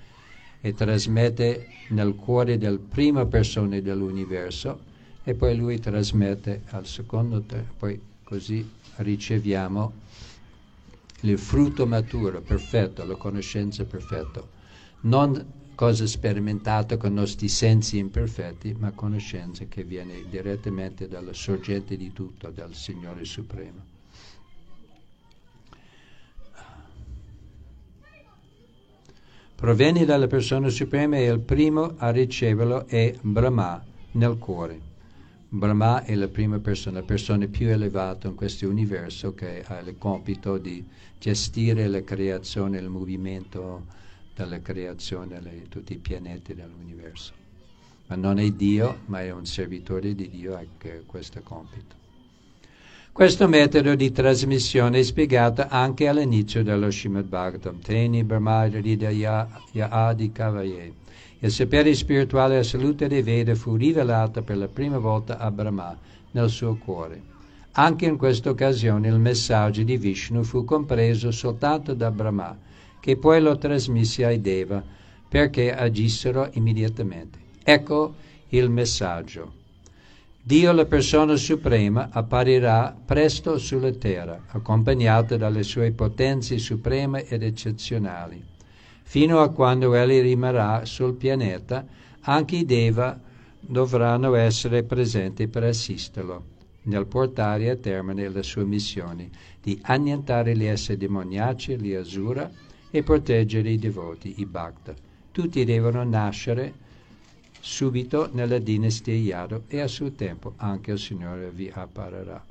e 0.62 0.72
trasmette 0.72 1.66
nel 1.88 2.14
cuore 2.14 2.56
della 2.56 2.78
prima 2.78 3.26
persona 3.26 3.78
dell'universo 3.80 4.80
e 5.22 5.34
poi 5.34 5.56
lui 5.56 5.78
trasmette 5.78 6.62
al 6.70 6.86
secondo, 6.86 7.44
poi 7.78 8.00
così 8.24 8.66
riceviamo 8.96 9.92
il 11.22 11.38
frutto 11.38 11.86
maturo, 11.86 12.40
perfetto, 12.40 13.04
la 13.04 13.16
conoscenza 13.16 13.84
perfetta. 13.84 14.42
Non 15.02 15.59
cosa 15.80 16.06
sperimentata 16.06 16.98
con 16.98 17.12
i 17.12 17.14
nostri 17.14 17.48
sensi 17.48 17.96
imperfetti, 17.96 18.76
ma 18.78 18.90
conoscenza 18.90 19.64
che 19.64 19.82
viene 19.82 20.24
direttamente 20.28 21.08
dalla 21.08 21.32
sorgente 21.32 21.96
di 21.96 22.12
tutto, 22.12 22.50
dal 22.50 22.74
Signore 22.74 23.24
Supremo. 23.24 23.82
Proviene 29.54 30.04
dalla 30.04 30.26
persona 30.26 30.68
suprema 30.68 31.16
e 31.16 31.32
il 31.32 31.40
primo 31.40 31.94
a 31.96 32.10
riceverlo 32.10 32.86
è 32.86 33.14
Brahma 33.22 33.82
nel 34.12 34.36
cuore. 34.36 34.78
Brahma 35.48 36.04
è 36.04 36.14
la 36.14 36.28
prima 36.28 36.58
persona, 36.58 36.98
la 36.98 37.06
persona 37.06 37.46
più 37.46 37.68
elevata 37.68 38.28
in 38.28 38.34
questo 38.34 38.68
universo 38.68 39.32
che 39.32 39.64
ha 39.66 39.78
il 39.78 39.94
compito 39.96 40.58
di 40.58 40.84
gestire 41.18 41.86
la 41.88 42.04
creazione, 42.04 42.76
il 42.76 42.90
movimento 42.90 43.96
dalla 44.34 44.60
creazione 44.60 45.40
di 45.40 45.68
tutti 45.68 45.92
i 45.94 45.98
pianeti 45.98 46.54
dell'universo. 46.54 47.32
Ma 48.06 48.16
non 48.16 48.38
è 48.38 48.50
Dio, 48.50 49.00
ma 49.06 49.20
è 49.20 49.30
un 49.30 49.46
servitore 49.46 50.14
di 50.14 50.28
Dio 50.28 50.58
che 50.78 50.92
ha 50.92 51.00
questo 51.06 51.40
compito. 51.42 51.98
Questo 53.12 53.48
metodo 53.48 53.94
di 53.96 54.12
trasmissione 54.12 55.00
è 55.00 55.02
spiegato 55.02 55.66
anche 55.68 56.08
all'inizio 56.08 56.62
dello 56.62 56.90
Srimad 56.90 57.26
Bhagavatam, 57.26 57.80
Teni 57.80 58.24
Brahma 58.24 58.64
Ridaya 58.64 59.48
Adi 59.72 60.32
Kavaye. 60.32 60.92
Il 61.40 61.50
sapere 61.50 61.92
spirituale 61.94 62.62
salute 62.62 63.08
dei 63.08 63.22
Veda 63.22 63.54
fu 63.54 63.74
rivelato 63.74 64.42
per 64.42 64.56
la 64.56 64.68
prima 64.68 64.98
volta 64.98 65.38
a 65.38 65.50
Brahma 65.50 65.96
nel 66.30 66.48
suo 66.48 66.76
cuore. 66.76 67.20
Anche 67.72 68.06
in 68.06 68.16
questa 68.16 68.50
occasione 68.50 69.08
il 69.08 69.18
messaggio 69.18 69.82
di 69.82 69.96
Vishnu 69.96 70.42
fu 70.42 70.64
compreso 70.64 71.30
soltanto 71.30 71.94
da 71.94 72.10
Brahma, 72.10 72.56
che 73.00 73.16
poi 73.16 73.40
lo 73.40 73.56
trasmise 73.58 74.24
ai 74.24 74.40
Deva 74.40 74.82
perché 75.28 75.74
agissero 75.74 76.48
immediatamente. 76.52 77.38
Ecco 77.62 78.14
il 78.48 78.68
messaggio. 78.68 79.58
Dio, 80.42 80.72
la 80.72 80.86
persona 80.86 81.36
suprema, 81.36 82.08
apparirà 82.10 82.96
presto 83.04 83.58
sulla 83.58 83.92
terra, 83.92 84.42
accompagnato 84.48 85.36
dalle 85.36 85.62
sue 85.62 85.92
potenze 85.92 86.58
supreme 86.58 87.26
ed 87.26 87.42
eccezionali. 87.42 88.42
Fino 89.02 89.40
a 89.40 89.50
quando 89.50 89.94
egli 89.94 90.20
rimarrà 90.20 90.84
sul 90.84 91.14
pianeta, 91.14 91.86
anche 92.22 92.56
i 92.56 92.64
Deva 92.64 93.18
dovranno 93.60 94.34
essere 94.34 94.82
presenti 94.82 95.46
per 95.46 95.64
assisterlo 95.64 96.44
nel 96.82 97.06
portare 97.06 97.70
a 97.70 97.76
termine 97.76 98.28
la 98.28 98.42
sua 98.42 98.64
missione 98.64 99.28
di 99.60 99.78
annientare 99.82 100.56
gli 100.56 100.64
esseri 100.64 100.96
demoniaci, 100.96 101.78
gli 101.78 101.92
asura, 101.92 102.50
e 102.90 103.02
proteggere 103.02 103.70
i 103.70 103.78
devoti, 103.78 104.40
i 104.40 104.46
Bhakta. 104.46 104.94
Tutti 105.30 105.64
devono 105.64 106.02
nascere 106.02 106.88
subito 107.60 108.28
nella 108.32 108.58
dinastia 108.58 109.14
Yadu 109.14 109.64
e 109.68 109.80
a 109.80 109.86
suo 109.86 110.12
tempo 110.12 110.54
anche 110.56 110.92
il 110.92 110.98
Signore 110.98 111.50
vi 111.50 111.70
apparerà. 111.72 112.44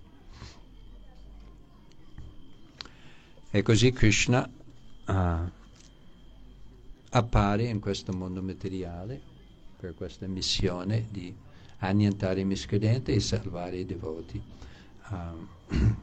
E 3.51 3.61
così 3.63 3.91
Krishna 3.91 4.47
uh, 5.07 5.13
appare 7.09 7.63
in 7.63 7.79
questo 7.79 8.13
mondo 8.13 8.41
materiale 8.41 9.19
per 9.77 9.95
questa 9.95 10.27
missione 10.27 11.07
di 11.09 11.35
annientare 11.79 12.41
i 12.41 12.45
miscredenti 12.45 13.11
e 13.11 13.19
salvare 13.19 13.77
i 13.77 13.85
devoti. 13.85 14.41
Uh, 15.09 15.47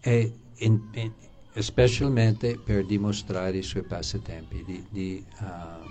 e 0.00 0.32
in, 0.58 0.80
in, 0.92 1.12
specialmente 1.54 2.58
per 2.58 2.84
dimostrare 2.84 3.58
i 3.58 3.62
suoi 3.62 3.82
passatempi. 3.82 4.64
Di, 4.64 4.86
di, 4.90 5.24
uh, 5.40 5.90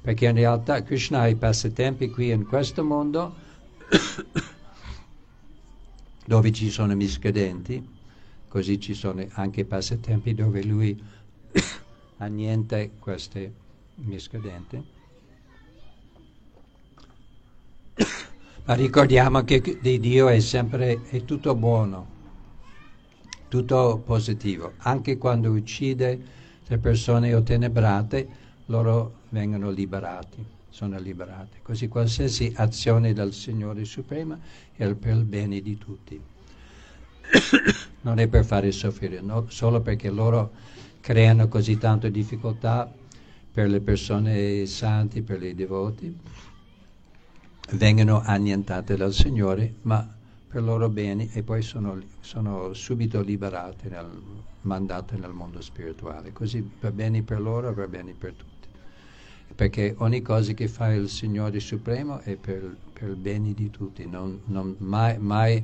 perché 0.00 0.26
in 0.26 0.34
realtà 0.34 0.82
Krishna 0.82 1.20
ha 1.20 1.28
i 1.28 1.34
passatempi 1.34 2.10
qui 2.10 2.30
in 2.30 2.46
questo 2.46 2.84
mondo 2.84 3.34
dove 6.24 6.52
ci 6.52 6.70
sono 6.70 6.94
miscredenti, 6.94 7.84
così 8.48 8.80
ci 8.80 8.94
sono 8.94 9.24
anche 9.32 9.60
i 9.60 9.64
passatempi 9.64 10.34
dove 10.34 10.62
lui 10.62 11.00
annienta 12.18 12.84
questi 12.98 13.52
miscredenti. 13.96 14.84
Ma 18.64 18.74
ricordiamo 18.74 19.42
che 19.44 19.78
di 19.80 19.98
Dio 19.98 20.28
è 20.28 20.40
sempre 20.40 21.02
è 21.08 21.24
tutto 21.24 21.54
buono, 21.54 22.15
tutto 23.48 24.02
positivo. 24.04 24.72
Anche 24.78 25.18
quando 25.18 25.50
uccide 25.50 26.20
le 26.66 26.78
persone 26.78 27.34
ottenebrate, 27.34 28.28
loro 28.66 29.20
vengono 29.28 29.70
liberati, 29.70 30.44
sono 30.68 30.98
liberati. 30.98 31.58
Così 31.62 31.88
qualsiasi 31.88 32.52
azione 32.56 33.12
del 33.12 33.32
Signore 33.32 33.84
Supremo 33.84 34.38
è 34.74 34.92
per 34.94 35.14
il 35.14 35.24
bene 35.24 35.60
di 35.60 35.78
tutti. 35.78 36.20
non 38.02 38.18
è 38.18 38.28
per 38.28 38.44
fare 38.44 38.70
soffrire, 38.72 39.20
no, 39.20 39.46
solo 39.48 39.80
perché 39.80 40.10
loro 40.10 40.52
creano 41.00 41.48
così 41.48 41.78
tante 41.78 42.10
difficoltà 42.10 42.92
per 43.52 43.68
le 43.68 43.80
persone 43.80 44.66
santi, 44.66 45.22
per 45.22 45.42
i 45.42 45.54
devoti, 45.54 46.14
vengono 47.72 48.20
annientate 48.20 48.96
dal 48.96 49.12
Signore, 49.12 49.74
ma 49.82 50.15
per 50.56 50.64
loro 50.64 50.88
bene 50.88 51.28
e 51.34 51.42
poi 51.42 51.60
sono, 51.60 52.00
sono 52.20 52.72
subito 52.72 53.20
liberate, 53.20 53.90
nel, 53.90 54.08
mandate 54.62 55.18
nel 55.18 55.32
mondo 55.32 55.60
spirituale. 55.60 56.32
Così 56.32 56.66
va 56.80 56.90
bene 56.90 57.20
per 57.20 57.42
loro, 57.42 57.74
va 57.74 57.86
bene 57.86 58.14
per 58.14 58.32
tutti. 58.32 58.66
Perché 59.54 59.94
ogni 59.98 60.22
cosa 60.22 60.54
che 60.54 60.66
fa 60.66 60.94
il 60.94 61.10
Signore 61.10 61.60
Supremo 61.60 62.20
è 62.20 62.36
per, 62.36 62.74
per 62.90 63.10
il 63.10 63.16
bene 63.16 63.52
di 63.52 63.68
tutti, 63.68 64.06
non, 64.06 64.40
non 64.46 64.74
mai, 64.78 65.18
mai 65.18 65.62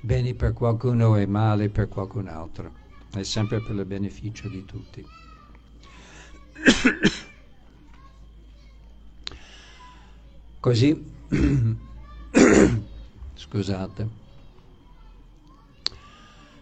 bene 0.00 0.32
per 0.34 0.52
qualcuno 0.52 1.16
e 1.16 1.26
male 1.26 1.68
per 1.68 1.88
qualcun 1.88 2.28
altro, 2.28 2.72
è 3.12 3.24
sempre 3.24 3.60
per 3.60 3.74
il 3.74 3.84
beneficio 3.84 4.48
di 4.48 4.64
tutti. 4.64 5.04
Così, 10.60 11.04
scusate, 13.34 14.19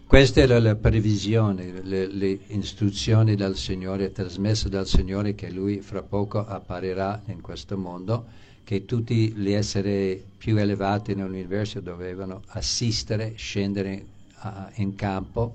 questa 0.09 0.41
era 0.41 0.59
la 0.59 0.73
previsione, 0.73 1.83
le, 1.83 2.07
le, 2.07 2.39
istruzioni 2.47 3.35
dal 3.35 3.55
Signore, 3.55 4.11
trasmesse 4.11 4.67
dal 4.67 4.87
Signore 4.87 5.35
che 5.35 5.51
Lui 5.51 5.81
fra 5.81 6.01
poco 6.01 6.43
apparirà 6.43 7.21
in 7.27 7.41
questo 7.41 7.77
mondo 7.77 8.25
che 8.63 8.85
tutti 8.85 9.31
gli 9.33 9.51
esseri 9.51 10.19
più 10.35 10.57
elevati 10.57 11.13
nell'universo 11.13 11.79
dovevano 11.79 12.41
assistere, 12.47 13.35
scendere 13.35 14.03
uh, 14.41 14.49
in 14.81 14.95
campo, 14.95 15.53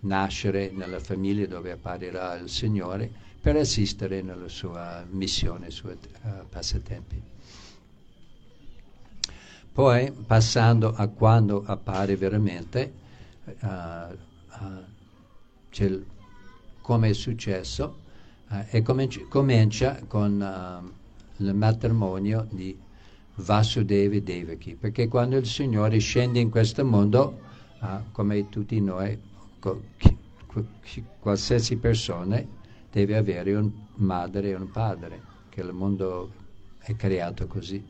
nascere 0.00 0.70
nella 0.70 1.00
famiglia 1.00 1.46
dove 1.46 1.70
apparirà 1.70 2.34
il 2.34 2.50
Signore 2.50 3.10
per 3.40 3.56
assistere 3.56 4.20
nella 4.20 4.48
sua 4.48 5.02
missione, 5.08 5.60
nei 5.60 5.70
suoi 5.70 5.94
uh, 5.94 6.28
passatempi. 6.50 7.22
Poi, 9.72 10.12
passando 10.26 10.92
a 10.94 11.06
quando 11.06 11.62
appare 11.64 12.16
veramente, 12.16 13.00
uh, 13.60 14.16
come 16.80 17.08
è 17.08 17.12
successo, 17.12 18.02
e 18.70 18.82
comincia, 18.82 19.20
comincia 19.28 20.00
con 20.06 20.92
il 21.38 21.54
matrimonio 21.54 22.46
di 22.50 22.78
Vasudeva 23.36 24.18
Devaki, 24.20 24.76
perché 24.76 25.08
quando 25.08 25.36
il 25.36 25.46
Signore 25.46 25.98
scende 25.98 26.38
in 26.38 26.50
questo 26.50 26.84
mondo, 26.84 27.40
come 28.12 28.48
tutti 28.48 28.80
noi, 28.80 29.18
qualsiasi 31.18 31.76
persona 31.76 32.40
deve 32.92 33.16
avere 33.16 33.54
un 33.54 33.72
madre 33.96 34.50
e 34.50 34.54
un 34.54 34.70
padre, 34.70 35.20
che 35.48 35.62
il 35.62 35.72
mondo 35.72 36.30
è 36.78 36.94
creato 36.94 37.46
così, 37.46 37.82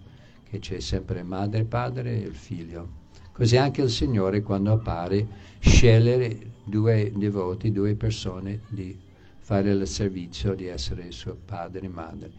che 0.49 0.59
c'è 0.61 0.81
sempre 0.81 1.23
madre 1.23 1.65
padre 1.65 2.13
e 2.13 2.21
il 2.21 2.35
figlio. 2.35 3.03
Così 3.35 3.59
anche 3.59 3.83
il 3.83 3.91
Signore 3.91 4.41
quando 4.43 4.73
appare 4.73 5.27
sceglie 5.59 6.53
due 6.65 7.13
devoti, 7.15 7.71
due 7.71 7.95
persone 7.95 8.61
di 8.69 8.97
fare 9.39 9.73
il 9.73 9.87
servizio 9.87 10.55
di 10.55 10.67
essere 10.67 11.11
suo 11.11 11.37
padre 11.45 11.81
e 11.85 11.89
madre 11.89 12.33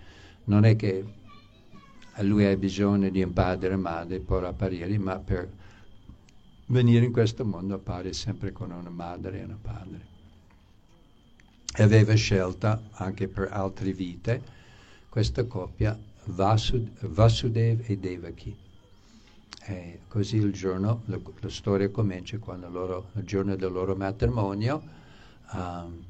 non 0.45 0.65
è 0.65 0.75
che 0.75 1.03
lui 2.21 2.45
ha 2.45 2.55
bisogno 2.55 3.09
di 3.09 3.21
un 3.21 3.33
padre 3.33 3.73
e 3.73 3.77
madre 3.77 4.19
per 4.19 4.43
apparire, 4.43 4.97
ma 4.97 5.17
per 5.19 5.49
venire 6.67 7.05
in 7.05 7.11
questo 7.11 7.45
mondo 7.45 7.75
appare 7.75 8.13
sempre 8.13 8.51
con 8.51 8.71
una 8.71 8.89
madre 8.89 9.39
e 9.39 9.43
un 9.43 9.57
padre. 9.61 10.13
E 11.77 11.83
aveva 11.83 12.13
scelta 12.13 12.81
anche 12.91 13.27
per 13.27 13.49
altre 13.51 13.91
vite 13.91 14.41
questa 15.09 15.43
coppia 15.45 15.97
Vasud, 16.25 17.05
Vasudev 17.07 17.83
e 17.85 17.97
Devaki. 17.97 18.55
E 19.67 20.01
così 20.07 20.35
il 20.35 20.53
giorno, 20.53 21.01
la, 21.05 21.19
la 21.39 21.49
storia 21.49 21.89
comincia 21.89 22.37
quando 22.37 22.69
loro, 22.69 23.09
il 23.15 23.23
giorno 23.23 23.55
del 23.55 23.71
loro 23.71 23.95
matrimonio, 23.95 24.79
um, 25.53 26.03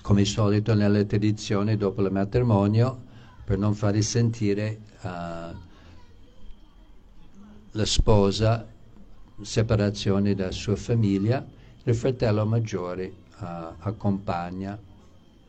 come 0.00 0.24
solito 0.24 0.72
nelle 0.72 1.04
tradizioni 1.04 1.76
dopo 1.76 2.00
il 2.00 2.10
matrimonio, 2.10 2.98
per 3.44 3.58
non 3.58 3.74
far 3.74 3.92
risentire 3.92 4.78
uh, 5.02 5.08
la 7.72 7.84
sposa 7.84 8.66
separazione 9.42 10.34
dalla 10.34 10.50
sua 10.50 10.76
famiglia, 10.76 11.46
il 11.82 11.94
fratello 11.94 12.46
maggiore 12.46 13.12
uh, 13.40 13.44
accompagna 13.80 14.78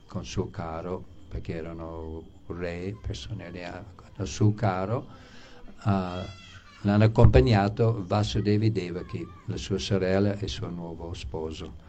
con 0.05 0.25
suo 0.25 0.49
caro, 0.49 1.01
perché 1.29 1.55
erano 1.55 2.23
re, 2.47 2.93
persone 3.01 3.49
con 3.95 4.07
il 4.17 4.27
suo 4.27 4.53
caro, 4.53 5.27
l'hanno 5.83 7.03
accompagnato 7.03 8.03
Vasudevi 8.05 8.71
Devaki, 8.71 9.27
la 9.45 9.57
sua 9.57 9.77
sorella 9.77 10.37
e 10.37 10.43
il 10.43 10.49
suo 10.49 10.69
nuovo 10.69 11.13
sposo. 11.13 11.87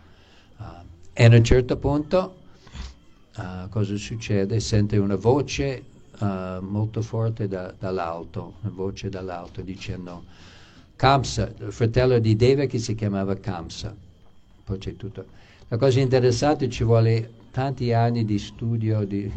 Uh, 0.56 0.64
e 1.12 1.24
a 1.24 1.28
un 1.34 1.44
certo 1.44 1.76
punto 1.76 2.36
uh, 3.36 3.68
cosa 3.68 3.96
succede? 3.96 4.60
Sente 4.60 4.96
una 4.96 5.16
voce 5.16 5.82
uh, 6.18 6.60
molto 6.60 7.02
forte 7.02 7.48
da, 7.48 7.72
dall'alto, 7.78 8.54
una 8.60 8.72
voce 8.72 9.08
dall'alto 9.08 9.62
dicendo 9.62 10.24
Kamsa, 10.96 11.52
il 11.58 11.72
fratello 11.72 12.18
di 12.18 12.36
Deva 12.36 12.66
che 12.66 12.78
si 12.78 12.94
chiamava 12.94 13.34
Kamsa. 13.36 13.94
Poi 14.64 14.78
c'è 14.78 14.96
tutto. 14.96 15.24
La 15.68 15.78
cosa 15.78 16.00
interessante 16.00 16.68
ci 16.68 16.84
vuole 16.84 17.30
tanti 17.50 17.92
anni 17.92 18.24
di 18.24 18.38
studio, 18.38 19.04
di, 19.04 19.30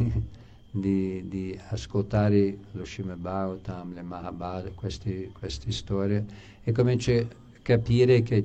di, 0.74 1.28
di 1.28 1.58
ascoltare 1.68 2.58
lo 2.72 2.84
Srimad 2.84 3.18
Bhagavatam, 3.18 3.94
le 3.94 4.02
Mahabharata, 4.02 4.70
queste, 4.70 5.30
queste 5.30 5.70
storie 5.70 6.24
e 6.64 6.72
comincia 6.72 7.12
a 7.12 7.26
capire 7.62 8.22
che 8.22 8.42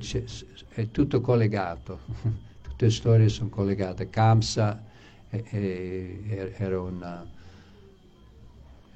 è 0.68 0.90
tutto 0.92 1.20
collegato, 1.20 1.98
tutte 2.62 2.84
le 2.84 2.90
storie 2.90 3.28
sono 3.28 3.48
collegate. 3.48 4.10
Kamsa 4.10 4.80
e, 5.28 6.54
era 6.56 6.80
una 6.80 7.26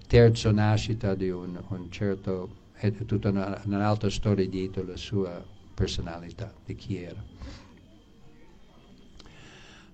terza 0.07 0.53
nascita 0.53 1.17
di 1.17 1.29
un, 1.31 1.61
un 1.67 1.91
certo, 1.91 2.49
è 2.75 2.93
tutta 2.93 3.31
una, 3.31 3.61
un'altra 3.65 4.11
storia 4.11 4.49
dietro 4.49 4.85
la 4.85 4.97
sua 4.97 5.45
personalità, 5.75 6.55
di 6.65 6.77
chi 6.77 7.03
era. 7.03 7.23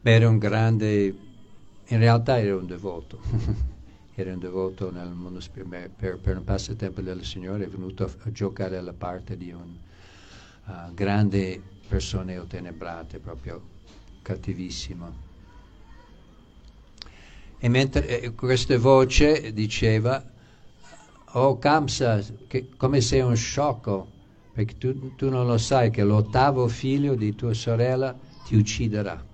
Beh, 0.03 0.13
era 0.13 0.29
un 0.29 0.37
grande, 0.37 1.15
in 1.91 1.99
realtà 1.99 2.41
era 2.41 2.57
un 2.57 2.67
devoto, 2.67 3.21
era 4.15 4.33
un 4.33 4.39
devoto 4.39 4.91
nel 4.91 5.11
mondo 5.11 5.41
spirituale, 5.41 5.91
per, 5.95 6.19
per, 6.19 6.37
un 6.37 6.45
passatempo 6.45 7.01
del 7.01 7.25
Signore 7.25 7.65
è 7.65 7.69
venuto 7.69 8.05
a, 8.05 8.11
a 8.25 8.33
giocare 8.33 8.77
alla 8.77 8.93
parte 8.93 9.37
di 9.37 9.53
un 9.53 9.77
uh, 10.67 10.95
grande 10.95 11.61
persone 11.87 12.37
ottenebrate, 12.39 13.19
proprio 13.19 13.61
cattivissimo 14.23 15.29
e 17.63 17.69
mentre 17.69 18.23
eh, 18.23 18.35
questa 18.35 18.79
voce 18.79 19.53
diceva, 19.53 20.25
oh 21.33 21.59
Kamsa, 21.59 22.25
che, 22.47 22.71
come 22.75 23.03
sei 23.03 23.21
un 23.21 23.37
sciocco, 23.37 24.09
perché 24.55 24.79
tu, 24.79 25.15
tu 25.15 25.29
non 25.29 25.47
lo 25.47 25.59
sai 25.59 25.91
che 25.91 26.03
l'ottavo 26.03 26.67
figlio 26.69 27.15
di 27.15 27.35
tua 27.35 27.53
sorella 27.53 28.19
ti 28.47 28.57
ucciderà. 28.57 29.30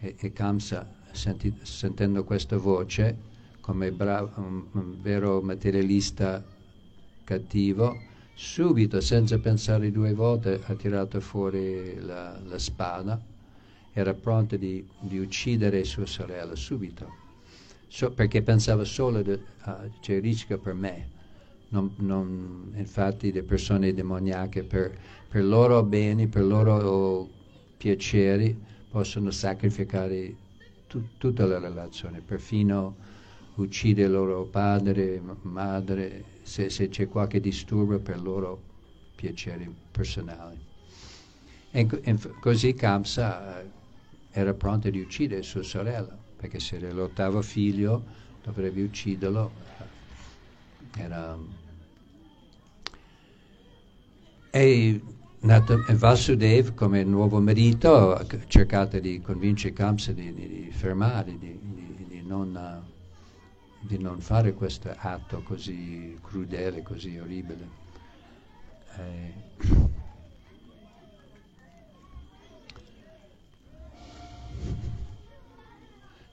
E, 0.00 0.14
e 0.18 0.32
Kamsa, 0.32 0.88
senti, 1.12 1.52
sentendo 1.62 2.24
questa 2.24 2.56
voce, 2.56 3.16
come 3.60 3.90
bravo, 3.90 4.32
un, 4.36 4.64
un 4.72 5.00
vero 5.00 5.40
materialista 5.40 6.44
cattivo, 7.24 7.96
subito, 8.34 9.00
senza 9.00 9.38
pensare 9.38 9.90
due 9.90 10.12
volte, 10.12 10.60
ha 10.64 10.74
tirato 10.74 11.20
fuori 11.20 11.96
la, 12.00 12.38
la 12.44 12.58
spada 12.58 13.20
era 13.92 14.14
pronta 14.14 14.56
di, 14.56 14.86
di 15.00 15.18
uccidere 15.18 15.82
sua 15.82 16.06
sorella 16.06 16.54
subito, 16.54 17.08
so, 17.88 18.12
perché 18.12 18.42
pensava 18.42 18.84
solo 18.84 19.22
che 19.22 19.40
uh, 19.64 19.90
c'è 20.00 20.20
rischio 20.20 20.58
per 20.58 20.74
me. 20.74 21.16
Non, 21.70 21.92
non, 21.96 22.72
infatti 22.76 23.32
le 23.32 23.42
persone 23.42 23.92
demoniache 23.92 24.62
per, 24.62 24.96
per 25.28 25.44
loro 25.44 25.82
beni, 25.82 26.28
per 26.28 26.44
loro 26.44 27.28
piaceri 27.76 28.56
possono 28.88 29.30
sacrificare 29.30 30.34
tu, 30.86 31.16
tutta 31.18 31.46
la 31.46 31.58
relazione, 31.58 32.20
perfino 32.20 32.96
uccide 33.56 34.04
il 34.04 34.10
loro 34.10 34.44
padre, 34.44 35.20
madre, 35.42 36.24
se, 36.42 36.70
se 36.70 36.88
c'è 36.88 37.08
qualche 37.08 37.40
disturbo 37.40 37.98
per 37.98 38.20
loro 38.20 38.60
piaceri 39.14 39.72
personali. 39.90 40.58
E, 41.70 41.86
e 42.02 42.18
così 42.40 42.74
Kamsa 42.74 43.60
eh, 43.60 43.70
era 44.30 44.54
pronta 44.54 44.88
di 44.90 45.00
uccidere 45.00 45.42
sua 45.42 45.62
sorella, 45.62 46.16
perché 46.36 46.60
se 46.60 46.76
era 46.76 46.92
l'ottavo 46.92 47.42
figlio 47.42 48.04
dovrebbe 48.42 48.82
ucciderlo. 48.82 49.50
Era... 50.96 51.36
E 54.50 55.00
Vasudev, 55.40 56.74
come 56.74 57.04
nuovo 57.04 57.40
marito, 57.40 58.12
ha 58.14 58.26
cercato 58.48 58.98
di 58.98 59.20
convincere 59.20 59.72
Kamsa 59.72 60.12
di, 60.12 60.34
di, 60.34 60.48
di 60.48 60.70
fermare, 60.72 61.38
di, 61.38 61.56
di 62.08 62.22
non, 62.26 62.82
non, 63.98 64.20
fare 64.20 64.52
questo 64.52 64.92
atto 64.96 65.42
così 65.42 66.18
crudele, 66.20 66.82
così 66.82 67.16
orribile. 67.18 67.68
Eh, 68.96 69.32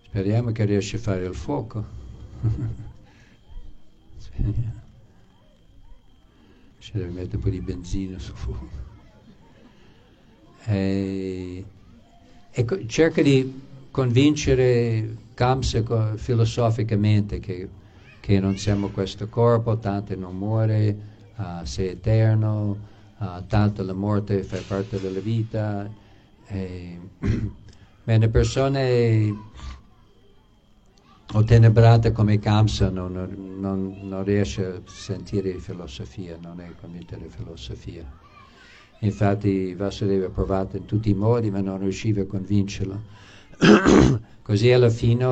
Speriamo 0.05 0.51
che 0.51 0.65
riesci 0.65 0.95
a 0.95 0.99
fare 0.99 1.25
il 1.25 1.35
fuoco. 1.35 1.85
Speriamo. 4.17 4.83
Ci 6.79 6.91
deve 6.93 7.09
mettere 7.09 7.35
un 7.35 7.41
po' 7.41 7.49
di 7.49 7.61
benzina 7.61 8.17
sul 8.17 8.35
fuoco. 8.35 8.94
E, 10.67 11.65
e 12.51 12.85
cerca 12.87 13.21
di 13.21 13.61
convincere 13.91 15.15
Kamsa 15.33 16.15
filosoficamente 16.15 17.39
che, 17.39 17.69
che, 18.19 18.39
non 18.39 18.57
siamo 18.57 18.89
questo 18.89 19.27
corpo, 19.27 19.77
tanto 19.77 20.15
non 20.15 20.35
muore, 20.37 20.97
uh, 21.35 21.63
sei 21.63 21.89
eterno, 21.89 22.79
uh, 23.17 23.45
tanto 23.47 23.83
la 23.83 23.93
morte 23.93 24.43
fa 24.43 24.57
parte 24.67 24.99
della 24.99 25.19
vita. 25.19 25.89
E, 26.47 26.99
bene, 28.03 28.29
persone 28.29 29.35
ottenebrata 31.33 32.11
come 32.11 32.37
Kamsa 32.37 32.91
non, 32.91 33.13
non, 33.59 33.97
non, 34.03 34.23
riesce 34.23 34.63
a 34.63 34.81
sentire 34.85 35.57
filosofia, 35.57 36.37
non 36.39 36.59
è 36.59 36.75
convinta 36.75 37.15
di 37.15 37.27
filosofia. 37.27 38.05
Infatti 38.99 39.73
Vasudeva 39.75 40.27
ha 40.27 40.29
provato 40.29 40.77
in 40.77 40.85
tutti 40.85 41.09
i 41.09 41.13
modi 41.13 41.51
ma 41.51 41.61
non 41.61 41.79
riusciva 41.79 42.21
a 42.21 42.25
convincerlo. 42.25 43.01
Così 44.41 44.71
alla 44.71 44.89
fine 44.89 45.25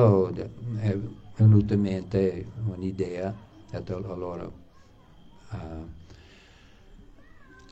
è 0.80 0.96
venuta 1.36 1.74
in 1.74 1.80
mente 1.80 2.46
un'idea, 2.66 3.28
ha 3.28 3.78
detto 3.78 4.12
allora, 4.12 4.44
uh, 4.44 5.56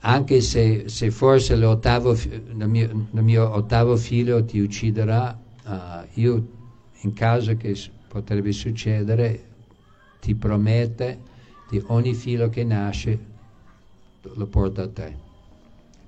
anche 0.00 0.40
se, 0.40 0.88
se 0.88 1.10
forse 1.10 1.54
il 1.54 2.64
mio, 2.66 3.08
mio, 3.10 3.54
ottavo 3.54 3.96
figlio 3.96 4.44
ti 4.44 4.60
ucciderà, 4.60 5.38
uh, 5.64 5.70
io 6.14 6.46
in 7.02 7.12
caso 7.12 7.56
che 7.56 7.76
potrebbe 8.08 8.52
succedere, 8.52 9.48
ti 10.20 10.34
promette 10.34 11.18
di 11.68 11.82
ogni 11.86 12.14
filo 12.14 12.48
che 12.48 12.64
nasce 12.64 13.18
lo 14.22 14.46
porta 14.46 14.82
a 14.82 14.88
te. 14.88 15.21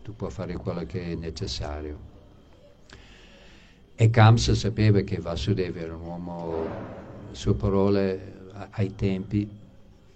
Tu 0.05 0.15
puoi 0.15 0.31
fare 0.31 0.55
quello 0.57 0.85
che 0.85 1.03
è 1.03 1.15
necessario. 1.15 1.99
E 3.97 4.11
Kamsa 4.11 4.55
sapeva 4.55 5.01
che 5.01 5.17
Vasudeva 5.17 5.81
era 5.81 5.97
un 5.97 6.03
uomo, 6.03 6.67
sue 7.33 7.55
parole 7.55 8.51
ai 8.73 8.95
tempi, 8.95 9.49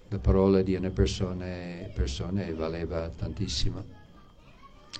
le 0.08 0.18
parole 0.18 0.62
di 0.62 0.74
una 0.74 0.90
persona, 0.90 1.46
persona 1.94 2.44
valeva 2.54 3.08
tantissimo 3.08 3.82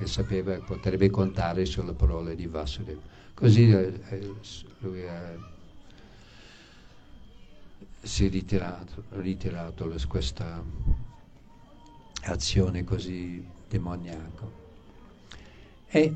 e 0.01 0.07
sapeva 0.07 0.55
che 0.55 0.63
potrebbe 0.65 1.11
contare 1.11 1.67
sulle 1.67 1.93
parole 1.93 2.35
di 2.35 2.47
Vasudeva. 2.47 3.01
Così 3.35 3.71
eh, 3.71 4.01
eh 4.09 4.35
lui 4.79 5.07
ha 5.07 5.57
si 8.01 8.25
è 8.25 8.31
ritirato, 8.31 9.05
ritirato 9.11 9.93
questa 10.09 10.65
azione 12.23 12.85
così 12.85 13.45
demoniaca. 13.69 14.58
E 15.91 16.15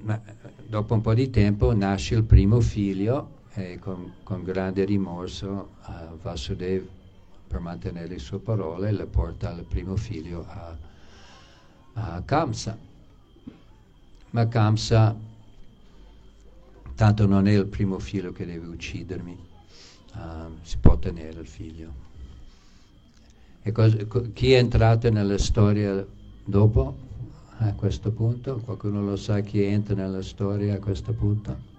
ma, 0.00 0.20
dopo 0.66 0.94
un 0.94 1.00
po' 1.00 1.14
di 1.14 1.28
tempo 1.30 1.74
nasce 1.74 2.14
il 2.14 2.24
primo 2.24 2.60
figlio 2.60 3.36
e 3.54 3.78
con, 3.78 4.14
con 4.22 4.44
grande 4.44 4.84
rimorso 4.84 5.70
uh, 5.86 6.16
Vasudev 6.22 6.86
per 7.48 7.60
mantenere 7.60 8.06
le 8.06 8.18
sue 8.18 8.38
parole 8.38 8.92
le 8.92 9.06
porta 9.06 9.50
il 9.52 9.64
primo 9.64 9.96
figlio 9.96 10.46
a, 10.46 10.76
a 11.94 12.22
Kamsa. 12.22 12.78
Ma 14.30 14.46
Kamsa 14.46 15.16
tanto 16.94 17.26
non 17.26 17.48
è 17.48 17.52
il 17.52 17.66
primo 17.66 17.98
figlio 17.98 18.32
che 18.32 18.46
deve 18.46 18.66
uccidermi 18.66 19.46
uh, 20.14 20.56
si 20.62 20.78
può 20.78 20.96
tenere 20.96 21.40
il 21.40 21.46
figlio. 21.46 22.06
E 23.62 23.72
cosa, 23.72 23.96
chi 24.32 24.52
è 24.52 24.58
entrato 24.58 25.10
nella 25.10 25.38
storia 25.38 26.06
dopo, 26.44 27.07
a 27.58 27.72
questo 27.74 28.10
punto? 28.12 28.60
Qualcuno 28.64 29.02
lo 29.02 29.16
sa 29.16 29.40
chi 29.40 29.62
entra 29.62 29.94
nella 29.94 30.22
storia 30.22 30.74
a 30.74 30.78
questo 30.78 31.12
punto? 31.12 31.76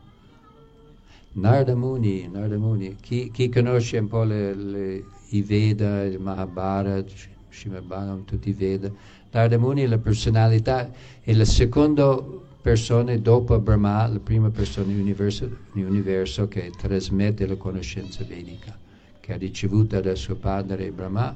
Narda 1.34 1.76
Muni. 1.76 2.98
Chi, 3.00 3.32
chi, 3.32 3.50
conosce 3.50 3.98
un 3.98 4.08
po' 4.08 4.24
le, 4.24 4.54
le, 4.54 5.04
i 5.30 5.42
Veda, 5.42 6.04
il 6.04 6.20
Mahabharata, 6.20 7.12
Shimabharam, 7.50 8.26
tutti 8.26 8.50
i 8.50 8.54
Veda, 8.54 8.92
Narda 9.32 9.58
Muni 9.58 9.84
è 9.84 9.88
la 9.88 9.98
personalità, 10.00 10.92
è 11.22 11.34
la 11.34 11.46
seconda 11.46 12.22
persona 12.62 13.16
dopo 13.18 13.58
Brahma, 13.60 14.08
la 14.08 14.20
prima 14.20 14.50
persona 14.50 14.88
nell'universo, 14.88 16.48
che 16.48 16.72
trasmette 16.78 17.48
la 17.48 17.56
conoscenza 17.56 18.24
vedica, 18.26 18.78
che 19.20 19.34
ha 19.34 19.38
ricevuta 19.38 20.02
da 20.02 20.14
suo 20.16 20.36
padre 20.36 20.92
Brahma 20.92 21.34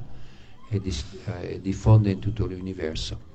e, 0.70 0.82
eh, 1.42 1.62
diffonde 1.62 2.12
in 2.12 2.20
tutto 2.20 2.46
l'universo. 2.46 3.32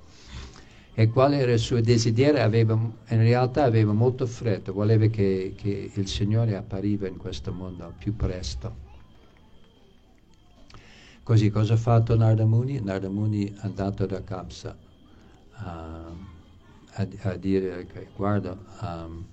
E 0.98 1.10
qual 1.10 1.32
era 1.32 1.52
il 1.52 1.60
suo 1.60 1.80
desiderio? 1.80 2.42
Aveva, 2.42 2.74
in 2.74 3.22
realtà 3.22 3.62
aveva 3.62 3.92
molto 3.92 4.26
fretta, 4.26 4.72
voleva 4.72 5.06
che, 5.06 5.54
che 5.56 5.92
il 5.94 6.08
Signore 6.08 6.56
appariva 6.56 7.06
in 7.06 7.16
questo 7.16 7.52
mondo 7.52 7.94
più 7.96 8.16
presto. 8.16 8.74
Così 11.22 11.50
cosa 11.50 11.74
ha 11.74 11.76
fatto 11.76 12.16
Narda 12.16 12.44
Muni? 12.46 12.80
Narda 12.82 13.08
Muni 13.08 13.44
è 13.44 13.52
andato 13.60 14.06
da 14.06 14.24
Kamsa. 14.24 14.76
Uh, 15.58 15.62
a, 15.62 17.08
a 17.22 17.36
dire 17.36 17.86
che 17.86 18.08
guarda, 18.16 18.58
um, 18.82 19.24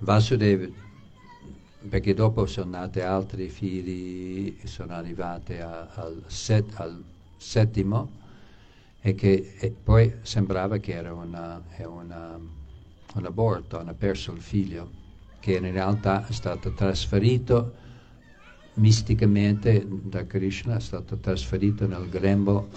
Vasudeva, 0.00 0.66
perché 1.88 2.12
dopo 2.12 2.44
sono 2.44 2.70
nati 2.72 3.00
altri 3.00 3.48
figli, 3.48 4.58
sono 4.64 4.92
arrivati 4.92 5.54
a, 5.54 5.86
al, 5.94 6.22
set, 6.26 6.70
al, 6.74 7.02
settimo 7.42 8.20
e 9.00 9.14
che 9.14 9.54
e 9.58 9.70
poi 9.70 10.14
sembrava 10.22 10.78
che 10.78 10.92
era 10.92 11.12
una, 11.12 11.60
una, 11.84 12.38
un 13.14 13.24
aborto, 13.26 13.78
hanno 13.78 13.94
perso 13.94 14.32
il 14.32 14.40
figlio, 14.40 14.90
che 15.40 15.56
in 15.56 15.70
realtà 15.72 16.26
è 16.26 16.32
stato 16.32 16.72
trasferito 16.72 17.74
misticamente 18.74 19.84
da 19.86 20.24
Krishna, 20.24 20.76
è 20.76 20.80
stato 20.80 21.16
trasferito 21.16 21.86
nel 21.86 22.08
grembo 22.08 22.68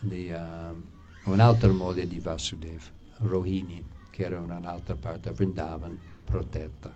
di 0.00 0.30
uh, 0.30 1.30
un'altra 1.30 1.70
moglie 1.70 2.08
di 2.08 2.18
Vasudev, 2.18 2.82
Rohini, 3.18 3.84
che 4.10 4.24
era 4.24 4.38
in 4.38 4.50
un'altra 4.50 4.96
parte, 4.96 5.30
Vrindavan, 5.32 5.98
protetta. 6.24 6.92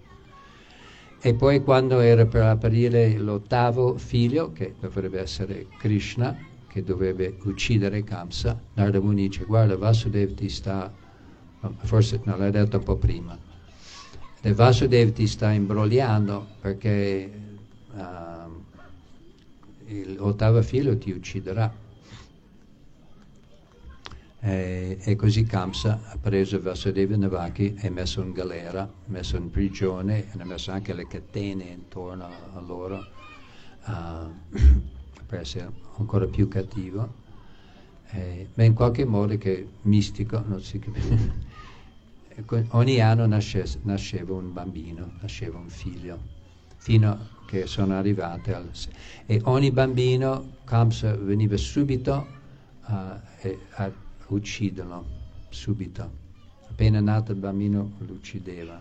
E 1.20 1.34
poi 1.34 1.62
quando 1.62 2.00
era 2.00 2.26
per 2.26 2.42
apparire 2.42 3.18
l'ottavo 3.18 3.98
figlio, 3.98 4.52
che 4.52 4.74
dovrebbe 4.80 5.20
essere 5.20 5.66
Krishna, 5.78 6.36
che 6.78 6.84
dovrebbe 6.84 7.36
uccidere 7.42 8.04
Kamsa, 8.04 8.60
Narada 8.74 9.00
Muni 9.00 9.28
dice, 9.28 9.44
guarda 9.44 9.76
Vasudev 9.76 10.34
ti 10.34 10.48
sta, 10.48 10.92
forse 11.82 12.20
non 12.24 12.38
l'ha 12.38 12.50
detto 12.50 12.76
un 12.76 12.82
po' 12.84 12.96
prima, 12.96 13.36
e 14.40 14.52
Vasudev 14.52 15.12
ti 15.12 15.26
sta 15.26 15.50
imbrogliando 15.50 16.46
perché 16.60 17.30
uh, 17.92 18.64
l'ottavo 20.14 20.62
figlio 20.62 20.96
ti 20.96 21.10
ucciderà. 21.10 21.86
E, 24.40 24.98
e, 25.00 25.16
così 25.16 25.42
Kamsa 25.42 26.00
ha 26.04 26.16
preso 26.16 26.60
Vasudeva 26.60 27.16
Navaki 27.16 27.74
e 27.76 27.90
messo 27.90 28.22
in 28.22 28.30
galera, 28.30 28.88
messo 29.06 29.36
in 29.36 29.50
prigione 29.50 30.30
e 30.32 30.40
ha 30.40 30.44
messo 30.44 30.70
anche 30.70 30.94
le 30.94 31.08
catene 31.08 31.64
intorno 31.64 32.28
a 32.54 32.60
loro 32.60 33.04
uh, 33.86 34.96
per 35.28 35.40
essere 35.40 35.70
ancora 35.98 36.26
più 36.26 36.48
cattivo. 36.48 37.26
Eh, 38.10 38.48
ma 38.54 38.64
in 38.64 38.74
qualche 38.74 39.04
modo 39.04 39.36
che 39.36 39.68
mistico, 39.82 40.42
non 40.46 40.60
si 40.62 40.78
capisce. 40.80 41.46
ogni 42.70 43.00
anno 43.00 43.26
nasce, 43.26 43.66
nasceva 43.82 44.34
un 44.34 44.52
bambino, 44.52 45.12
nasceva 45.20 45.58
un 45.58 45.68
figlio, 45.68 46.18
fino 46.78 47.10
a 47.10 47.18
che 47.48 47.66
sono 47.66 47.96
arrivate 47.96 48.54
al... 48.54 48.70
E 49.24 49.40
ogni 49.44 49.70
bambino, 49.70 50.56
Kamsa 50.64 51.16
veniva 51.16 51.56
subito 51.56 52.26
uh, 52.86 52.92
a 52.92 53.90
ucciderlo, 54.26 55.06
subito. 55.48 56.10
Appena 56.68 57.00
nato 57.00 57.32
il 57.32 57.38
bambino 57.38 57.92
lo 57.96 58.12
uccideva, 58.12 58.74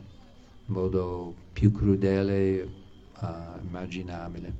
in 0.65 0.73
modo 0.73 1.33
più 1.53 1.71
crudele 1.71 2.69
uh, 3.21 3.65
immaginabile. 3.65 4.53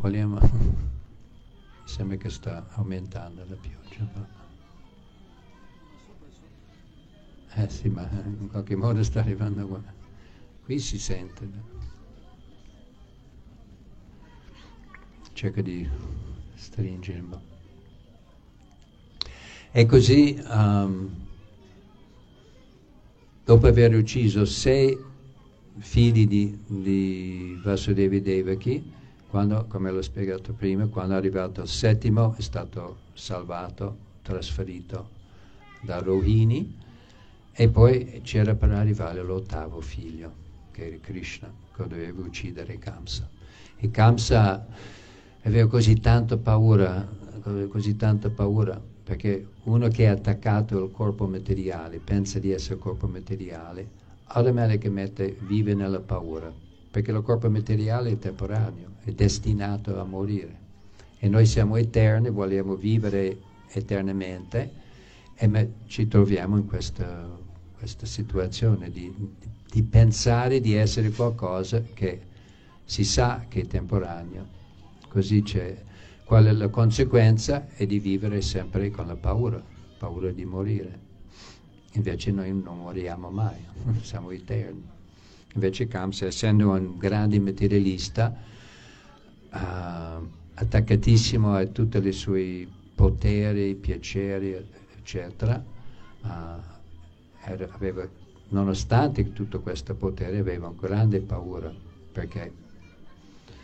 Vogliamo... 0.00 0.40
Mi 0.40 1.84
sembra 1.84 2.16
che 2.16 2.30
sta 2.30 2.66
aumentando 2.70 3.44
la 3.46 3.54
pioggia. 3.54 4.08
Ma... 4.14 4.28
Eh 7.62 7.68
sì, 7.68 7.88
ma 7.88 8.08
in 8.24 8.48
qualche 8.48 8.76
modo 8.76 9.02
sta 9.02 9.20
arrivando 9.20 9.66
qua. 9.66 9.82
Qui 10.64 10.78
si 10.78 10.98
sente. 10.98 11.48
Cerca 15.34 15.60
di 15.60 15.86
stringere 16.54 17.20
un 17.20 17.28
po'. 17.28 17.42
E 19.72 19.84
così, 19.84 20.42
um, 20.48 21.10
dopo 23.44 23.66
aver 23.66 23.94
ucciso 23.94 24.46
sei 24.46 24.98
figli 25.76 26.26
di, 26.26 26.58
di 26.66 27.60
Vasudeva 27.62 28.18
Devaki, 28.18 28.98
quando, 29.30 29.64
come 29.68 29.92
l'ho 29.92 30.02
spiegato 30.02 30.52
prima, 30.52 30.88
quando 30.88 31.14
è 31.14 31.16
arrivato 31.16 31.62
il 31.62 31.68
settimo 31.68 32.34
è 32.36 32.40
stato 32.40 32.96
salvato, 33.12 33.96
trasferito 34.22 35.10
da 35.82 36.00
Rohini 36.00 36.76
e 37.52 37.68
poi 37.68 38.20
c'era 38.24 38.56
per 38.56 38.72
arrivare 38.72 39.22
l'ottavo 39.22 39.80
figlio, 39.80 40.32
che 40.72 40.86
era 40.86 40.96
Krishna, 41.00 41.48
che 41.74 41.86
doveva 41.86 42.20
uccidere 42.22 42.78
Kamsa. 42.78 43.28
E 43.76 43.90
Kamsa 43.92 44.66
aveva 45.44 45.68
così 45.68 46.00
tanta 46.00 46.36
paura, 46.36 47.06
così 47.68 47.94
tanta 47.96 48.30
paura, 48.30 48.82
perché 49.04 49.46
uno 49.64 49.86
che 49.88 50.04
è 50.04 50.08
attaccato 50.08 50.76
al 50.76 50.90
corpo 50.90 51.28
materiale, 51.28 52.00
pensa 52.00 52.40
di 52.40 52.50
essere 52.50 52.80
corpo 52.80 53.06
materiale, 53.06 53.88
automaticamente 54.24 55.36
vive 55.46 55.74
nella 55.74 56.00
paura, 56.00 56.52
perché 56.90 57.12
il 57.12 57.22
corpo 57.22 57.48
materiale 57.48 58.10
è 58.10 58.18
temporaneo, 58.18 58.89
è 59.04 59.10
destinato 59.12 60.00
a 60.00 60.04
morire. 60.04 60.58
E 61.18 61.28
noi 61.28 61.46
siamo 61.46 61.76
eterni, 61.76 62.30
vogliamo 62.30 62.74
vivere 62.74 63.38
eternamente 63.68 64.78
e 65.34 65.72
ci 65.86 66.08
troviamo 66.08 66.56
in 66.56 66.66
questa 66.66 67.48
questa 67.80 68.04
situazione 68.04 68.90
di, 68.90 69.10
di 69.70 69.82
pensare 69.82 70.60
di 70.60 70.74
essere 70.74 71.10
qualcosa 71.12 71.82
che 71.94 72.20
si 72.84 73.04
sa 73.04 73.46
che 73.48 73.62
è 73.62 73.66
temporaneo. 73.66 74.46
Così 75.08 75.40
c'è 75.40 75.82
qual 76.22 76.44
è 76.44 76.52
la 76.52 76.68
conseguenza? 76.68 77.68
È 77.68 77.86
di 77.86 77.98
vivere 77.98 78.42
sempre 78.42 78.90
con 78.90 79.06
la 79.06 79.16
paura, 79.16 79.64
paura 79.96 80.30
di 80.30 80.44
morire. 80.44 81.08
Invece 81.92 82.32
noi 82.32 82.52
non 82.52 82.80
moriamo 82.80 83.30
mai, 83.30 83.64
siamo 84.02 84.30
eterni. 84.30 84.86
Invece 85.54 85.88
Kamsa, 85.88 86.26
essendo 86.26 86.72
un 86.72 86.98
grande 86.98 87.40
materialista, 87.40 88.36
uh, 89.52 90.28
attaccatissimo 90.54 91.54
a 91.54 91.64
tutti 91.66 91.98
i 91.98 92.12
suoi 92.12 92.68
poteri, 92.94 93.74
piaceri, 93.74 94.56
eccetera, 94.96 95.62
uh, 96.22 96.28
era, 97.44 97.68
aveva, 97.70 98.06
nonostante 98.48 99.32
tutto 99.32 99.60
questo 99.60 99.94
potere, 99.94 100.38
aveva 100.38 100.72
grande 100.78 101.20
paura, 101.20 101.72
perché 102.12 102.52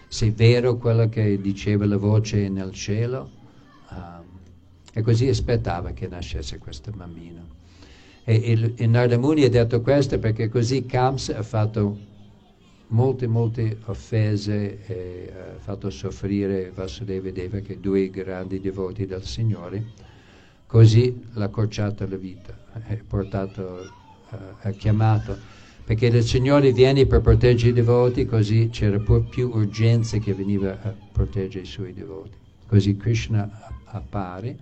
se 0.09 0.29
è 0.29 0.33
vero 0.33 0.77
quello 0.77 1.09
che 1.09 1.41
diceva 1.41 1.85
la 1.87 1.97
voce 1.97 2.49
nel 2.49 2.73
cielo, 2.73 3.31
um, 3.91 4.25
e 4.93 5.03
così 5.03 5.29
aspettava 5.29 5.91
che 5.93 6.07
nascesse 6.09 6.59
questo 6.59 6.91
bambino. 6.91 7.55
E 8.25 8.35
il, 8.35 8.75
il 8.77 8.89
Nardamuni 8.89 9.45
ha 9.45 9.51
detto 9.51 9.83
questo 9.83 10.19
perché 10.19 10.49
così 10.49 10.87
Kams 10.87 11.29
ha 11.29 11.43
fatto 11.43 11.99
molte, 12.89 13.27
molte 13.27 13.79
offese 13.85 14.85
e 14.87 15.33
ha 15.35 15.59
fatto 15.59 15.91
soffrire 15.91 16.71
Vasudeva 16.75 17.29
e 17.29 17.33
Deva, 17.33 17.59
che 17.59 17.81
due 17.81 18.11
grandi 18.11 18.61
devoti 18.61 19.07
del 19.07 19.25
Signore, 19.25 19.85
così 20.67 21.29
l'ha 21.33 21.45
accorciato 21.45 22.07
la 22.09 22.17
vita 22.17 22.65
è 22.85 22.97
portato, 22.97 23.91
uh, 24.31 24.37
è 24.61 24.75
chiamato, 24.75 25.37
perché 25.85 26.07
il 26.07 26.23
Signore 26.23 26.73
viene 26.73 27.07
per 27.07 27.21
proteggere 27.21 27.71
i 27.71 27.75
devoti, 27.75 28.27
così 28.27 28.69
c'era 28.71 28.99
più 28.99 29.51
urgenza 29.55 30.19
che 30.19 30.35
veniva 30.35 30.79
a 30.83 30.95
proteggere 31.13 31.65
i 31.65 31.67
suoi 31.67 31.95
devoti. 31.95 32.37
Così 32.67 32.97
Krishna 32.97 33.49
appare. 33.85 34.57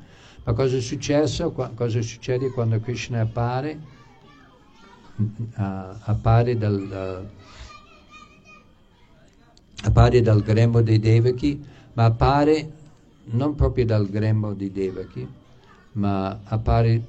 Ma 0.44 0.52
cosa 0.52 0.76
è 0.76 0.80
successo? 0.80 1.50
cosa 1.52 2.02
succede 2.02 2.50
quando 2.50 2.78
Krishna 2.78 3.22
appare? 3.22 3.92
Uh, 5.16 5.22
appare 5.54 6.58
dal, 6.58 7.26
uh, 7.26 7.43
appare 9.84 10.22
dal 10.22 10.42
grembo 10.42 10.80
dei 10.80 10.98
Devaki, 10.98 11.62
ma 11.92 12.06
appare 12.06 12.72
non 13.26 13.54
proprio 13.54 13.84
dal 13.84 14.08
grembo 14.08 14.52
dei 14.54 14.72
Devaki, 14.72 15.26
ma 15.92 16.40
appare 16.44 17.02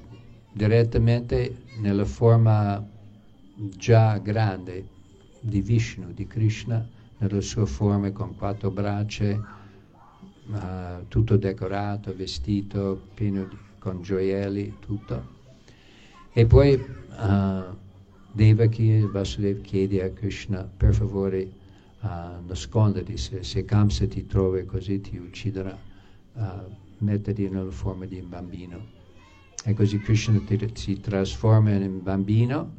direttamente 0.52 1.62
nella 1.80 2.04
forma 2.04 2.84
già 3.54 4.18
grande 4.18 4.86
di 5.40 5.60
Vishnu, 5.60 6.12
di 6.12 6.26
Krishna, 6.26 6.86
nella 7.18 7.40
sua 7.40 7.64
forma 7.64 8.10
con 8.12 8.36
quattro 8.36 8.70
braccia, 8.70 9.24
uh, 10.46 11.08
tutto 11.08 11.36
decorato, 11.36 12.14
vestito, 12.14 13.08
pieno 13.14 13.44
di, 13.44 13.56
con 13.78 14.02
gioielli, 14.02 14.76
tutto. 14.80 15.34
E 16.32 16.44
poi 16.44 16.74
uh, 16.74 17.74
Devaki 18.32 19.00
Vasudev 19.00 19.62
chiede 19.62 20.02
a 20.02 20.10
Krishna, 20.10 20.68
per 20.76 20.94
favore, 20.94 21.64
uh, 22.00 22.46
nasconditi, 22.46 23.16
se, 23.16 23.42
se 23.42 23.64
Kamsa 23.64 24.06
ti 24.06 24.26
trova 24.26 24.62
così 24.64 25.00
ti 25.00 25.16
ucciderà, 25.16 25.76
uh, 26.34 26.42
mettiti 26.98 27.48
nella 27.48 27.70
forma 27.70 28.04
di 28.06 28.18
un 28.18 28.28
bambino. 28.28 28.94
E 29.64 29.74
così 29.74 29.98
Krishna 29.98 30.40
si 30.74 31.00
trasforma 31.00 31.72
in 31.72 31.82
un 31.82 32.02
bambino 32.02 32.74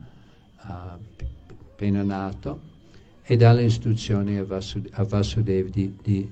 uh, 0.63 0.97
appena 1.78 2.01
nato 2.01 2.76
e 3.24 3.36
dà 3.36 3.51
le 3.51 3.65
istruzioni 3.65 4.38
a, 4.38 4.45
Vasud- 4.45 4.89
a 4.93 5.03
Vasudeva 5.03 5.70
di, 5.70 5.95
di 6.01 6.32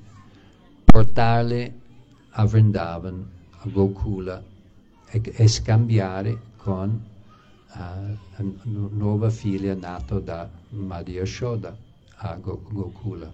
portarli 0.85 1.71
a 2.29 2.45
Vrindavan, 2.45 3.29
a 3.59 3.67
Gokula 3.67 4.41
e, 5.09 5.21
e 5.23 5.47
scambiare 5.47 6.39
con 6.55 7.03
uh, 7.73 7.77
una 8.37 8.89
nuova 8.91 9.29
figlia 9.29 9.75
nata 9.75 10.19
da 10.19 10.49
Madhya 10.69 11.25
Shoda 11.25 11.84
a 12.17 12.35
Gokula. 12.35 13.31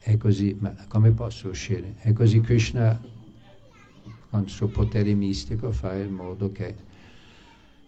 E 0.00 0.16
così, 0.16 0.56
ma 0.58 0.74
come 0.88 1.12
posso 1.12 1.48
uscire? 1.48 1.94
E 2.00 2.12
così 2.12 2.40
Krishna 2.40 3.00
con 4.30 4.42
il 4.42 4.48
suo 4.48 4.68
potere 4.68 5.14
mistico 5.14 5.70
fare 5.70 6.02
in 6.02 6.14
modo 6.14 6.50
che 6.50 6.74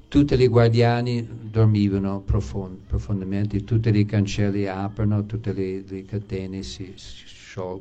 tutti 0.08 0.34
i 0.34 0.46
guardiani 0.46 1.26
dormivano 1.50 2.20
profond, 2.20 2.76
profondamente, 2.86 3.64
tutti 3.64 3.88
i 3.88 4.04
cancelli 4.04 4.66
aprono, 4.66 5.26
tutte 5.26 5.52
le, 5.52 5.82
le 5.88 6.04
catene 6.04 6.62
si, 6.62 6.92
si, 6.94 7.24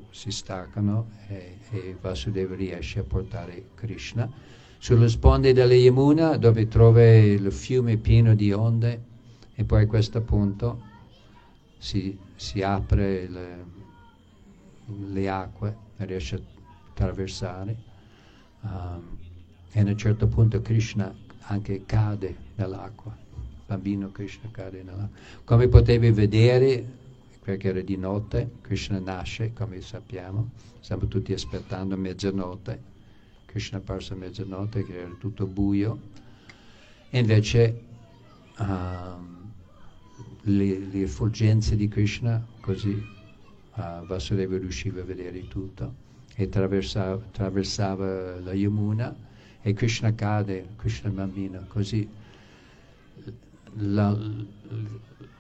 si 0.10 0.32
staccano 0.32 1.10
e, 1.28 1.58
e, 1.70 1.97
Vasudeva 2.01 2.56
riesce 2.56 2.99
a 2.99 3.04
portare 3.04 3.66
Krishna. 3.76 4.28
Sulle 4.80 5.10
sponde 5.10 5.54
della 5.54 5.76
Yamuna 5.76 6.38
dove 6.38 6.68
trova 6.68 7.06
il 7.06 7.51
fiume 7.51 7.97
pieno 7.97 8.34
di 8.34 8.51
onde 8.51 9.01
e 9.54 9.64
poi 9.64 9.84
a 9.84 9.88
questo 9.88 10.22
punto 10.22 10.91
si, 11.84 12.18
si 12.36 12.62
apre 12.62 13.28
le, 13.28 13.66
le 15.12 15.30
acque 15.30 15.76
riesce 15.98 16.36
a 16.36 16.40
attraversare 16.92 17.92
Um, 18.64 19.18
e 19.74 19.80
a 19.82 19.84
un 19.84 19.98
certo 19.98 20.26
punto 20.28 20.62
Krishna 20.62 21.14
anche 21.48 21.84
cade 21.86 22.34
nell'acqua, 22.56 23.14
il 23.14 23.62
bambino 23.66 24.10
Krishna 24.10 24.48
cade 24.52 24.84
nell'acqua. 24.84 25.20
Come 25.44 25.68
potevi 25.68 26.12
vedere, 26.12 26.82
perché 27.44 27.68
era 27.68 27.82
di 27.82 27.98
notte, 27.98 28.50
Krishna 28.62 29.00
nasce, 29.00 29.52
come 29.52 29.82
sappiamo, 29.82 30.52
stiamo 30.80 31.08
tutti 31.08 31.34
aspettando 31.34 31.98
mezzanotte, 31.98 32.82
Krishna 33.46 33.80
apparso 33.80 34.14
a 34.14 34.16
mezzanotte 34.16 34.86
che 34.86 35.02
era 35.02 35.14
tutto 35.20 35.46
buio, 35.46 36.00
e 37.10 37.20
invece 37.20 37.82
um, 38.60 39.33
le, 40.44 40.80
le 40.80 41.02
effulgenze 41.02 41.76
di 41.76 41.88
Krishna, 41.88 42.46
così 42.60 42.91
uh, 43.76 44.06
Vasudeva 44.06 44.58
riusciva 44.58 45.02
a 45.02 45.04
vedere 45.06 45.48
tutto 45.48 46.02
e 46.36 46.44
attraversava, 46.44 47.14
attraversava 47.14 48.39
la 48.39 48.54
Yamuna 48.54 49.16
e 49.62 49.74
Krishna 49.74 50.14
cade, 50.14 50.68
Krishna 50.76 51.10
bambino, 51.10 51.64
così 51.68 52.08
la, 53.76 54.18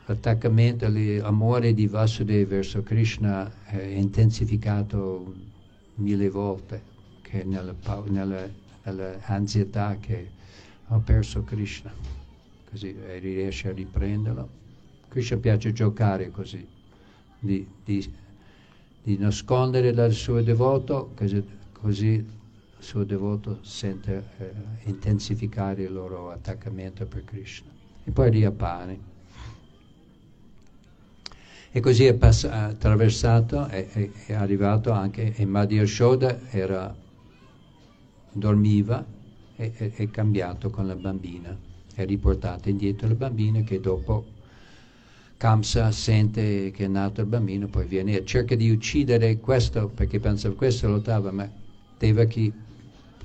l'attaccamento, 0.05 0.87
l'amore 0.89 1.73
di 1.73 1.87
Vasudeva 1.87 2.49
verso 2.49 2.81
Krishna 2.83 3.51
è 3.65 3.81
intensificato 3.81 5.33
mille 5.95 6.29
volte 6.29 6.81
che 7.21 7.43
nella, 7.43 7.75
nella, 8.07 8.47
nella 8.83 9.19
ansietà 9.25 9.97
che 9.99 10.29
ho 10.87 10.99
perso 10.99 11.43
Krishna, 11.43 11.91
così 12.69 12.95
riesce 13.19 13.69
a 13.69 13.73
riprenderlo. 13.73 14.61
Krishna 15.13 15.37
piace 15.37 15.71
giocare 15.73 16.31
così, 16.31 16.65
di, 17.37 17.67
di, 17.85 18.13
di 19.03 19.17
nascondere 19.19 19.93
dal 19.93 20.11
suo 20.11 20.41
devoto, 20.41 21.11
così, 21.15 21.45
così 21.71 22.25
suo 22.79 23.03
devoto 23.03 23.59
sente 23.61 24.23
eh, 24.39 24.51
intensificare 24.85 25.83
il 25.83 25.93
loro 25.93 26.31
attaccamento 26.31 27.05
per 27.05 27.23
Krishna 27.25 27.69
e 28.03 28.09
poi 28.09 28.31
riappare. 28.31 29.11
E 31.71 31.79
così 31.79 32.05
è 32.05 32.15
pass- 32.15 32.45
attraversato, 32.45 33.67
è, 33.67 33.87
è, 33.87 34.09
è, 34.25 34.33
arrivato 34.33 34.89
anche, 34.89 35.35
e 35.35 35.45
Madhya 35.45 35.85
Shoda 35.85 36.39
era, 36.49 36.95
dormiva 38.31 39.05
e 39.55 39.93
è 39.93 40.09
cambiato 40.09 40.71
con 40.71 40.87
la 40.87 40.95
bambina, 40.95 41.55
è 41.93 42.03
riportata 42.03 42.67
indietro 42.67 43.07
la 43.07 43.13
bambina 43.13 43.61
che 43.61 43.79
dopo 43.79 44.32
Kamsa 45.43 45.91
sente 45.91 46.71
che 46.71 46.85
è 46.85 46.87
nato 46.87 47.19
il 47.19 47.27
bambino, 47.27 47.67
poi 47.67 47.85
viene 47.85 48.15
e 48.15 48.23
cerca 48.23 48.55
di 48.55 48.71
uccidere 48.71 49.39
questo 49.39 49.89
perché 49.89 50.21
pensa 50.21 50.49
questo 50.51 50.87
lottava, 50.87 51.33
ma 51.33 51.51
Devaki 51.99 52.49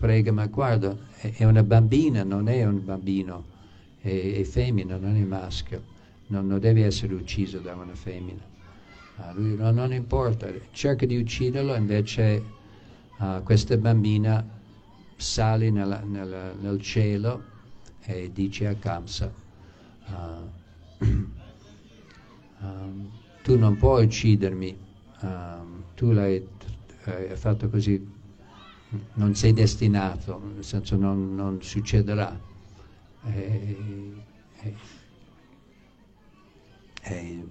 prega, 0.01 0.33
ma 0.33 0.47
guarda, 0.47 0.97
è 1.21 1.45
una 1.45 1.62
bambina, 1.62 2.25
non 2.25 2.49
è 2.49 2.64
un 2.64 2.85
bambino, 2.85 3.45
è, 4.01 4.35
è 4.35 4.43
femmina, 4.43 4.97
non 4.97 5.14
è 5.14 5.21
maschio, 5.21 5.81
non, 6.27 6.49
non, 6.49 6.59
deve 6.59 6.85
essere 6.85 7.14
ucciso 7.14 7.61
da 7.61 7.75
una 7.75 7.95
femmina. 7.95 8.43
Uh, 9.19 9.41
lui 9.41 9.55
no, 9.55 9.71
non 9.71 9.93
importa, 9.93 10.49
cerca 10.73 11.07
di 11.07 11.16
ucciderlo, 11.19 11.77
invece 11.77 12.43
uh, 13.19 13.45
questa 13.45 13.77
bambina 13.77 14.45
sale 15.14 15.71
nella, 15.71 16.01
nella, 16.01 16.53
nel 16.53 16.81
cielo 16.81 17.45
e 18.01 18.29
dice 18.33 18.66
a 18.66 18.75
Kamsa, 18.75 19.33
uh, 20.09 21.05
um, 22.61 23.11
tu 23.42 23.56
non 23.59 23.76
puoi 23.76 24.04
uccidermi, 24.04 24.76
um, 25.20 25.82
tu 25.94 26.12
l'hai, 26.12 26.46
hai 27.04 27.36
fatto 27.36 27.68
così 27.68 28.16
non 29.14 29.34
sei 29.34 29.52
destinato, 29.52 30.40
nel 30.54 30.64
senso 30.64 30.96
non, 30.96 31.34
non 31.34 31.62
succederà. 31.62 32.38
E, 33.24 33.76
e, 34.61 34.74
e, 37.02 37.44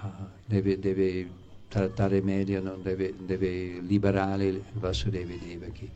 uh, 0.00 0.08
deve, 0.46 0.78
deve, 0.78 1.30
trattare 1.68 2.22
meglio, 2.22 2.78
deve, 2.82 3.14
deve, 3.18 3.80
liberare 3.80 4.46
il 4.46 4.62
Vasudeva 4.72 5.34
Devaki. 5.34 5.90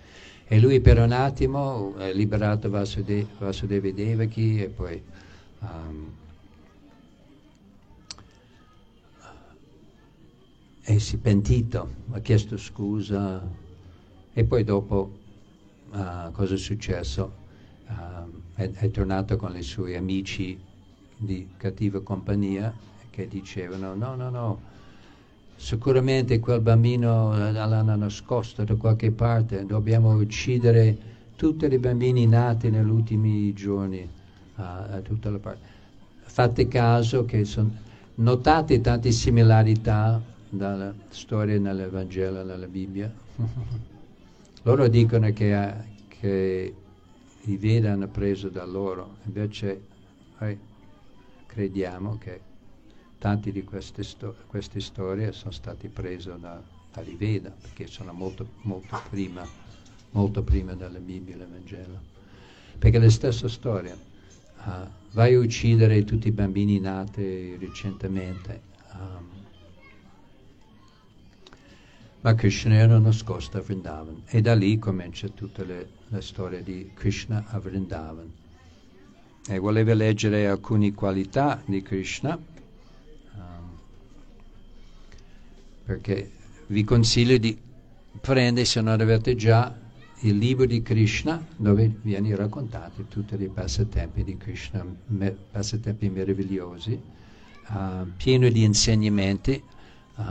E 0.44 0.60
lui 0.60 0.80
per 0.80 0.98
un 0.98 1.12
attimo 1.12 1.94
ha 1.96 2.10
liberato 2.10 2.68
Vasudeva 2.68 3.90
Devaki 3.90 4.62
e 4.62 4.68
poi 4.68 5.02
um, 5.60 6.12
e 10.84 10.98
si 10.98 11.14
è 11.14 11.18
pentito, 11.18 11.88
ha 12.10 12.18
chiesto 12.18 12.56
scusa 12.56 13.40
e 14.32 14.44
poi 14.44 14.64
dopo 14.64 15.18
uh, 15.92 16.32
cosa 16.32 16.54
è 16.54 16.58
successo? 16.58 17.40
Uh, 17.86 18.40
è, 18.54 18.68
è, 18.68 18.90
tornato 18.90 19.36
con 19.36 19.56
i 19.56 19.62
suoi 19.62 19.94
amici 19.94 20.58
di 21.16 21.48
cattiva 21.56 22.00
compagnia 22.00 22.74
che 23.10 23.28
dicevano 23.28 23.94
no, 23.94 24.16
no, 24.16 24.30
no, 24.30 24.60
sicuramente 25.54 26.40
quel 26.40 26.60
bambino 26.60 27.36
l'hanno 27.52 27.94
nascosto 27.94 28.64
da 28.64 28.74
qualche 28.74 29.12
parte, 29.12 29.64
dobbiamo 29.64 30.14
uccidere 30.14 31.10
tutti 31.36 31.64
i 31.66 31.78
bambini 31.78 32.26
nati 32.26 32.70
negli 32.70 32.88
ultimi 32.88 33.52
giorni 33.52 34.00
uh, 34.00 34.60
a 34.60 35.00
tutta 35.02 35.30
la 35.30 35.38
parte. 35.38 35.70
Fate 36.22 36.66
caso 36.66 37.24
che 37.24 37.44
sono 37.44 37.70
notate 38.16 38.80
tante 38.80 39.12
similarità 39.12 40.30
dalla 40.52 40.94
storia 41.08 41.58
nell'Evangelo, 41.58 42.44
nella 42.44 42.66
Bibbia. 42.66 43.10
Loro 44.64 44.86
dicono 44.86 45.32
che, 45.32 45.74
che 46.08 46.74
i 47.40 47.56
Veda 47.56 47.92
hanno 47.92 48.06
preso 48.06 48.50
da 48.50 48.64
loro, 48.66 49.16
invece 49.24 49.80
noi 50.38 50.58
crediamo 51.46 52.18
che 52.18 52.40
tante 53.18 53.50
di 53.50 53.64
queste, 53.64 54.02
sto- 54.02 54.36
queste 54.46 54.80
storie 54.80 55.32
sono 55.32 55.52
state 55.52 55.88
prese 55.88 56.38
da, 56.38 56.62
dai 56.92 57.14
Veda, 57.14 57.50
perché 57.50 57.86
sono 57.86 58.12
molto, 58.12 58.46
molto, 58.62 59.00
prima, 59.08 59.44
molto 60.10 60.42
prima 60.42 60.74
della 60.74 60.98
Bibbia 60.98 61.34
e 61.34 61.38
l'Evangelo. 61.38 61.98
Perché 62.78 62.98
è 62.98 63.00
la 63.00 63.10
stessa 63.10 63.48
storia. 63.48 63.96
Uh, 64.64 64.86
vai 65.12 65.34
a 65.34 65.38
uccidere 65.38 66.04
tutti 66.04 66.28
i 66.28 66.32
bambini 66.32 66.78
nati 66.78 67.56
recentemente. 67.56 68.60
Um, 68.92 69.41
ma 72.22 72.34
Krishna 72.34 72.74
era 72.74 72.98
nascosto 72.98 73.58
a 73.58 73.60
Vrindavan 73.60 74.22
e 74.26 74.40
da 74.40 74.54
lì 74.54 74.78
comincia 74.78 75.28
tutta 75.28 75.64
le, 75.64 75.88
la 76.08 76.20
storia 76.20 76.62
di 76.62 76.92
Krishna 76.94 77.44
a 77.48 77.58
Vrindavan. 77.58 78.30
E 79.48 79.58
voleva 79.58 79.92
leggere 79.92 80.46
alcune 80.46 80.94
qualità 80.94 81.60
di 81.66 81.82
Krishna, 81.82 82.38
um, 83.34 83.78
perché 85.84 86.30
vi 86.68 86.84
consiglio 86.84 87.36
di 87.38 87.58
prendere, 88.20 88.66
se 88.66 88.80
non 88.80 89.00
avete 89.00 89.34
già, 89.34 89.76
il 90.20 90.38
libro 90.38 90.64
di 90.64 90.80
Krishna, 90.80 91.44
dove 91.56 91.92
viene 92.02 92.36
raccontato 92.36 93.02
tutti 93.08 93.34
i 93.34 93.48
passatempi 93.48 94.22
di 94.22 94.36
Krishna, 94.36 94.86
me, 95.06 95.36
passatempi 95.50 96.08
meravigliosi, 96.08 97.02
uh, 97.70 98.06
pieno 98.16 98.48
di 98.48 98.62
insegnamenti. 98.62 99.60
Uh, 100.14 100.22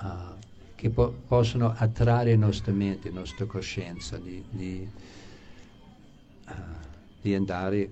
uh, 0.00 0.46
che 0.78 0.90
po- 0.90 1.12
possono 1.26 1.74
attrarre 1.76 2.30
la 2.30 2.46
nostra 2.46 2.70
mente, 2.70 3.10
la 3.10 3.18
nostra 3.18 3.46
coscienza 3.46 4.16
di, 4.16 4.44
di, 4.48 4.88
uh, 6.46 6.52
di 7.20 7.34
andare 7.34 7.90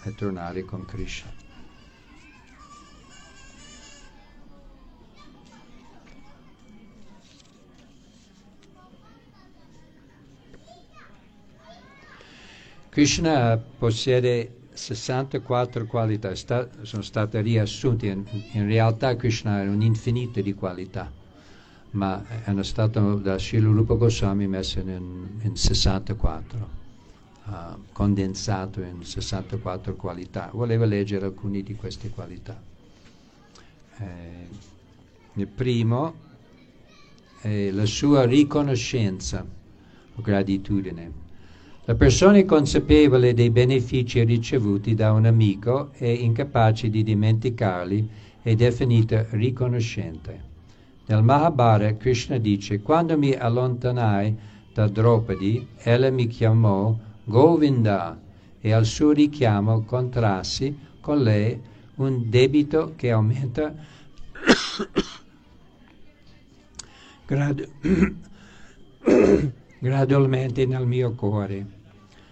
a 0.00 0.10
tornare 0.10 0.64
con 0.64 0.84
Krishna. 0.84 1.32
Krishna 12.88 13.56
possiede 13.56 14.62
64 14.72 15.86
qualità, 15.86 16.34
sta, 16.34 16.68
sono 16.82 17.02
state 17.02 17.40
riassunte, 17.40 18.06
in, 18.08 18.24
in 18.50 18.66
realtà 18.66 19.14
Krishna 19.14 19.58
ha 19.58 19.62
un 19.62 19.82
infinito 19.82 20.40
di 20.40 20.54
qualità 20.54 21.15
ma 21.96 22.22
è 22.44 22.62
stato 22.62 23.14
da 23.14 23.38
Srila 23.38 23.70
Rupa 23.70 23.94
Goswami 23.94 24.46
messo 24.46 24.80
in, 24.80 25.26
in 25.40 25.56
64, 25.56 26.68
uh, 27.46 27.52
condensato 27.92 28.82
in 28.82 29.02
64 29.02 29.96
qualità. 29.96 30.50
Voleva 30.52 30.84
leggere 30.84 31.24
alcune 31.24 31.62
di 31.62 31.74
queste 31.74 32.10
qualità. 32.10 32.60
Eh, 33.98 34.48
il 35.32 35.46
primo 35.46 36.14
è 37.40 37.70
la 37.70 37.86
sua 37.86 38.26
riconoscenza 38.26 39.44
o 40.14 40.22
gratitudine. 40.22 41.24
La 41.86 41.94
persona 41.94 42.44
consapevole 42.44 43.32
dei 43.32 43.50
benefici 43.50 44.22
ricevuti 44.22 44.94
da 44.94 45.12
un 45.12 45.24
amico 45.24 45.92
e 45.94 46.12
incapace 46.12 46.90
di 46.90 47.02
dimenticarli 47.02 48.08
è 48.42 48.54
definita 48.54 49.24
riconoscente. 49.30 50.54
Nel 51.08 51.22
Mahabharata 51.22 51.96
Krishna 51.96 52.36
dice, 52.38 52.82
quando 52.82 53.16
mi 53.16 53.32
allontanai 53.32 54.36
da 54.74 54.88
Draupadi, 54.88 55.64
ella 55.78 56.10
mi 56.10 56.26
chiamò 56.26 56.98
Govinda 57.22 58.20
e 58.60 58.72
al 58.72 58.84
suo 58.84 59.12
richiamo 59.12 59.84
contrassi 59.84 60.76
con 61.00 61.22
lei 61.22 61.60
un 61.96 62.28
debito 62.28 62.94
che 62.96 63.12
aumenta 63.12 63.72
gradu- 67.24 67.70
gradualmente 69.78 70.66
nel 70.66 70.86
mio 70.86 71.12
cuore. 71.12 71.66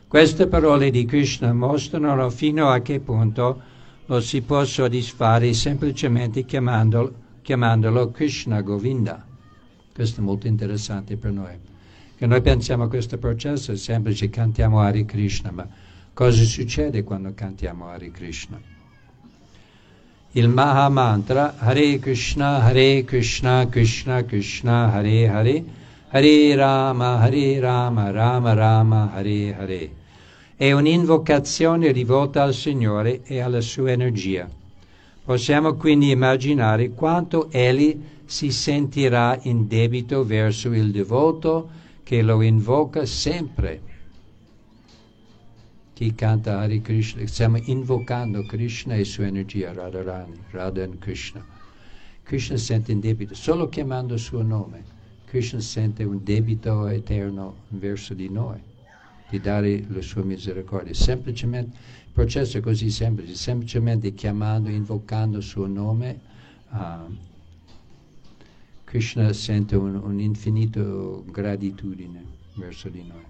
Queste 0.08 0.48
parole 0.48 0.90
di 0.90 1.04
Krishna 1.04 1.52
mostrano 1.52 2.28
fino 2.28 2.70
a 2.70 2.80
che 2.80 2.98
punto 2.98 3.62
lo 4.06 4.20
si 4.20 4.42
può 4.42 4.64
soddisfare 4.64 5.52
semplicemente 5.54 6.44
chiamandolo 6.44 7.22
chiamandolo 7.44 8.10
Krishna 8.10 8.62
Govinda. 8.62 9.22
Questo 9.94 10.20
è 10.20 10.24
molto 10.24 10.46
interessante 10.46 11.18
per 11.18 11.30
noi. 11.30 11.52
Che 12.16 12.26
noi 12.26 12.40
pensiamo 12.40 12.84
a 12.84 12.88
questo 12.88 13.18
processo 13.18 13.70
è 13.70 13.76
semplice, 13.76 14.30
cantiamo 14.30 14.80
Hare 14.80 15.04
Krishna, 15.04 15.50
ma 15.50 15.68
cosa 16.14 16.42
succede 16.42 17.04
quando 17.04 17.34
cantiamo 17.34 17.88
Hare 17.88 18.10
Krishna? 18.10 18.58
Il 20.30 20.48
Maha 20.48 20.88
Mantra 20.88 21.56
Hare 21.58 21.98
Krishna, 21.98 22.62
Hare 22.62 23.04
Krishna, 23.04 23.68
Krishna 23.68 24.24
Krishna, 24.24 24.90
Hare 24.90 25.28
Hare, 25.28 25.64
Hare 26.08 26.54
Rama, 26.54 27.18
Hare 27.18 27.60
Rama, 27.60 28.10
Rama 28.10 28.54
Rama, 28.54 29.12
Hare 29.12 29.54
Hare. 29.54 29.90
È 30.56 30.72
un'invocazione 30.72 31.92
rivolta 31.92 32.42
al 32.42 32.54
Signore 32.54 33.20
e 33.22 33.40
alla 33.40 33.60
sua 33.60 33.90
energia. 33.90 34.48
Possiamo 35.24 35.74
quindi 35.74 36.10
immaginare 36.10 36.90
quanto 36.90 37.50
Egli 37.50 37.98
si 38.26 38.50
sentirà 38.50 39.38
in 39.44 39.66
debito 39.66 40.22
verso 40.22 40.70
il 40.72 40.90
devoto 40.90 41.70
che 42.02 42.20
lo 42.20 42.42
invoca 42.42 43.06
sempre. 43.06 43.80
Chi 45.94 46.14
canta 46.14 46.58
Hare 46.58 46.82
Krishna, 46.82 47.26
stiamo 47.26 47.56
invocando 47.56 48.44
Krishna 48.44 48.96
e 48.96 49.04
sua 49.04 49.26
energia, 49.26 49.72
Radharani, 49.72 50.36
Radhan 50.50 50.98
Krishna. 50.98 51.42
Krishna 52.22 52.58
sente 52.58 52.92
in 52.92 53.00
debito, 53.00 53.34
solo 53.34 53.68
chiamando 53.70 54.14
il 54.14 54.20
suo 54.20 54.42
nome. 54.42 54.84
Krishna 55.24 55.60
sente 55.60 56.04
un 56.04 56.22
debito 56.22 56.86
eterno 56.88 57.54
verso 57.68 58.12
di 58.12 58.28
noi, 58.28 58.58
di 59.30 59.40
dare 59.40 59.84
la 59.88 60.02
sua 60.02 60.22
misericordia. 60.22 60.92
Semplicemente, 60.92 61.76
processo 62.14 62.58
è 62.58 62.60
così 62.60 62.90
semplice, 62.90 63.34
semplicemente 63.34 64.14
chiamando, 64.14 64.70
invocando 64.70 65.38
il 65.38 65.42
suo 65.42 65.66
nome, 65.66 66.20
uh, 66.70 67.12
Krishna 68.84 69.32
sente 69.32 69.74
un, 69.74 69.96
un 69.96 71.24
gratitudine 71.32 72.24
verso 72.54 72.88
di 72.88 73.02
noi. 73.04 73.24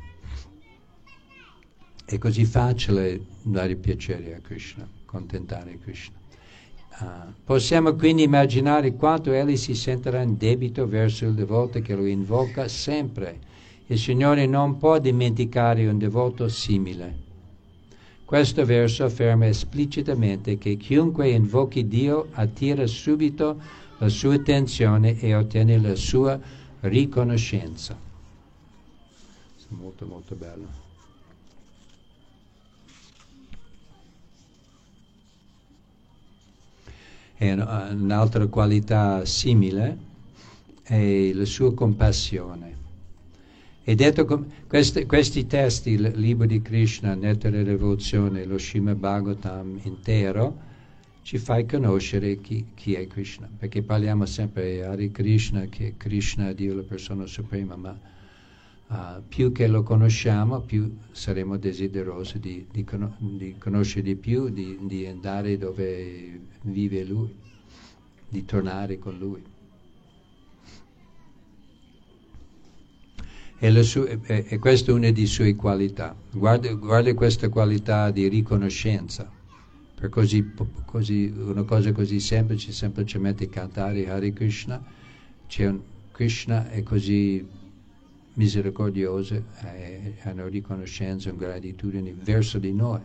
È 2.05 2.18
così 2.18 2.45
facile 2.45 3.24
dare 3.41 3.74
piacere 3.76 4.35
a 4.35 4.41
Krishna, 4.41 4.87
contentare 5.07 5.78
Krishna. 5.78 6.16
Uh, 7.01 7.32
possiamo 7.43 7.95
quindi 7.95 8.24
immaginare 8.24 8.95
quanto 8.97 9.32
egli 9.32 9.57
si 9.57 9.74
sentirà 9.74 10.20
in 10.20 10.37
debito 10.37 10.87
verso 10.87 11.24
il 11.24 11.32
devoto 11.32 11.80
che 11.80 11.95
lo 11.95 12.05
invoca 12.05 12.68
sempre. 12.68 13.41
Il 13.87 13.99
Signore 13.99 14.45
non 14.45 14.76
può 14.76 14.99
dimenticare 14.99 15.87
un 15.87 15.97
devoto 15.97 16.49
simile. 16.49 17.24
Questo 18.25 18.64
verso 18.64 19.05
afferma 19.05 19.47
esplicitamente 19.47 20.57
che 20.57 20.77
chiunque 20.77 21.29
invochi 21.29 21.87
Dio 21.87 22.29
attira 22.33 22.87
subito 22.87 23.61
la 23.99 24.09
sua 24.09 24.35
attenzione 24.35 25.18
e 25.20 25.35
ottiene 25.35 25.79
la 25.79 25.95
sua 25.95 26.41
riconoscenza. 26.81 27.97
Molto 29.68 30.07
molto 30.07 30.35
bello. 30.37 30.83
E 37.37 37.53
un'altra 37.53 38.47
qualità 38.47 39.25
simile 39.25 39.99
è 40.83 41.33
la 41.33 41.45
sua 41.45 41.75
compassione. 41.75 42.84
E 43.87 43.95
detto 43.95 44.24
com- 44.24 44.47
questi, 44.66 45.05
questi, 45.05 45.47
testi, 45.47 45.91
il 45.91 46.12
libro 46.14 46.47
di 46.47 46.62
Krishna, 46.62 47.14
Nettare 47.14 47.62
Rivoluzione, 47.62 48.47
lo 48.47 48.59
Srimad 48.59 48.97
Bhagavatam 48.97 49.78
intero, 49.82 50.59
ci 51.20 51.37
fai 51.37 51.66
conoscere 51.66 52.41
chi, 52.41 52.68
chi, 52.74 52.95
è 52.95 53.07
Krishna, 53.07 53.47
perché 53.59 53.82
parliamo 53.82 54.24
sempre 54.24 54.72
di 54.72 54.80
Hare 54.80 55.11
Krishna, 55.11 55.66
che 55.66 55.95
Krishna 55.99 56.49
è 56.49 56.55
Dio, 56.55 56.74
la 56.74 56.82
persona 56.82 57.26
suprema, 57.26 57.76
ma 57.76 57.99
uh, 58.87 59.22
più 59.28 59.53
che 59.53 59.66
lo 59.66 59.82
conosciamo, 59.82 60.61
più 60.61 60.97
saremo 61.12 61.59
desiderosi 61.59 62.39
di, 62.39 62.66
di, 62.70 62.85
con- 62.85 63.14
di 63.18 63.57
conoscere 63.59 64.01
di 64.01 64.16
più, 64.16 64.49
di, 64.49 64.78
di 64.80 65.05
andare 65.07 65.59
dove 65.59 66.41
vive 66.62 67.05
Lui, 67.05 67.35
di 68.30 68.47
tornare 68.47 68.99
con 68.99 69.18
Lui. 69.18 69.53
E, 73.65 73.83
sue, 73.83 74.21
e, 74.27 74.45
e, 74.47 74.59
questa 74.59 74.91
è 74.91 74.95
una 74.95 75.11
delle 75.11 75.25
sue 75.25 75.55
qualità. 75.55 76.15
Guarda, 76.33 76.71
guarda 76.75 77.15
questa 77.15 77.49
qualità 77.49 78.11
di 78.11 78.29
riconoscenza 78.29 79.27
per 79.95 80.11
così, 80.11 80.53
così, 80.85 81.33
una 81.35 81.62
cosa 81.62 81.91
così 81.93 82.21
semplice, 82.21 82.73
semplicemente 82.73 83.49
cantare 83.49 84.07
Hare 84.11 84.35
Krishna, 84.35 84.85
un, 85.61 85.81
Krishna 86.12 86.69
è 86.69 86.83
così 86.83 87.43
misericordioso, 88.35 89.43
ha 89.61 90.31
una 90.31 90.47
riconoscenza, 90.47 91.31
una 91.31 91.39
gratitudine 91.39 92.15
verso 92.23 92.59
di 92.59 92.75
noi. 92.75 93.01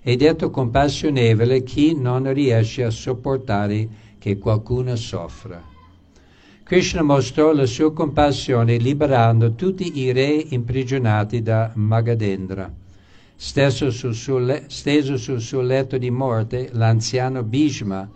È 0.00 0.14
detto 0.14 0.50
compassionevole 0.50 1.62
chi 1.62 1.94
non 1.94 2.32
riesce 2.32 2.84
a 2.84 2.90
sopportare 2.90 3.88
che 4.18 4.38
qualcuno 4.38 4.94
soffra. 4.96 5.62
Krishna 6.62 7.02
mostrò 7.02 7.52
la 7.52 7.66
sua 7.66 7.92
compassione 7.92 8.76
liberando 8.76 9.54
tutti 9.54 10.00
i 10.00 10.12
re 10.12 10.28
imprigionati 10.50 11.42
da 11.42 11.72
Magadendra. 11.74 12.70
Stesso 13.34 13.90
sul 13.90 14.14
suo 14.14 14.38
le- 14.38 14.64
steso 14.68 15.16
sul 15.16 15.40
suo 15.40 15.62
letto 15.62 15.96
di 15.96 16.10
morte, 16.10 16.68
l'anziano 16.72 17.42
Bhishma 17.42 18.08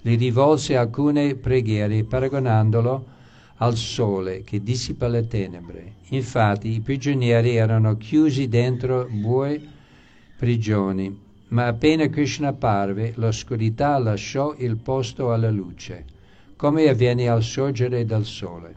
gli 0.00 0.16
rivolse 0.16 0.76
alcune 0.76 1.34
preghiere 1.34 2.02
paragonandolo 2.04 3.06
al 3.56 3.76
sole 3.76 4.42
che 4.42 4.62
dissipa 4.62 5.06
le 5.06 5.26
tenebre. 5.26 5.94
Infatti 6.08 6.72
i 6.72 6.80
prigionieri 6.80 7.56
erano 7.56 7.96
chiusi 7.96 8.48
dentro 8.48 9.06
buie 9.10 9.60
prigioni, 10.36 11.26
ma 11.48 11.66
appena 11.66 12.08
Krishna 12.08 12.48
apparve, 12.48 13.12
l'oscurità 13.16 13.98
lasciò 13.98 14.54
il 14.58 14.76
posto 14.76 15.32
alla 15.32 15.50
luce 15.50 16.16
come 16.58 16.88
avviene 16.88 17.28
al 17.28 17.44
sorgere 17.44 18.04
del 18.04 18.24
sole. 18.24 18.74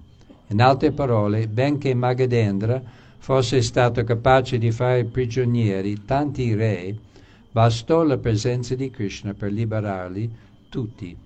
In 0.50 0.62
altre 0.62 0.92
parole, 0.92 1.48
benché 1.48 1.96
Magadendra 1.96 2.80
fosse 3.18 3.60
stato 3.64 4.04
capace 4.04 4.60
di 4.60 4.72
fare 4.72 5.04
prigionieri 5.04 6.06
tanti 6.06 6.54
re, 6.54 6.96
bastò 7.52 8.04
la 8.04 8.20
presenza 8.20 8.76
di 8.76 8.92
Krishna 8.92 9.34
per 9.34 9.52
liberarli 9.52 10.30
tutti. 10.70 11.18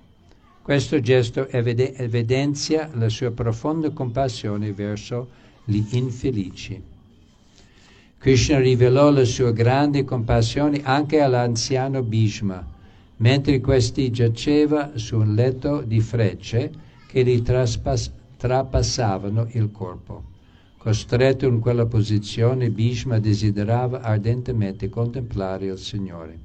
Questo 0.61 1.01
gesto 1.01 1.49
evidenzia 1.49 2.89
la 2.93 3.09
sua 3.09 3.31
profonda 3.31 3.89
compassione 3.89 4.71
verso 4.71 5.27
gli 5.65 5.83
infelici. 5.91 6.81
Krishna 8.17 8.59
rivelò 8.59 9.11
la 9.11 9.23
sua 9.23 9.51
grande 9.51 10.03
compassione 10.03 10.81
anche 10.83 11.21
all'anziano 11.21 12.01
Bhishma, 12.01 12.65
mentre 13.17 13.61
questi 13.61 14.11
giaceva 14.11 14.93
su 14.95 15.17
un 15.17 15.35
letto 15.35 15.81
di 15.81 15.99
frecce 15.99 16.71
che 17.07 17.23
gli 17.23 17.41
traspass- 17.41 18.11
trapassavano 18.37 19.47
il 19.51 19.71
corpo. 19.71 20.23
Costretto 20.77 21.47
in 21.47 21.59
quella 21.59 21.85
posizione, 21.85 22.69
Bhishma 22.69 23.19
desiderava 23.19 24.01
ardentemente 24.01 24.89
contemplare 24.89 25.65
il 25.65 25.77
Signore, 25.77 26.37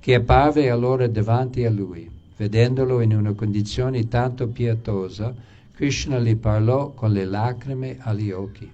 che 0.00 0.14
apparve 0.14 0.70
allora 0.70 1.06
davanti 1.06 1.64
a 1.64 1.70
lui. 1.70 2.08
Vedendolo 2.36 3.00
in 3.00 3.14
una 3.16 3.32
condizione 3.32 4.08
tanto 4.08 4.48
pietosa, 4.48 5.34
Krishna 5.74 6.18
gli 6.18 6.36
parlò 6.36 6.90
con 6.90 7.12
le 7.12 7.24
lacrime 7.24 7.96
agli 8.00 8.30
occhi. 8.30 8.70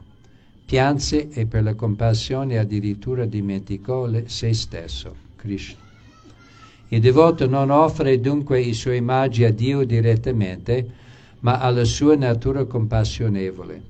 Pianse 0.73 1.29
e 1.29 1.45
per 1.45 1.65
la 1.65 1.75
compassione 1.75 2.57
addirittura 2.57 3.27
dimenticò 3.27 4.09
se 4.25 4.55
stesso, 4.55 5.15
Krishna. 5.37 5.77
Il 6.89 6.99
devoto 6.99 7.47
non 7.47 7.69
offre 7.69 8.19
dunque 8.21 8.59
i 8.59 8.73
suoi 8.73 9.03
magi 9.03 9.45
a 9.45 9.53
Dio 9.53 9.85
direttamente, 9.85 10.91
ma 11.41 11.59
alla 11.59 11.85
sua 11.85 12.17
natura 12.17 12.65
compassionevole. 12.65 13.83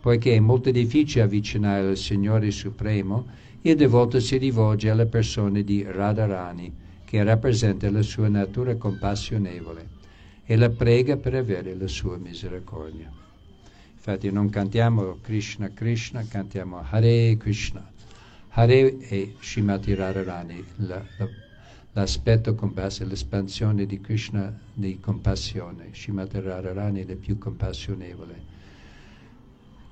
Poiché 0.00 0.34
è 0.34 0.40
molto 0.40 0.72
difficile 0.72 1.22
avvicinare 1.22 1.86
al 1.86 1.96
Signore 1.96 2.50
Supremo, 2.50 3.26
il 3.62 3.76
devoto 3.76 4.18
si 4.18 4.36
rivolge 4.36 4.90
alla 4.90 5.06
persona 5.06 5.60
di 5.60 5.86
Radharani, 5.88 6.72
che 7.04 7.22
rappresenta 7.22 7.88
la 7.92 8.02
sua 8.02 8.26
natura 8.26 8.74
compassionevole, 8.74 9.88
e 10.44 10.56
la 10.56 10.68
prega 10.68 11.16
per 11.16 11.36
avere 11.36 11.76
la 11.76 11.86
sua 11.86 12.16
misericordia. 12.16 13.22
Infatti 14.06 14.30
non 14.30 14.50
cantiamo 14.50 15.16
Krishna 15.22 15.70
Krishna, 15.72 16.22
cantiamo 16.28 16.84
Hare 16.90 17.38
Krishna. 17.38 17.90
Hare 18.50 18.98
è 18.98 19.32
Shimati 19.40 19.94
Radharani, 19.94 20.62
la, 20.76 21.02
la 21.16 21.28
l'aspetto 21.92 22.54
compassione, 22.54 23.12
l'espansione 23.12 23.86
di 23.86 23.98
Krishna 24.02 24.54
di 24.74 25.00
compassione. 25.00 25.88
Shimati 25.92 26.38
Radharani 26.38 27.06
è 27.06 27.14
più 27.14 27.38
compassionevole. 27.38 28.42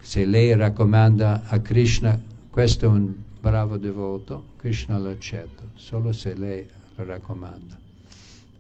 Se 0.03 0.27
lei 0.27 0.55
raccomanda 0.57 1.45
a 1.47 1.59
Krishna, 1.61 2.21
questo 2.51 2.85
è 2.85 2.89
un 2.89 3.15
bravo 3.41 3.79
devoto, 3.79 4.49
Krishna 4.57 4.99
lo 4.99 5.09
accetta, 5.09 5.63
solo 5.73 6.13
se 6.13 6.35
lei 6.35 6.69
lo 6.97 7.05
raccomanda. 7.05 7.79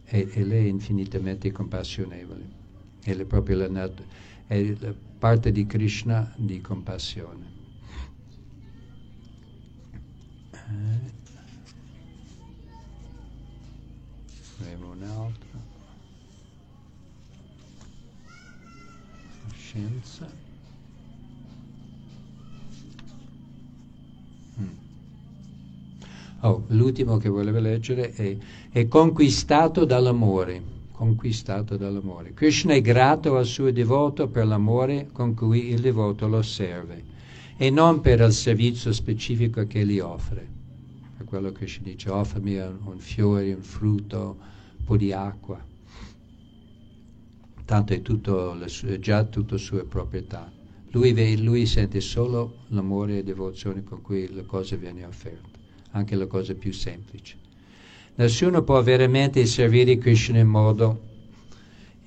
e, 0.07 0.31
e 0.33 0.45
lei 0.45 0.65
è 0.65 0.71
infinitamente 0.71 1.53
compassionevole. 1.53 2.61
È 3.03 3.13
la, 3.13 3.25
proprio 3.27 3.59
la, 3.59 3.69
nat- 3.69 4.03
è 4.47 4.75
la 4.79 5.11
parte 5.23 5.53
di 5.53 5.67
Krishna 5.67 6.33
di 6.35 6.61
compassione. 6.61 7.47
Eh. 10.51 11.13
Avremo 14.59 14.91
un 14.91 15.03
altro. 15.05 15.61
Scienza. 19.55 20.29
Mm. 24.59 24.67
Oh, 26.41 26.65
l'ultimo 26.71 27.19
che 27.19 27.29
volevo 27.29 27.61
leggere 27.61 28.11
è, 28.13 28.37
è 28.73 28.89
conquistato 28.89 29.85
dall'amore 29.85 30.82
conquistato 31.03 31.77
dall'amore. 31.77 32.33
Krishna 32.33 32.75
è 32.75 32.81
grato 32.81 33.37
al 33.37 33.45
suo 33.45 33.73
devoto 33.73 34.29
per 34.29 34.47
l'amore 34.47 35.09
con 35.11 35.35
cui 35.35 35.71
il 35.71 35.81
devoto 35.81 36.29
lo 36.29 36.43
serve 36.43 37.03
e 37.57 37.71
non 37.71 38.01
per 38.01 38.21
il 38.21 38.33
servizio 38.33 38.93
specifico 38.93 39.67
che 39.67 39.85
gli 39.85 39.99
offre. 39.99 40.49
Per 41.17 41.27
quello 41.27 41.51
che 41.51 41.67
ci 41.67 41.83
dice, 41.83 42.09
offrimi 42.09 42.57
un, 42.59 42.79
un 42.85 42.99
fiore, 42.99 43.53
un 43.53 43.63
frutto, 43.63 44.37
un 44.79 44.85
po' 44.85 44.97
di 44.97 45.13
acqua. 45.13 45.61
Tanto 47.65 47.93
è, 47.93 48.01
tutto, 48.01 48.57
è 48.61 48.99
già 49.01 49.25
tutto 49.25 49.57
sue 49.57 49.85
proprietà. 49.85 50.53
Lui, 50.91 51.43
lui 51.43 51.67
sente 51.67 52.01
solo 52.01 52.59
l'amore 52.69 53.19
e 53.19 53.25
devozione 53.25 53.83
con 53.83 54.03
cui 54.03 54.33
le 54.33 54.47
cose 54.47 54.77
vengono 54.77 55.09
offerte, 55.09 55.59
anche 55.91 56.15
le 56.15 56.29
cose 56.29 56.55
più 56.55 56.73
semplici. 56.73 57.42
Nessuno 58.15 58.63
può 58.63 58.83
veramente 58.83 59.47
servire 59.47 59.97
Krishna 59.97 60.39
in 60.39 60.47
modo, 60.47 61.01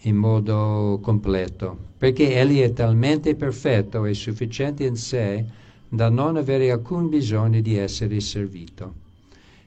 in 0.02 0.16
modo 0.16 1.00
completo, 1.02 1.76
perché 1.98 2.40
egli 2.40 2.60
è 2.60 2.72
talmente 2.74 3.34
perfetto 3.34 4.06
e 4.06 4.14
sufficiente 4.14 4.86
in 4.86 4.98
sé 4.98 5.44
da 5.90 6.10
non 6.10 6.38
avere 6.38 6.70
alcun 6.70 7.10
bisogno 7.10 7.60
di 7.60 7.76
essere 7.76 8.20
servito. 8.20 8.94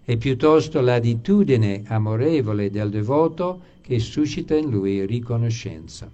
È 0.05 0.17
piuttosto 0.17 0.81
l'attitudine 0.81 1.83
amorevole 1.87 2.71
del 2.71 2.91
devoto 2.91 3.61
che 3.81 3.99
suscita 3.99 4.55
in 4.55 4.71
lui 4.71 5.05
riconoscenza. 5.07 6.09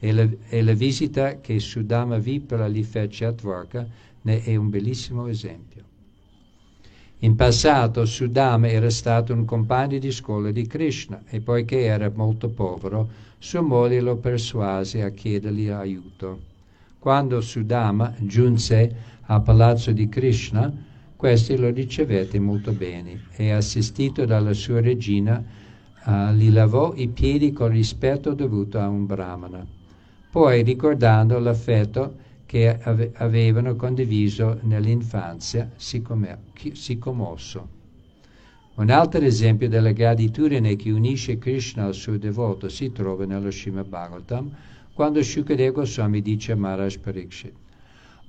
E 0.00 0.12
la, 0.12 0.28
e 0.48 0.62
la 0.62 0.72
visita 0.72 1.40
che 1.40 1.60
Sudama 1.60 2.18
Vipra 2.18 2.66
gli 2.68 2.82
fece 2.82 3.26
a 3.26 3.30
Dvarka 3.30 3.86
ne 4.22 4.42
è 4.42 4.56
un 4.56 4.68
bellissimo 4.70 5.28
esempio. 5.28 5.71
In 7.24 7.36
passato 7.36 8.04
Sudama 8.04 8.66
era 8.66 8.90
stato 8.90 9.32
un 9.32 9.44
compagno 9.44 9.96
di 9.98 10.10
scuola 10.10 10.50
di 10.50 10.66
Krishna 10.66 11.22
e 11.28 11.38
poiché 11.38 11.82
era 11.82 12.10
molto 12.12 12.48
povero, 12.48 13.08
sua 13.38 13.60
moglie 13.60 14.00
lo 14.00 14.16
persuase 14.16 15.04
a 15.04 15.10
chiedergli 15.10 15.68
aiuto. 15.68 16.40
Quando 16.98 17.40
Sudama 17.40 18.12
giunse 18.18 18.92
al 19.26 19.40
palazzo 19.40 19.92
di 19.92 20.08
Krishna, 20.08 20.72
questi 21.14 21.56
lo 21.56 21.70
ricevette 21.70 22.40
molto 22.40 22.72
bene 22.72 23.26
e 23.36 23.52
assistito 23.52 24.24
dalla 24.24 24.52
sua 24.52 24.80
regina 24.80 25.40
uh, 26.04 26.32
gli 26.32 26.50
lavò 26.50 26.92
i 26.96 27.06
piedi 27.06 27.52
con 27.52 27.68
rispetto 27.68 28.34
dovuto 28.34 28.80
a 28.80 28.88
un 28.88 29.06
brahmana. 29.06 29.64
Poi, 30.28 30.62
ricordando 30.64 31.38
l'affetto 31.38 32.14
che 32.52 32.78
ave- 32.82 33.12
avevano 33.14 33.76
condiviso 33.76 34.58
nell'infanzia, 34.64 35.70
si, 35.76 36.02
si 36.74 36.98
commosso. 36.98 37.68
Un 38.74 38.90
altro 38.90 39.24
esempio 39.24 39.70
della 39.70 39.92
gratitudine 39.92 40.76
che 40.76 40.90
unisce 40.90 41.38
Krishna 41.38 41.86
al 41.86 41.94
suo 41.94 42.18
devoto 42.18 42.68
si 42.68 42.92
trova 42.92 43.24
nello 43.24 43.50
Srimad 43.50 43.88
Bhagavatam, 43.88 44.54
quando 44.92 45.22
Shukadeva 45.22 45.70
Goswami 45.70 46.20
dice 46.20 46.52
a 46.52 46.56
Maharaj 46.56 46.98
Parikshit, 46.98 47.54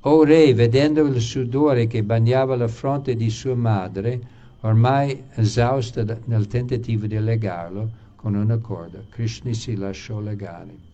O 0.05 0.23
re, 0.23 0.53
vedendo 0.53 1.05
il 1.05 1.19
sudore 1.19 1.87
che 1.87 2.01
bagnava 2.01 2.55
la 2.55 2.69
fronte 2.69 3.17
di 3.17 3.29
sua 3.29 3.55
madre, 3.55 4.21
ormai 4.61 5.21
esausta 5.35 6.05
nel 6.27 6.47
tentativo 6.47 7.07
di 7.07 7.19
legarlo 7.19 7.91
con 8.15 8.35
una 8.35 8.57
corda, 8.57 9.03
Krishna 9.09 9.51
si 9.51 9.75
lasciò 9.75 10.21
legare 10.21 10.91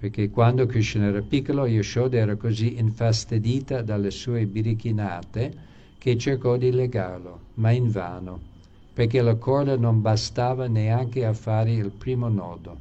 perché 0.00 0.30
quando 0.30 0.64
Krishna 0.64 1.08
era 1.08 1.20
piccolo 1.20 1.66
Yashoda 1.66 2.16
era 2.16 2.34
così 2.34 2.78
infastidita 2.78 3.82
dalle 3.82 4.10
sue 4.10 4.46
birichinate 4.46 5.52
che 5.98 6.16
cercò 6.16 6.56
di 6.56 6.70
legarlo, 6.70 7.48
ma 7.56 7.70
invano, 7.70 8.40
perché 8.94 9.20
la 9.20 9.34
corda 9.34 9.76
non 9.76 10.00
bastava 10.00 10.68
neanche 10.68 11.26
a 11.26 11.34
fare 11.34 11.72
il 11.72 11.90
primo 11.90 12.28
nodo. 12.28 12.78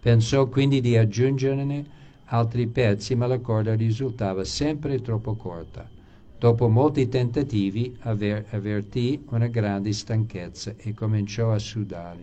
Pensò 0.00 0.48
quindi 0.48 0.82
di 0.82 0.98
aggiungerne 0.98 1.86
altri 2.26 2.66
pezzi, 2.66 3.14
ma 3.14 3.26
la 3.26 3.38
corda 3.38 3.74
risultava 3.74 4.44
sempre 4.44 5.00
troppo 5.00 5.36
corta. 5.36 5.88
Dopo 6.38 6.68
molti 6.68 7.08
tentativi 7.08 7.96
avver- 8.00 8.52
avvertì 8.52 9.24
una 9.30 9.46
grande 9.46 9.94
stanchezza 9.94 10.74
e 10.76 10.92
cominciò 10.92 11.52
a 11.52 11.58
sudare. 11.58 12.20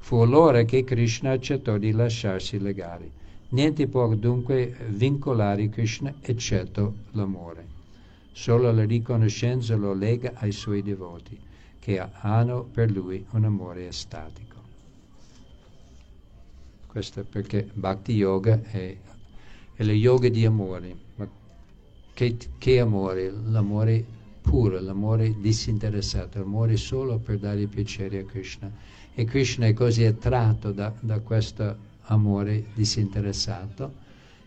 Fu 0.00 0.16
allora 0.16 0.64
che 0.64 0.84
Krishna 0.84 1.30
accettò 1.30 1.78
di 1.78 1.92
lasciarsi 1.92 2.60
legare. 2.60 3.22
Niente 3.50 3.86
può 3.86 4.12
dunque 4.14 4.76
vincolare 4.88 5.68
Krishna 5.68 6.14
eccetto 6.20 6.94
l'amore. 7.12 7.66
Solo 8.32 8.72
la 8.72 8.84
riconoscenza 8.84 9.76
lo 9.76 9.92
lega 9.92 10.32
ai 10.34 10.50
suoi 10.50 10.82
devoti, 10.82 11.38
che 11.78 12.00
hanno 12.00 12.64
per 12.64 12.90
lui 12.90 13.24
un 13.30 13.44
amore 13.44 13.86
estatico. 13.86 14.56
Questo 16.86 17.24
perché 17.24 17.68
Bhakti 17.72 18.12
Yoga 18.12 18.60
è, 18.62 18.96
è 19.74 19.84
lo 19.84 19.92
yoga 19.92 20.28
di 20.28 20.44
amore. 20.44 20.96
Ma 21.16 21.28
che, 22.12 22.36
che 22.58 22.80
amore? 22.80 23.30
L'amore 23.30 24.04
puro, 24.40 24.80
l'amore 24.80 25.34
disinteressato, 25.40 26.38
l'amore 26.38 26.76
solo 26.76 27.18
per 27.18 27.38
dare 27.38 27.66
piacere 27.66 28.18
a 28.20 28.24
Krishna. 28.24 28.70
E 29.14 29.24
Krishna 29.24 29.66
è 29.66 29.72
così 29.72 30.04
attratto 30.04 30.72
da, 30.72 30.92
da 31.00 31.20
questo 31.20 31.76
amore 32.04 32.66
disinteressato 32.74 34.02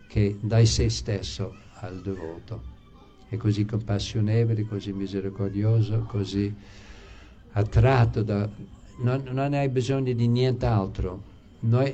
che 0.07 0.37
dai 0.41 0.65
se 0.65 0.89
stesso 0.89 1.55
al 1.79 2.01
devoto. 2.01 2.75
È 3.29 3.35
così 3.37 3.65
compassionevole, 3.65 4.65
così 4.65 4.93
misericordioso, 4.93 6.01
così 6.03 6.53
attratto 7.51 8.23
da... 8.23 8.49
Non, 8.99 9.23
non 9.31 9.53
hai 9.53 9.69
bisogno 9.69 10.13
di 10.13 10.27
nient'altro. 10.27 11.21
Noi, 11.59 11.93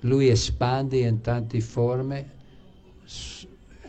lui 0.00 0.28
espande 0.28 0.98
in 0.98 1.20
tante 1.20 1.60
forme 1.60 2.34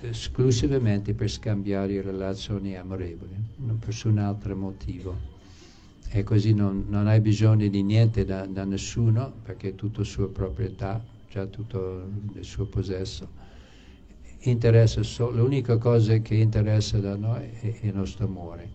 esclusivamente 0.02 1.14
per 1.14 1.30
scambiare 1.30 2.02
relazioni 2.02 2.76
amorevoli, 2.76 3.36
non 3.58 3.78
per 3.78 3.90
nessun 3.90 4.18
altro 4.18 4.56
motivo 4.56 5.37
e 6.10 6.24
così 6.24 6.54
non, 6.54 6.86
non 6.88 7.08
hai 7.08 7.20
bisogno 7.20 7.68
di 7.68 7.84
niente 7.84 8.24
da, 8.26 8.46
da, 8.46 8.64
nessuno 8.64 9.34
perché 9.44 9.70
è 9.70 9.76
tutto 9.76 10.04
sua 10.04 10.30
proprietà, 10.30 11.04
già 11.30 11.46
tutto 11.46 12.08
il 12.34 12.44
suo 12.44 12.66
possesso. 12.66 13.46
Solo, 14.86 15.42
l'unica 15.42 15.78
cosa 15.78 16.18
che 16.20 16.36
interessa 16.36 17.00
da 17.00 17.16
noi 17.16 17.50
è, 17.60 17.80
è 17.82 17.88
il 17.88 17.96
nostro 17.96 18.26
amore 18.26 18.70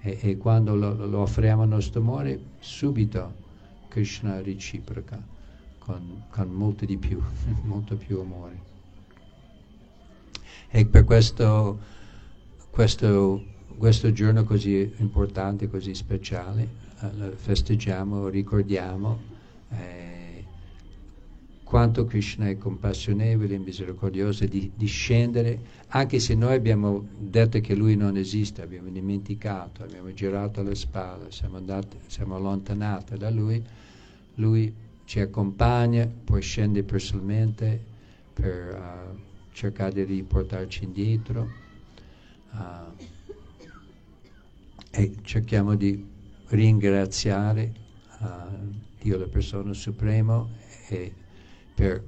e, 0.00 0.18
e 0.20 0.36
quando 0.36 0.76
lo, 0.76 0.94
lo, 1.06 1.18
offriamo 1.20 1.64
il 1.64 1.70
nostro 1.70 2.00
amore 2.00 2.38
subito 2.60 3.42
Krishna 3.88 4.40
reciproca 4.40 5.20
con, 5.78 6.24
con 6.30 6.48
molto 6.48 6.84
di 6.84 6.96
più, 6.96 7.20
molto 7.64 7.96
più 7.96 8.20
amore. 8.20 8.72
E 10.68 10.86
per 10.86 11.04
questo, 11.04 11.78
questo 12.70 13.52
questo 13.76 14.12
giorno 14.12 14.44
così 14.44 14.92
importante, 14.98 15.68
così 15.68 15.94
speciale, 15.94 16.68
eh, 17.00 17.30
festeggiamo, 17.36 18.28
ricordiamo 18.28 19.18
eh, 19.70 20.44
quanto 21.64 22.04
Krishna 22.04 22.48
è 22.48 22.56
compassionevole 22.56 23.54
e 23.54 23.58
misericordioso 23.58 24.46
di, 24.46 24.70
di, 24.74 24.86
scendere, 24.86 25.58
anche 25.88 26.20
se 26.20 26.34
noi 26.34 26.54
abbiamo 26.54 27.06
detto 27.18 27.60
che 27.60 27.74
Lui 27.74 27.96
non 27.96 28.16
esiste, 28.16 28.62
abbiamo 28.62 28.90
dimenticato, 28.90 29.82
abbiamo 29.82 30.12
girato 30.12 30.62
le 30.62 30.74
spalle, 30.74 31.32
siamo, 31.32 31.56
andati, 31.56 31.96
siamo 32.06 32.36
allontanati 32.36 33.16
da 33.16 33.30
Lui, 33.30 33.62
Lui 34.36 34.72
ci 35.04 35.20
accompagna, 35.20 36.08
poi 36.24 36.40
scende 36.42 36.82
personalmente 36.82 37.82
per 38.32 39.12
uh, 39.12 39.18
cercare 39.52 39.92
di 39.92 40.14
riportarci 40.14 40.84
indietro. 40.84 41.48
Uh, 42.52 43.12
e 44.96 45.16
cerchiamo 45.22 45.74
di 45.74 46.06
ringraziare 46.48 47.72
uh, 48.20 48.26
Dio 49.00 49.18
la 49.18 49.26
persona 49.26 49.72
supremo 49.72 50.50
e 50.88 51.12
per 51.74 52.02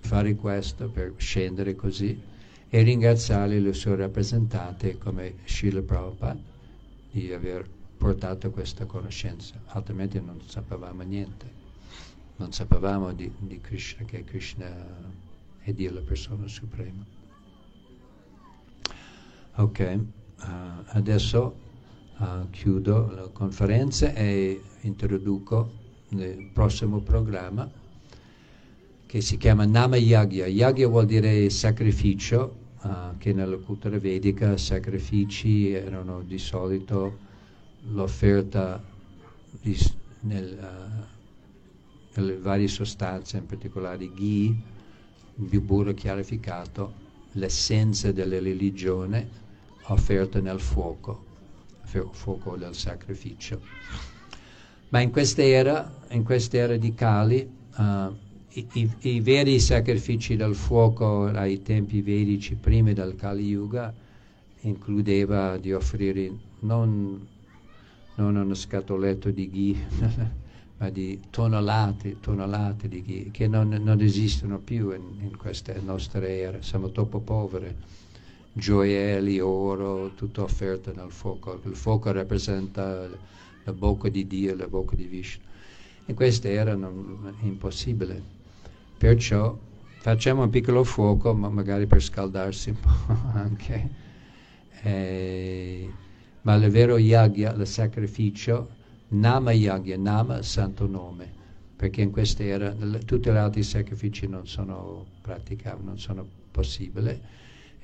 fare 0.00 0.34
questo, 0.34 0.90
per 0.90 1.14
scendere 1.16 1.74
così 1.74 2.20
e 2.68 2.82
ringraziare 2.82 3.58
le 3.58 3.72
sue 3.72 3.96
rappresentanti 3.96 4.98
come 4.98 5.36
Srila 5.46 5.80
Prabhupada 5.80 6.38
di 7.10 7.32
aver 7.32 7.66
portato 7.96 8.50
questa 8.50 8.84
conoscenza, 8.84 9.54
altrimenti 9.68 10.20
non 10.20 10.42
sapevamo 10.44 11.02
niente, 11.02 11.50
non 12.36 12.52
sapevamo 12.52 13.14
di, 13.14 13.32
di 13.38 13.58
Krishna, 13.62 14.04
che 14.04 14.24
Krishna 14.24 14.68
è 15.60 15.72
Dio 15.72 15.92
la 15.94 16.02
persona 16.02 16.46
suprema. 16.46 17.04
Ok, 19.54 19.98
adesso 20.38 21.54
uh, 22.18 22.48
chiudo 22.50 23.10
la 23.12 23.28
conferenza 23.28 24.12
e 24.12 24.60
introduco 24.82 25.84
il 26.10 26.50
prossimo 26.52 27.00
programma 27.00 27.68
che 29.06 29.20
si 29.20 29.36
chiama 29.36 29.64
Nama 29.64 29.96
Yagya. 29.96 30.46
Yagya 30.46 30.88
vuol 30.88 31.06
dire 31.06 31.48
sacrificio, 31.50 32.56
uh, 32.82 33.16
che 33.18 33.32
nella 33.32 33.56
cultura 33.56 33.98
vedica 33.98 34.56
sacrifici 34.56 35.70
erano 35.70 36.22
di 36.22 36.38
solito 36.38 37.24
l'offerta 37.92 38.82
di, 39.60 39.76
nel, 40.20 40.58
nelle 42.14 42.38
varie 42.38 42.68
sostanze, 42.68 43.38
in 43.38 43.46
particolare 43.46 44.10
ghee, 44.12 44.54
il 45.36 45.60
burro 45.60 45.92
chiarificato, 45.92 47.04
l'essenza 47.32 48.10
della 48.12 48.38
religione 48.38 49.44
offerta 49.88 50.40
nel 50.40 50.60
fuoco, 50.60 51.24
fuoco 52.10 52.56
del 52.56 52.74
sacrificio. 52.74 53.60
Ma 54.88 55.00
in 55.00 55.10
quest'era, 55.10 55.92
in 56.10 56.22
quest'era 56.22 56.76
di 56.76 56.94
Kali, 56.94 57.48
uh, 57.76 57.82
i, 58.50 58.66
i, 58.72 58.90
i, 59.00 59.20
veri 59.20 59.60
sacrifici 59.60 60.36
del 60.36 60.54
fuoco 60.54 61.26
ai 61.26 61.62
tempi 61.62 62.00
vedici 62.00 62.54
prima 62.54 62.92
del 62.92 63.14
Kali 63.14 63.44
Yuga 63.44 63.92
includeva 64.60 65.58
di 65.58 65.72
offrire 65.72 66.30
non, 66.60 67.26
non 68.14 68.36
uno 68.36 68.54
scatoletto 68.54 69.30
di 69.30 69.50
ghee, 69.50 69.86
ma 70.78 70.88
di 70.88 71.20
tonnellate, 71.30 72.18
tonnellate 72.20 72.88
di 72.88 73.02
ghee, 73.02 73.30
che 73.30 73.46
non, 73.46 73.68
non 73.68 74.00
esistono 74.00 74.58
più 74.58 74.92
in, 74.92 75.02
in 75.20 75.36
questa 75.36 75.74
nostra 75.80 76.26
era, 76.26 76.62
siamo 76.62 76.90
troppo 76.90 77.20
poveri 77.20 77.74
gioielli, 78.56 79.38
oro, 79.38 80.12
tutto 80.14 80.42
offerto 80.42 80.92
nel 80.94 81.10
fuoco. 81.10 81.60
Il 81.64 81.76
fuoco 81.76 82.10
rappresenta 82.10 83.06
la 83.64 83.72
bocca 83.72 84.08
di 84.08 84.26
Dio, 84.26 84.56
la 84.56 84.66
bocca 84.66 84.96
di 84.96 85.04
Vishnu. 85.04 85.44
In 86.06 86.14
questa 86.14 86.48
era 86.48 86.74
non, 86.74 87.34
è 87.38 87.44
impossibile. 87.44 88.34
Perciò 88.96 89.58
facciamo 89.98 90.44
un 90.44 90.50
piccolo 90.50 90.84
fuoco, 90.84 91.34
ma 91.34 91.50
magari 91.50 91.86
per 91.86 92.02
scaldarsi 92.02 92.70
un 92.70 92.80
po' 92.80 93.14
anche. 93.34 93.90
Eh, 94.82 95.90
ma 96.42 96.54
il 96.54 96.70
vero 96.70 96.96
yagya, 96.96 97.52
il 97.52 97.66
sacrificio, 97.66 98.68
nama 99.08 99.52
yagya, 99.52 99.98
nama 99.98 100.40
santo 100.40 100.86
nome, 100.86 101.30
perché 101.76 102.00
in 102.00 102.10
questa 102.10 102.42
era 102.42 102.74
tutti 103.04 103.30
gli 103.30 103.36
altri 103.36 103.62
sacrifici 103.62 104.26
non 104.26 104.46
sono 104.46 105.04
praticabili, 105.20 105.84
non 105.84 105.98
sono 105.98 106.26
possibili 106.50 107.20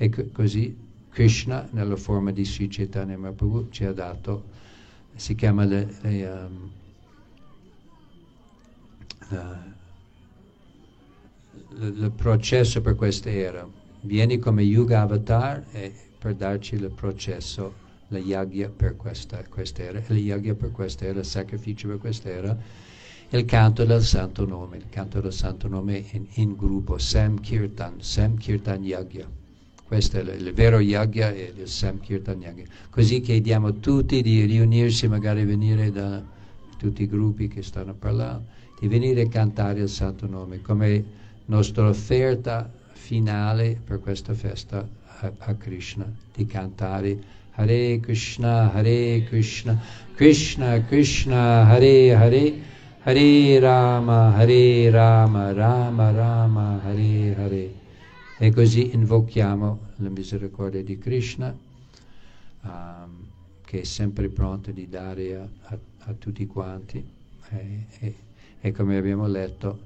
e 0.03 0.33
così 0.33 0.77
Krishna, 1.11 1.69
nella 1.71 1.95
forma 1.95 2.33
di 2.33 2.45
Sri 2.45 2.67
Chaitanya 2.67 3.17
Mahaprabhu, 3.17 3.69
ci 3.71 3.85
ha 3.85 3.93
dato, 3.93 4.47
si 5.15 5.37
chiama 5.37 5.65
le, 5.65 5.95
le, 6.01 6.29
um, 6.29 6.71
il 11.79 12.13
processo 12.17 12.81
per 12.81 12.97
questa 12.97 13.31
era. 13.31 13.65
Vieni 14.01 14.39
come 14.39 14.65
Yuga 14.65 15.03
Avatar 15.03 15.67
e 15.71 15.95
per 16.19 16.35
darci 16.35 16.75
il 16.75 16.91
processo, 16.91 17.73
la 18.09 18.19
yagya 18.19 18.71
per 18.71 18.97
questa, 18.97 19.45
questa 19.49 19.85
era, 19.85 20.03
il 20.09 20.19
yagya 20.19 20.55
per 20.55 20.73
questa 20.73 21.05
era, 21.05 21.21
il 21.21 21.25
sacrificio 21.25 21.87
per 21.87 21.99
questa 21.99 22.29
era, 22.29 22.59
il 23.29 23.45
canto 23.45 23.85
del 23.85 24.03
santo 24.03 24.45
nome, 24.47 24.79
il 24.79 24.89
canto 24.89 25.21
del 25.21 25.33
santo 25.33 25.69
nome 25.69 26.05
in, 26.11 26.27
in 26.35 26.57
gruppo, 26.57 26.99
Sam 26.99 27.39
Kirtan, 27.39 28.01
Sam 28.01 28.37
Kirtan 28.37 28.83
Yagya. 28.83 29.42
Questo 29.93 30.17
è 30.17 30.23
il, 30.23 30.55
vero 30.55 30.79
yagya 30.79 31.33
e 31.33 31.53
il 31.55 31.69
Samkirtan 31.69 32.41
yagya. 32.41 32.65
Così 32.89 33.21
chiediamo 33.21 33.67
a 33.67 33.73
tutti 33.73 34.23
di 34.23 34.47
riunirsi, 34.47 35.07
magari 35.07 35.45
venire 35.45 35.91
da 35.93 36.23
tutti 36.79 37.03
i 37.03 37.07
gruppi 37.07 37.47
che 37.47 37.63
stanno 37.63 37.93
parlando, 37.93 38.47
di 38.81 38.89
venire 38.89 39.21
a 39.21 39.29
cantare 39.29 39.81
il 39.81 39.91
santo 39.91 40.27
nome 40.27 40.63
come 40.63 41.05
nostra 41.45 41.89
offerta 41.89 42.73
finale 42.95 43.79
per 43.85 44.01
questa 44.01 44.33
festa 44.33 44.89
a, 45.19 45.31
a 45.37 45.55
Krishna, 45.57 46.11
di 46.35 46.47
cantare 46.47 47.19
Hare 47.51 48.01
Krishna, 48.01 48.73
Hare 48.73 49.25
Krishna, 49.25 49.79
Krishna 50.15 50.81
Krishna, 50.87 51.67
Hare 51.67 52.15
Hare, 52.15 52.55
Hare 53.03 53.59
Rama, 53.61 54.35
Hare 54.37 54.89
Rama, 54.89 55.53
Rama 55.53 56.11
Rama, 56.13 56.81
Hare 56.83 57.35
Hare. 57.37 57.82
E 58.43 58.51
così 58.51 58.93
invochiamo 58.93 59.91
la 59.99 60.09
misericordia 60.09 60.83
di 60.83 60.99
Krishna, 60.99 61.57
um, 62.63 63.29
che 63.65 63.83
è 63.83 63.85
sempre 63.85 64.29
pronto 64.31 64.73
di 64.73 64.89
dare 64.89 65.37
a, 65.37 65.49
a, 65.67 65.79
a 65.99 66.13
tutti 66.15 66.45
quanti. 66.47 67.09
E, 67.51 67.87
e, 68.01 68.15
e, 68.61 68.73
come 68.73 68.97
abbiamo 68.97 69.29
letto, 69.29 69.79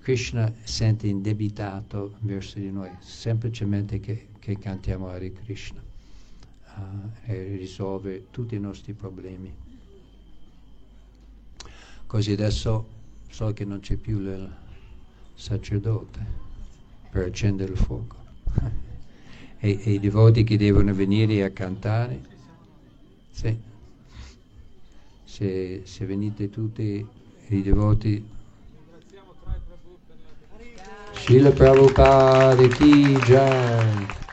Krishna 0.00 0.54
sente 0.62 1.08
indebitato 1.08 2.14
verso 2.20 2.60
di 2.60 2.70
noi, 2.70 2.88
semplicemente 3.00 3.98
che, 3.98 4.28
che 4.38 4.56
cantiamo 4.58 5.08
Hare 5.08 5.32
Krishna 5.32 5.82
uh, 6.76 7.10
e 7.24 7.56
risolve 7.56 8.26
tutti 8.30 8.54
i 8.54 8.60
nostri 8.60 8.92
problemi. 8.92 9.52
Così 12.06 12.30
adesso 12.30 12.86
so 13.28 13.52
che 13.52 13.64
non 13.64 13.80
c'è 13.80 13.96
più 13.96 14.20
il 14.20 14.54
sacerdote 15.34 16.47
per 17.10 17.26
accendere 17.26 17.72
il 17.72 17.78
fuoco. 17.78 18.16
e, 19.60 19.80
e, 19.82 19.92
i 19.92 20.00
devoti 20.00 20.44
che 20.44 20.56
devono 20.56 20.92
venire 20.94 21.42
a 21.44 21.50
cantare, 21.50 22.20
sì. 23.30 23.56
se, 25.24 25.82
se 25.84 26.04
venite 26.06 26.50
tutti 26.50 27.06
i 27.48 27.62
devoti 27.62 28.36
Srila 31.12 31.50
Prabhupada 31.50 32.66
Ki 32.68 33.18
Jai 33.26 34.27